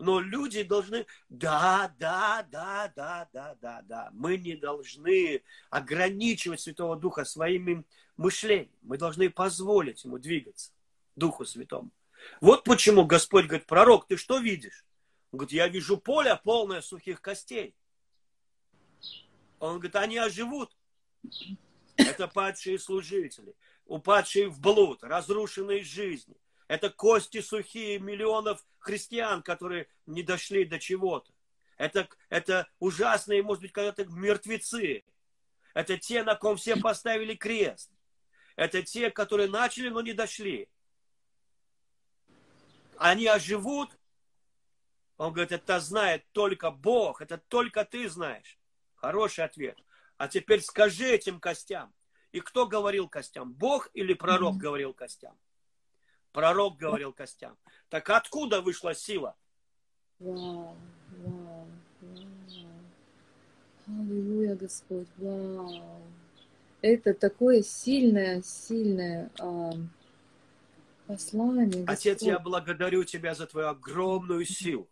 Но 0.00 0.18
люди 0.18 0.64
должны, 0.64 1.06
да, 1.28 1.94
да, 1.96 2.44
да, 2.50 2.92
да, 2.96 3.28
да, 3.32 3.56
да, 3.60 3.82
да. 3.82 4.10
Мы 4.12 4.38
не 4.38 4.56
должны 4.56 5.44
ограничивать 5.70 6.60
Святого 6.60 6.96
Духа 6.96 7.24
своим 7.24 7.86
мышлением. 8.16 8.72
Мы 8.82 8.98
должны 8.98 9.30
позволить 9.30 10.02
ему 10.02 10.18
двигаться, 10.18 10.72
Духу 11.14 11.44
Святому. 11.44 11.90
Вот 12.40 12.64
почему 12.64 13.06
Господь 13.06 13.46
говорит, 13.46 13.68
пророк, 13.68 14.08
ты 14.08 14.16
что 14.16 14.38
видишь? 14.38 14.84
Он 15.30 15.38
говорит, 15.38 15.52
я 15.52 15.68
вижу 15.68 15.96
поле 15.96 16.34
полное 16.42 16.80
сухих 16.80 17.20
костей. 17.20 17.76
Он 19.60 19.74
говорит, 19.76 19.94
они 19.94 20.18
оживут. 20.18 20.76
Это 21.96 22.28
падшие 22.28 22.78
служители, 22.78 23.54
упадшие 23.86 24.48
в 24.48 24.60
блуд, 24.60 25.02
разрушенные 25.02 25.82
жизни. 25.82 26.36
Это 26.68 26.90
кости 26.90 27.40
сухие 27.40 27.98
миллионов 27.98 28.64
христиан, 28.78 29.42
которые 29.42 29.88
не 30.06 30.22
дошли 30.22 30.64
до 30.64 30.78
чего-то. 30.78 31.32
Это, 31.76 32.08
это 32.28 32.68
ужасные, 32.78 33.42
может 33.42 33.62
быть, 33.62 33.72
когда-то 33.72 34.04
мертвецы. 34.06 35.04
Это 35.74 35.98
те, 35.98 36.22
на 36.22 36.34
ком 36.34 36.56
все 36.56 36.76
поставили 36.76 37.34
крест. 37.34 37.92
Это 38.56 38.82
те, 38.82 39.10
которые 39.10 39.48
начали, 39.48 39.90
но 39.90 40.00
не 40.00 40.14
дошли. 40.14 40.68
Они 42.96 43.26
оживут. 43.26 43.90
Он 45.18 45.32
говорит, 45.32 45.52
это 45.52 45.80
знает 45.80 46.24
только 46.32 46.70
Бог, 46.70 47.20
это 47.20 47.38
только 47.38 47.84
ты 47.84 48.08
знаешь. 48.08 48.58
Хороший 48.94 49.44
ответ. 49.44 49.78
А 50.16 50.28
теперь 50.28 50.62
скажи 50.62 51.04
этим 51.04 51.40
костям. 51.40 51.94
И 52.36 52.40
кто 52.40 52.66
говорил 52.66 53.08
костям? 53.08 53.54
Бог 53.54 53.88
или 53.94 54.12
пророк 54.12 54.56
mm-hmm. 54.56 54.58
говорил 54.58 54.92
костям? 54.92 55.34
Пророк 56.32 56.76
говорил 56.76 57.14
костям. 57.14 57.56
Так 57.88 58.10
откуда 58.10 58.60
вышла 58.60 58.94
сила? 58.94 59.34
Вау, 60.18 60.76
вау, 61.16 61.66
вау. 62.02 62.68
Аллилуйя, 63.86 64.54
Господь, 64.54 65.08
вау. 65.16 66.02
Это 66.82 67.14
такое 67.14 67.62
сильное, 67.62 68.42
сильное 68.42 69.30
а, 69.40 69.72
послание. 71.06 71.84
Господь. 71.84 71.88
Отец, 71.88 72.20
я 72.20 72.38
благодарю 72.38 73.04
Тебя 73.04 73.34
за 73.34 73.46
Твою 73.46 73.68
огромную 73.68 74.44
силу. 74.44 74.90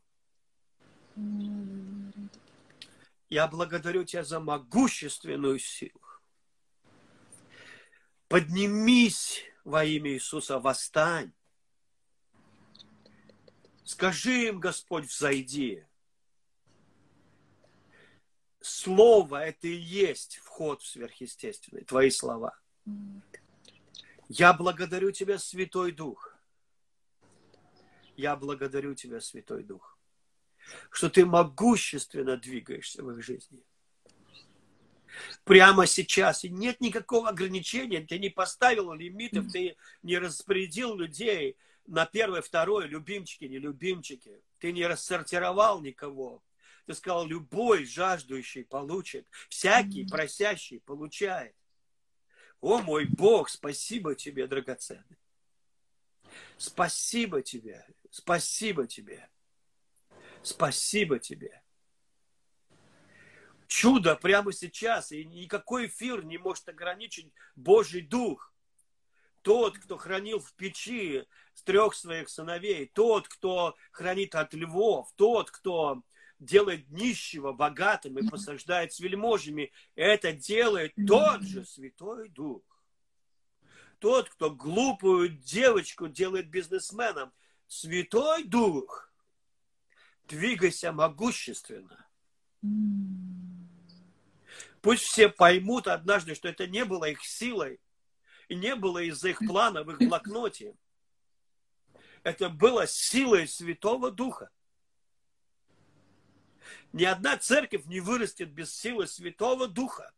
Я 3.28 3.48
благодарю 3.48 4.04
Тебя 4.04 4.24
за 4.24 4.40
могущественную 4.40 5.58
силу. 5.58 6.00
Поднимись 8.28 9.42
во 9.64 9.84
имя 9.84 10.12
Иисуса, 10.12 10.58
восстань. 10.58 11.32
Скажи 13.84 14.48
им, 14.48 14.60
Господь, 14.60 15.06
взойди. 15.06 15.84
Слово– 18.60 19.44
это 19.46 19.68
и 19.68 19.74
есть 19.74 20.38
вход 20.38 20.80
в 20.80 20.86
сверхъестественный, 20.86 21.84
твои 21.84 22.08
слова. 22.08 22.58
Я 24.28 24.54
благодарю 24.54 25.12
Тебя, 25.12 25.38
Святой 25.38 25.92
Дух. 25.92 26.34
Я 28.16 28.36
благодарю 28.36 28.94
Тебя, 28.94 29.20
Святой 29.20 29.64
Дух, 29.64 29.98
что 30.90 31.10
Ты 31.10 31.26
могущественно 31.26 32.38
двигаешься 32.38 33.02
в 33.02 33.10
их 33.10 33.22
жизни– 33.22 33.62
прямо 35.44 35.86
сейчас. 35.86 36.44
И 36.44 36.48
нет 36.48 36.80
никакого 36.80 37.28
ограничения. 37.28 38.00
Ты 38.00 38.18
не 38.18 38.30
поставил 38.30 38.92
лимитов, 38.92 39.50
ты 39.52 39.76
не 40.02 40.18
распорядил 40.18 40.94
людей 40.96 41.56
на 41.86 42.06
первое, 42.06 42.42
второе, 42.42 42.86
любимчики, 42.86 43.44
не 43.44 43.58
любимчики. 43.58 44.42
Ты 44.58 44.72
не 44.72 44.86
рассортировал 44.86 45.80
никого. 45.80 46.42
Ты 46.86 46.94
сказал, 46.94 47.26
любой 47.26 47.86
жаждущий 47.86 48.64
получит, 48.64 49.26
всякий 49.48 50.06
просящий 50.06 50.80
получает. 50.80 51.54
О 52.60 52.78
мой 52.78 53.06
Бог, 53.06 53.48
спасибо 53.48 54.14
тебе, 54.14 54.46
драгоценный. 54.46 55.18
Спасибо 56.56 57.42
тебе, 57.42 57.86
спасибо 58.10 58.86
тебе, 58.86 59.28
спасибо 60.42 61.18
тебе 61.18 61.63
чудо 63.74 64.14
прямо 64.14 64.52
сейчас, 64.52 65.10
и 65.10 65.24
никакой 65.24 65.86
эфир 65.88 66.24
не 66.24 66.38
может 66.38 66.68
ограничить 66.68 67.32
Божий 67.56 68.02
Дух. 68.02 68.52
Тот, 69.42 69.78
кто 69.78 69.96
хранил 69.96 70.38
в 70.38 70.54
печи 70.54 71.24
трех 71.64 71.94
своих 71.94 72.28
сыновей, 72.28 72.86
тот, 72.94 73.26
кто 73.26 73.74
хранит 73.90 74.36
от 74.36 74.54
львов, 74.54 75.12
тот, 75.16 75.50
кто 75.50 76.02
делает 76.38 76.88
нищего 76.88 77.52
богатым 77.52 78.16
и 78.18 78.28
посаждает 78.28 78.92
с 78.92 79.00
вельможами, 79.00 79.72
это 79.96 80.32
делает 80.32 80.92
тот 81.08 81.42
же 81.42 81.64
Святой 81.64 82.28
Дух. 82.28 82.62
Тот, 83.98 84.28
кто 84.28 84.52
глупую 84.52 85.30
девочку 85.30 86.06
делает 86.06 86.48
бизнесменом, 86.48 87.32
Святой 87.66 88.44
Дух, 88.44 89.12
двигайся 90.28 90.92
могущественно. 90.92 92.06
Пусть 94.84 95.04
все 95.04 95.30
поймут 95.30 95.86
однажды, 95.86 96.34
что 96.34 96.46
это 96.46 96.66
не 96.66 96.84
было 96.84 97.06
их 97.06 97.24
силой, 97.24 97.80
и 98.48 98.54
не 98.54 98.76
было 98.76 98.98
из-за 98.98 99.30
их 99.30 99.38
плана 99.38 99.82
в 99.82 99.90
их 99.90 99.98
блокноте. 99.98 100.76
Это 102.22 102.50
было 102.50 102.86
силой 102.86 103.48
Святого 103.48 104.10
Духа. 104.10 104.50
Ни 106.92 107.04
одна 107.04 107.38
церковь 107.38 107.86
не 107.86 108.00
вырастет 108.00 108.52
без 108.52 108.76
силы 108.76 109.06
Святого 109.06 109.68
Духа. 109.68 110.12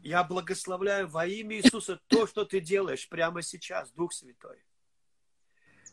Я 0.00 0.22
благословляю 0.22 1.08
во 1.08 1.26
имя 1.26 1.56
Иисуса 1.56 2.00
то, 2.06 2.28
что 2.28 2.44
ты 2.44 2.60
делаешь 2.60 3.08
прямо 3.08 3.42
сейчас, 3.42 3.90
Дух 3.90 4.12
Святой. 4.12 4.64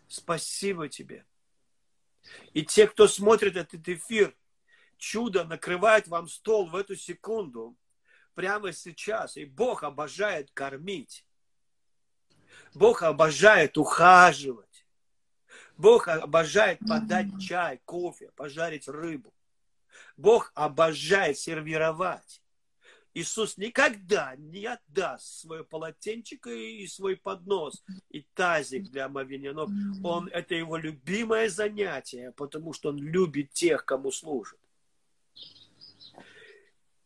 Спасибо 0.08 0.90
тебе. 0.90 1.26
И 2.54 2.64
те, 2.64 2.86
кто 2.88 3.08
смотрит 3.08 3.56
этот 3.56 3.90
эфир, 3.90 4.38
чудо 5.02 5.44
накрывает 5.44 6.08
вам 6.08 6.28
стол 6.28 6.68
в 6.70 6.76
эту 6.76 6.96
секунду, 6.96 7.76
прямо 8.36 8.72
сейчас. 8.72 9.36
И 9.36 9.46
Бог 9.46 9.84
обожает 9.84 10.52
кормить. 10.52 11.26
Бог 12.74 13.02
обожает 13.02 13.78
ухаживать. 13.78 14.86
Бог 15.76 16.08
обожает 16.08 16.80
подать 16.88 17.28
чай, 17.42 17.82
кофе, 17.84 18.32
пожарить 18.36 18.88
рыбу. 18.88 19.34
Бог 20.16 20.52
обожает 20.54 21.38
сервировать. 21.38 22.42
Иисус 23.14 23.58
никогда 23.58 24.36
не 24.38 24.66
отдаст 24.68 25.42
свое 25.42 25.66
полотенчико 25.66 26.50
и 26.52 26.86
свой 26.88 27.18
поднос 27.18 27.84
и 28.10 28.22
тазик 28.36 28.84
для 28.84 29.06
омовения 29.06 29.52
ног. 29.52 29.70
Он, 30.04 30.28
это 30.28 30.54
его 30.56 30.78
любимое 30.78 31.50
занятие, 31.50 32.32
потому 32.38 32.72
что 32.72 32.90
он 32.90 32.98
любит 33.00 33.52
тех, 33.52 33.84
кому 33.84 34.12
служит. 34.12 34.61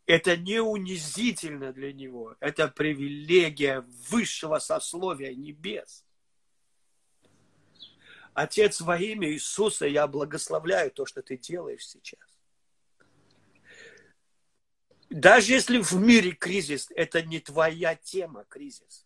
Это 0.05 0.37
не 0.37 0.59
унизительно 0.59 1.73
для 1.73 1.91
него. 1.91 2.35
Это 2.39 2.67
привилегия 2.67 3.81
высшего 4.09 4.59
сословия 4.59 5.33
небес. 5.33 6.05
Отец, 8.33 8.81
во 8.81 8.97
имя 8.99 9.31
Иисуса 9.31 9.87
я 9.87 10.07
благословляю 10.07 10.91
то, 10.91 11.05
что 11.05 11.21
ты 11.23 11.37
делаешь 11.37 11.87
сейчас. 11.87 12.19
Даже 15.09 15.53
если 15.53 15.81
в 15.81 15.93
мире 15.93 16.31
кризис, 16.33 16.89
это 16.95 17.21
не 17.21 17.39
твоя 17.39 17.95
тема 17.95 18.43
кризис. 18.49 19.05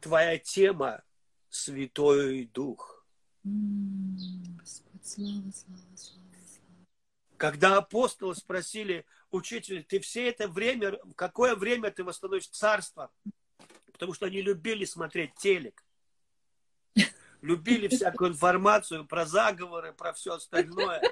Твоя 0.00 0.38
тема– 0.38 1.02
Святой 1.48 2.46
Дух. 2.52 3.06
Господь, 3.44 5.06
слава, 5.06 5.52
слава, 5.52 5.96
слава. 5.96 6.21
Когда 7.42 7.78
апостолы 7.78 8.36
спросили, 8.36 9.04
учитель, 9.32 9.82
ты 9.82 9.98
все 9.98 10.28
это 10.28 10.46
время, 10.46 10.96
какое 11.16 11.56
время 11.56 11.90
ты 11.90 12.04
восстановишь 12.04 12.46
царство? 12.46 13.10
Потому 13.90 14.14
что 14.14 14.26
они 14.26 14.40
любили 14.40 14.84
смотреть 14.84 15.34
телек. 15.34 15.84
Любили 17.40 17.88
всякую 17.88 18.30
информацию 18.30 19.04
про 19.04 19.26
заговоры, 19.26 19.92
про 19.92 20.12
все 20.12 20.34
остальное. 20.34 21.02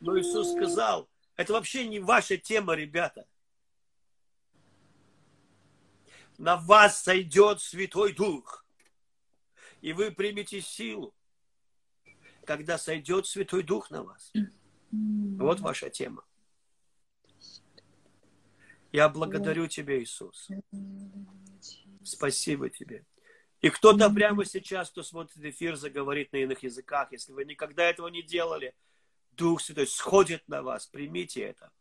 Но 0.00 0.20
Иисус 0.20 0.52
сказал, 0.52 1.08
это 1.36 1.54
вообще 1.54 1.88
не 1.88 1.98
ваша 1.98 2.36
тема, 2.36 2.74
ребята. 2.74 3.26
На 6.36 6.58
вас 6.58 7.02
сойдет 7.02 7.62
Святой 7.62 8.12
Дух, 8.12 8.66
и 9.80 9.94
вы 9.94 10.10
примете 10.10 10.60
силу 10.60 11.14
когда 12.44 12.78
сойдет 12.78 13.26
Святой 13.26 13.62
Дух 13.62 13.90
на 13.90 14.02
вас. 14.02 14.32
Вот 14.90 15.60
ваша 15.60 15.90
тема. 15.90 16.24
Я 18.92 19.08
благодарю 19.08 19.66
Тебя, 19.66 20.00
Иисус. 20.00 20.48
Спасибо 22.04 22.70
Тебе. 22.70 23.04
И 23.60 23.70
кто-то 23.70 24.10
прямо 24.10 24.44
сейчас, 24.44 24.90
кто 24.90 25.02
смотрит 25.02 25.42
эфир, 25.42 25.76
заговорит 25.76 26.32
на 26.32 26.36
иных 26.36 26.62
языках. 26.62 27.10
Если 27.12 27.32
вы 27.32 27.44
никогда 27.44 27.84
этого 27.84 28.08
не 28.08 28.22
делали, 28.22 28.74
Дух 29.32 29.62
Святой 29.62 29.86
сходит 29.86 30.46
на 30.48 30.62
вас. 30.62 30.86
Примите 30.86 31.40
это. 31.42 31.72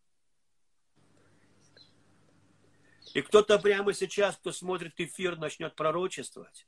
И 3.14 3.22
кто-то 3.22 3.60
прямо 3.60 3.94
сейчас, 3.94 4.38
кто 4.38 4.52
смотрит 4.52 4.94
эфир, 4.98 5.38
начнет 5.38 5.76
пророчествовать. 5.76 6.66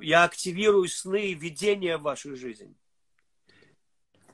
Я 0.00 0.24
активирую 0.24 0.88
сны 0.88 1.28
и 1.28 1.34
видения 1.34 1.96
в 1.96 2.02
вашу 2.02 2.36
жизнь. 2.36 2.74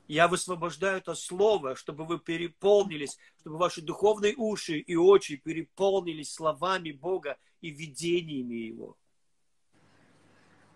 Я 0.08 0.26
высвобождаю 0.26 0.98
это 0.98 1.14
слово, 1.14 1.76
чтобы 1.76 2.06
вы 2.06 2.18
переполнились, 2.18 3.18
чтобы 3.40 3.58
ваши 3.58 3.82
духовные 3.82 4.34
уши 4.36 4.78
и 4.78 4.96
очи 4.96 5.36
переполнились 5.36 6.32
словами 6.32 6.92
Бога 6.92 7.36
и 7.60 7.70
видениями 7.70 8.54
Его. 8.54 8.96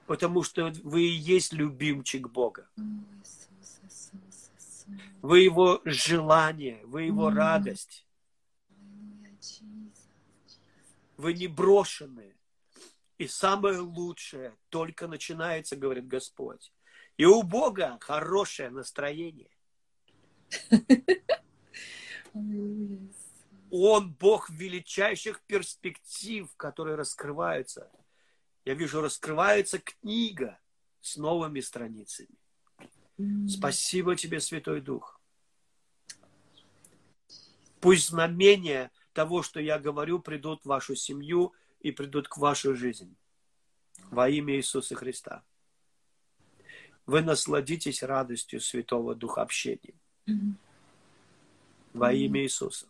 Потому 0.06 0.42
что 0.42 0.70
вы 0.82 1.04
и 1.04 1.14
есть 1.14 1.54
любимчик 1.54 2.28
Бога. 2.28 2.68
Вы 5.22 5.40
Его 5.40 5.80
желание, 5.86 6.84
вы 6.84 7.04
Его 7.04 7.30
радость. 7.30 8.06
Вы 11.16 11.32
не 11.32 11.46
брошены. 11.46 12.34
И 13.22 13.28
самое 13.28 13.78
лучшее 13.78 14.56
только 14.68 15.06
начинается, 15.06 15.76
говорит 15.76 16.08
Господь. 16.08 16.72
И 17.16 17.24
у 17.24 17.44
Бога 17.44 17.96
хорошее 18.00 18.70
настроение. 18.70 19.48
Он 23.70 24.12
Бог 24.12 24.50
величайших 24.50 25.40
перспектив, 25.42 26.52
которые 26.56 26.96
раскрываются. 26.96 27.92
Я 28.64 28.74
вижу, 28.74 29.00
раскрывается 29.00 29.78
книга 29.78 30.58
с 31.00 31.16
новыми 31.16 31.60
страницами. 31.60 32.36
Спасибо 33.46 34.16
тебе, 34.16 34.40
Святой 34.40 34.80
Дух. 34.80 35.20
Пусть 37.80 38.08
знамения 38.08 38.90
того, 39.12 39.44
что 39.44 39.60
я 39.60 39.78
говорю, 39.78 40.18
придут 40.18 40.62
в 40.62 40.66
вашу 40.66 40.96
семью 40.96 41.54
и 41.82 41.90
придут 41.90 42.28
к 42.28 42.38
вашей 42.38 42.74
жизни. 42.74 43.14
Во 44.10 44.28
имя 44.28 44.56
Иисуса 44.56 44.94
Христа 44.94 45.44
вы 47.06 47.22
насладитесь 47.22 48.02
радостью 48.02 48.60
Святого 48.60 49.14
Духа 49.14 49.42
общения. 49.42 49.94
Во 51.92 52.12
имя 52.12 52.42
Иисуса. 52.42 52.86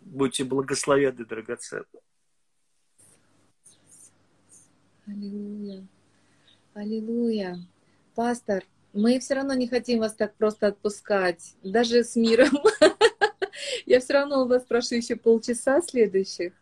Будьте 0.00 0.44
благословенны, 0.44 1.24
драгоценны. 1.24 1.86
Аллилуйя. 5.06 5.86
Аллилуйя. 6.74 7.58
Пастор, 8.14 8.64
мы 8.92 9.18
все 9.18 9.34
равно 9.34 9.54
не 9.54 9.68
хотим 9.68 10.00
вас 10.00 10.14
так 10.14 10.34
просто 10.36 10.68
отпускать, 10.68 11.56
даже 11.62 12.04
с 12.04 12.16
миром. 12.16 12.50
Я 13.86 14.00
все 14.00 14.14
равно 14.14 14.42
у 14.42 14.46
вас 14.46 14.64
прошу 14.64 14.96
еще 14.96 15.16
полчаса 15.16 15.80
следующих. 15.80 16.52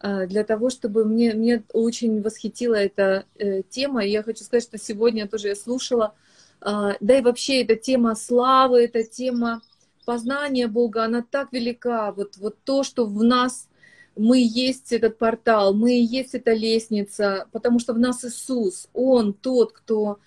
А, 0.00 0.26
для 0.26 0.44
того, 0.44 0.70
чтобы 0.70 1.04
мне, 1.04 1.34
мне 1.34 1.64
очень 1.72 2.22
восхитила 2.22 2.74
эта 2.74 3.24
э, 3.36 3.62
тема. 3.68 4.04
И 4.04 4.10
я 4.10 4.22
хочу 4.22 4.44
сказать, 4.44 4.62
что 4.62 4.78
сегодня 4.78 5.26
тоже 5.26 5.48
я 5.48 5.56
слушала, 5.56 6.14
э, 6.60 6.92
да 7.00 7.18
и 7.18 7.22
вообще 7.22 7.62
эта 7.62 7.74
тема 7.74 8.14
славы, 8.14 8.84
эта 8.84 9.02
тема 9.02 9.62
познания 10.04 10.68
Бога, 10.68 11.04
она 11.04 11.24
так 11.28 11.52
велика. 11.52 12.12
Вот, 12.12 12.36
вот 12.36 12.56
то, 12.64 12.84
что 12.84 13.06
в 13.06 13.22
нас 13.24 13.68
мы 14.14 14.38
есть 14.38 14.92
этот 14.92 15.18
портал, 15.18 15.74
мы 15.74 15.92
есть 15.92 16.34
эта 16.34 16.52
лестница, 16.52 17.46
потому 17.52 17.78
что 17.78 17.92
в 17.92 17.98
нас 17.98 18.24
Иисус, 18.24 18.88
Он 18.92 19.32
тот, 19.32 19.72
кто 19.72 20.18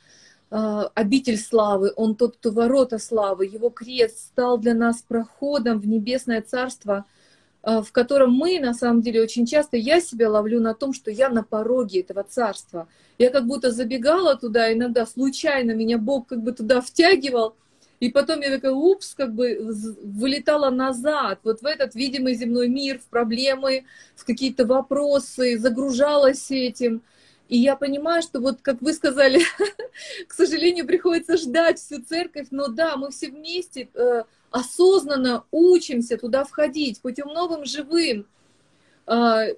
обитель 0.52 1.38
славы, 1.38 1.94
Он 1.96 2.16
тот, 2.16 2.36
кто 2.38 2.52
ворота 2.52 3.00
славы, 3.00 3.46
Его 3.46 3.70
крест 3.70 4.20
стал 4.20 4.58
для 4.58 4.74
нас 4.74 5.02
проходом 5.02 5.80
в 5.80 5.88
небесное 5.88 6.42
царство– 6.42 7.06
Э, 7.64 7.82
в 7.82 7.92
котором 7.92 8.34
мы, 8.34 8.60
на 8.60 8.74
самом 8.74 9.02
деле, 9.02 9.22
очень 9.22 9.46
часто, 9.46 9.78
я 9.78 10.02
себя 10.02 10.30
ловлю 10.30 10.60
на 10.60 10.74
том, 10.74 10.94
что 10.94 11.12
я 11.12 11.30
на 11.30 11.44
пороге 11.44 12.02
этого 12.02 12.24
царства. 12.24 12.88
Я 13.20 13.30
как 13.30 13.46
будто 13.46 13.72
забегала 13.72 14.36
туда, 14.36 14.74
иногда 14.74 15.06
случайно 15.06 15.72
меня 15.72 15.98
Бог 16.00 16.28
как 16.28 16.42
бы 16.42 16.54
туда 16.54 16.82
втягивал, 16.82 17.56
и 18.00 18.10
потом 18.10 18.42
я 18.42 18.50
такая, 18.50 18.72
упс, 18.72 19.14
как 19.14 19.36
бы 19.36 19.60
вылетала 20.04 20.72
назад, 20.72 21.40
вот 21.44 21.62
в 21.62 21.66
этот 21.66 21.94
видимый 21.94 22.34
земной 22.34 22.68
мир, 22.68 22.98
в 22.98 23.06
проблемы, 23.06 23.86
в 24.16 24.26
какие-то 24.26 24.66
вопросы, 24.66 25.60
загружалась 25.60 26.50
этим. 26.50 27.04
И 27.52 27.58
я 27.58 27.76
понимаю, 27.76 28.22
что 28.22 28.40
вот, 28.40 28.62
как 28.62 28.82
вы 28.82 28.94
сказали, 28.94 29.42
к 30.28 30.34
сожалению, 30.34 30.88
приходится 30.88 31.36
ждать 31.36 31.80
всю 31.80 32.02
церковь, 32.02 32.48
но 32.50 32.70
да, 32.70 32.96
мы 32.96 33.12
все 33.12 33.30
вместе 33.30 33.90
э, 33.94 34.24
осознанно 34.52 35.44
учимся 35.52 36.18
туда 36.18 36.46
входить, 36.46 37.02
путем 37.02 37.28
новым 37.28 37.66
живым, 37.66 38.26
э, 39.06 39.56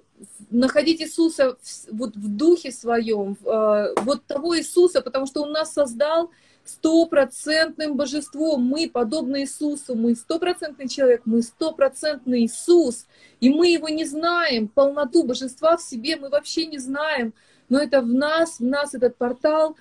находить 0.50 1.02
Иисуса 1.02 1.52
в, 1.52 1.96
вот 1.96 2.16
в 2.16 2.36
духе 2.36 2.72
своем, 2.72 3.36
э, 3.44 3.94
вот 4.00 4.24
того 4.26 4.58
Иисуса, 4.58 5.00
потому 5.00 5.26
что 5.26 5.42
Он 5.42 5.52
нас 5.52 5.72
создал 5.72 6.32
стопроцентным 6.64 7.94
божеством. 7.94 8.64
Мы 8.64 8.90
подобны 8.90 9.42
Иисусу, 9.42 9.94
мы 9.94 10.16
стопроцентный 10.16 10.88
человек, 10.88 11.22
мы 11.26 11.42
стопроцентный 11.42 12.46
Иисус, 12.46 13.06
и 13.38 13.50
мы 13.50 13.68
Его 13.68 13.88
не 13.88 14.04
знаем, 14.04 14.66
полноту 14.66 15.22
божества 15.22 15.76
в 15.76 15.82
себе 15.82 16.16
мы 16.16 16.28
вообще 16.28 16.66
не 16.66 16.78
знаем, 16.78 17.32
но 17.74 17.80
это 17.80 18.02
в 18.02 18.06
нас, 18.06 18.60
в 18.60 18.64
нас 18.64 18.94
этот 18.94 19.16
портал, 19.16 19.76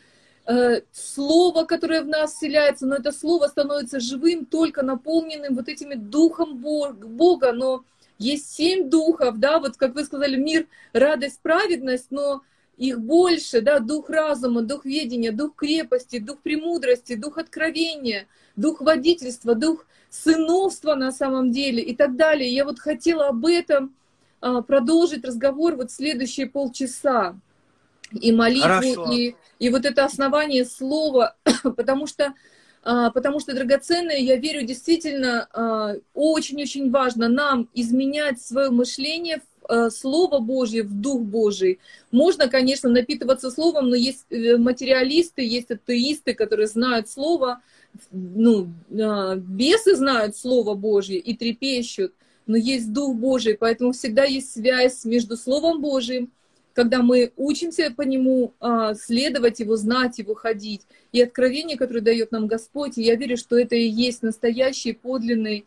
э, 0.47 0.81
слово, 0.91 1.65
которое 1.65 2.01
в 2.01 2.07
нас 2.07 2.33
вселяется, 2.33 2.87
но 2.87 2.95
это 2.95 3.11
слово 3.11 3.45
становится 3.45 3.99
живым, 3.99 4.45
только 4.45 4.81
наполненным 4.81 5.53
вот 5.53 5.69
этими 5.69 5.93
духом 5.93 6.57
Бога, 6.57 7.51
но 7.51 7.83
есть 8.17 8.51
семь 8.51 8.89
духов, 8.89 9.37
да, 9.37 9.59
вот 9.59 9.77
как 9.77 9.93
вы 9.93 10.05
сказали, 10.05 10.37
мир, 10.37 10.65
радость, 10.91 11.39
праведность, 11.43 12.07
но 12.09 12.41
их 12.77 12.99
больше, 12.99 13.61
да, 13.61 13.77
дух 13.77 14.09
разума, 14.09 14.63
дух 14.63 14.85
ведения, 14.85 15.31
дух 15.31 15.53
крепости, 15.55 16.17
дух 16.17 16.39
премудрости, 16.39 17.13
дух 17.13 17.37
откровения, 17.37 18.25
дух 18.55 18.81
водительства, 18.81 19.53
дух 19.53 19.85
сыновства 20.09 20.95
на 20.95 21.11
самом 21.11 21.51
деле 21.51 21.83
и 21.83 21.95
так 21.95 22.15
далее. 22.15 22.51
Я 22.51 22.65
вот 22.65 22.79
хотела 22.79 23.27
об 23.27 23.45
этом 23.45 23.93
а, 24.41 24.63
продолжить 24.63 25.23
разговор 25.23 25.75
вот 25.75 25.91
следующие 25.91 26.47
полчаса 26.47 27.35
и 28.19 28.31
молитву, 28.31 29.11
и, 29.11 29.35
и 29.59 29.69
вот 29.69 29.85
это 29.85 30.05
основание 30.05 30.65
слова, 30.65 31.35
потому 31.77 32.07
что, 32.07 32.33
а, 32.83 33.11
потому 33.11 33.39
что 33.39 33.53
драгоценное, 33.53 34.17
я 34.17 34.37
верю, 34.37 34.65
действительно 34.65 35.47
а, 35.53 35.95
очень-очень 36.13 36.91
важно 36.91 37.27
нам 37.27 37.69
изменять 37.73 38.41
свое 38.41 38.69
мышление 38.69 39.39
в 39.39 39.71
а, 39.71 39.89
Слово 39.89 40.39
Божье, 40.39 40.83
в 40.83 40.93
Дух 40.93 41.21
Божий. 41.21 41.79
Можно, 42.11 42.47
конечно, 42.47 42.89
напитываться 42.89 43.51
Словом, 43.51 43.89
но 43.89 43.95
есть 43.95 44.25
э, 44.29 44.57
материалисты, 44.57 45.43
есть 45.43 45.71
атеисты, 45.71 46.33
которые 46.33 46.67
знают 46.67 47.09
Слово, 47.09 47.61
ну, 48.11 48.69
бесы 48.89 49.95
знают 49.95 50.35
Слово 50.35 50.73
Божье 50.73 51.19
и 51.19 51.35
трепещут, 51.35 52.13
но 52.47 52.57
есть 52.57 52.91
Дух 52.91 53.15
Божий, 53.15 53.55
поэтому 53.55 53.91
всегда 53.91 54.23
есть 54.23 54.51
связь 54.51 55.05
между 55.05 55.37
Словом 55.37 55.79
Божьим 55.79 56.31
когда 56.73 57.03
мы 57.03 57.31
учимся 57.37 57.93
по 57.95 58.01
нему 58.01 58.53
а, 58.59 58.95
следовать 58.95 59.59
его, 59.59 59.75
знать 59.75 60.17
его, 60.17 60.33
ходить. 60.33 60.81
И 61.11 61.21
откровение, 61.21 61.77
которое 61.77 62.01
дает 62.01 62.31
нам 62.31 62.47
Господь, 62.47 62.97
я 62.97 63.15
верю, 63.15 63.37
что 63.37 63.57
это 63.57 63.75
и 63.75 63.87
есть 63.87 64.23
настоящий 64.23 64.93
подлинный 64.93 65.65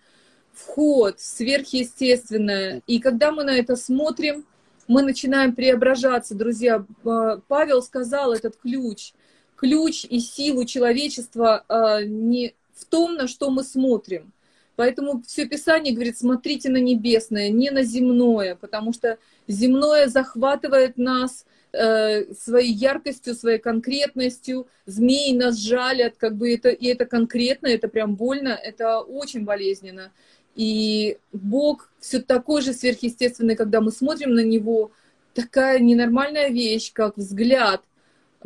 вход, 0.52 1.20
сверхъестественное. 1.20 2.82
И 2.86 2.98
когда 2.98 3.30
мы 3.30 3.44
на 3.44 3.56
это 3.56 3.76
смотрим, 3.76 4.44
мы 4.88 5.02
начинаем 5.02 5.54
преображаться. 5.54 6.34
Друзья, 6.34 6.84
а, 7.04 7.40
Павел 7.46 7.82
сказал 7.82 8.32
этот 8.32 8.56
ключ. 8.56 9.12
Ключ 9.54 10.04
и 10.04 10.18
силу 10.18 10.64
человечества 10.64 11.64
а, 11.68 12.02
не 12.02 12.54
в 12.74 12.84
том, 12.84 13.14
на 13.14 13.28
что 13.28 13.50
мы 13.50 13.62
смотрим. 13.62 14.32
Поэтому 14.76 15.22
все 15.26 15.46
Писание 15.46 15.94
говорит, 15.94 16.18
смотрите 16.18 16.68
на 16.68 16.76
небесное, 16.76 17.48
не 17.48 17.70
на 17.70 17.82
земное, 17.82 18.54
потому 18.54 18.92
что 18.92 19.18
земное 19.48 20.06
захватывает 20.06 20.98
нас 20.98 21.46
э, 21.72 22.32
своей 22.34 22.72
яркостью, 22.72 23.34
своей 23.34 23.58
конкретностью. 23.58 24.68
Змеи 24.84 25.32
нас 25.32 25.56
жалят, 25.56 26.16
как 26.18 26.36
бы 26.36 26.52
это, 26.52 26.68
и 26.68 26.86
это 26.86 27.06
конкретно, 27.06 27.68
это 27.68 27.88
прям 27.88 28.16
больно, 28.16 28.48
это 28.50 29.00
очень 29.00 29.44
болезненно. 29.44 30.12
И 30.54 31.18
Бог 31.32 31.90
все 32.00 32.20
такой 32.20 32.62
же 32.62 32.72
сверхъестественный, 32.72 33.56
когда 33.56 33.80
мы 33.80 33.90
смотрим 33.90 34.34
на 34.34 34.44
Него, 34.44 34.90
такая 35.34 35.78
ненормальная 35.78 36.48
вещь, 36.48 36.92
как 36.92 37.16
взгляд. 37.16 37.82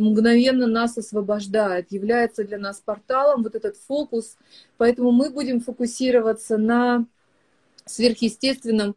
Мгновенно 0.01 0.66
нас 0.66 0.98
освобождает, 0.98 1.92
является 1.92 2.44
для 2.44 2.59
нас 2.59 2.82
порталом, 2.84 3.42
вот 3.42 3.55
этот 3.55 3.76
фокус. 3.76 4.36
Поэтому 4.76 5.12
мы 5.12 5.30
будем 5.30 5.61
фокусироваться 5.61 6.57
на 6.57 7.07
сверхъестественном. 7.84 8.96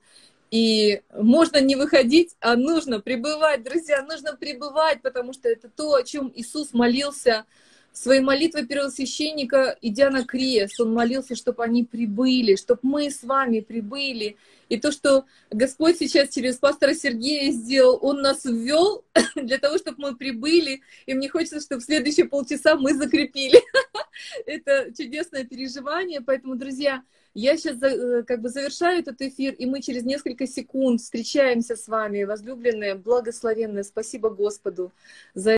И 0.49 1.01
можно 1.16 1.60
не 1.60 1.76
выходить, 1.76 2.36
а 2.39 2.56
нужно 2.56 2.99
пребывать, 2.99 3.64
друзья, 3.64 4.04
нужно 4.04 4.36
пребывать, 4.36 5.01
потому 5.01 5.34
что 5.34 5.49
это 5.49 5.68
то, 5.68 5.95
о 5.95 6.04
чем 6.04 6.32
Иисус 6.34 6.74
молился 6.74 7.45
своей 7.94 8.22
молитвой 8.22 8.66
первосвященника, 8.66 9.78
идя 9.82 10.10
на 10.10 10.26
крест, 10.26 10.80
он 10.82 10.94
молился, 10.94 11.36
чтобы 11.36 11.64
они 11.64 11.84
прибыли, 11.84 12.56
чтобы 12.56 12.80
мы 12.84 13.10
с 13.10 13.24
вами 13.24 13.60
прибыли. 13.60 14.36
И 14.70 14.78
то, 14.80 14.91
что 14.91 15.26
Господь 15.52 15.98
сейчас 15.98 16.30
через 16.30 16.58
пастора 16.58 16.96
Сергея 16.96 17.52
сделал, 17.52 18.00
Он 18.02 18.22
нас 18.22 18.46
ввел 18.46 19.06
для 19.36 19.60
того, 19.60 19.78
чтобы 19.78 19.98
мы 20.00 20.16
прибыли. 20.16 20.82
И 21.06 21.14
мне 21.14 21.30
хочется, 21.30 21.60
чтобы 21.60 21.82
в 21.82 21.86
следующие 21.86 22.28
полчаса 22.28 22.76
мы 22.76 22.96
закрепили. 22.96 23.62
Это 24.48 24.91
чудесное 24.98 25.44
переживание. 25.44 26.22
Поэтому, 26.22 26.56
друзья, 26.56 27.04
я 27.36 27.58
сейчас 27.58 27.82
э, 27.82 28.24
как 28.24 28.41
бы 28.41 28.50
завершаю 28.50 29.00
этот 29.00 29.20
эфир, 29.22 29.54
и 29.54 29.66
мы 29.66 29.82
через 29.82 30.04
несколько 30.04 30.46
секунд 30.46 31.02
встречаемся 31.02 31.76
с 31.76 31.88
вами, 31.88 32.24
возлюбленные, 32.24 32.94
благословенные. 32.94 33.84
Спасибо 33.84 34.30
Господу 34.30 34.91
за 35.34 35.52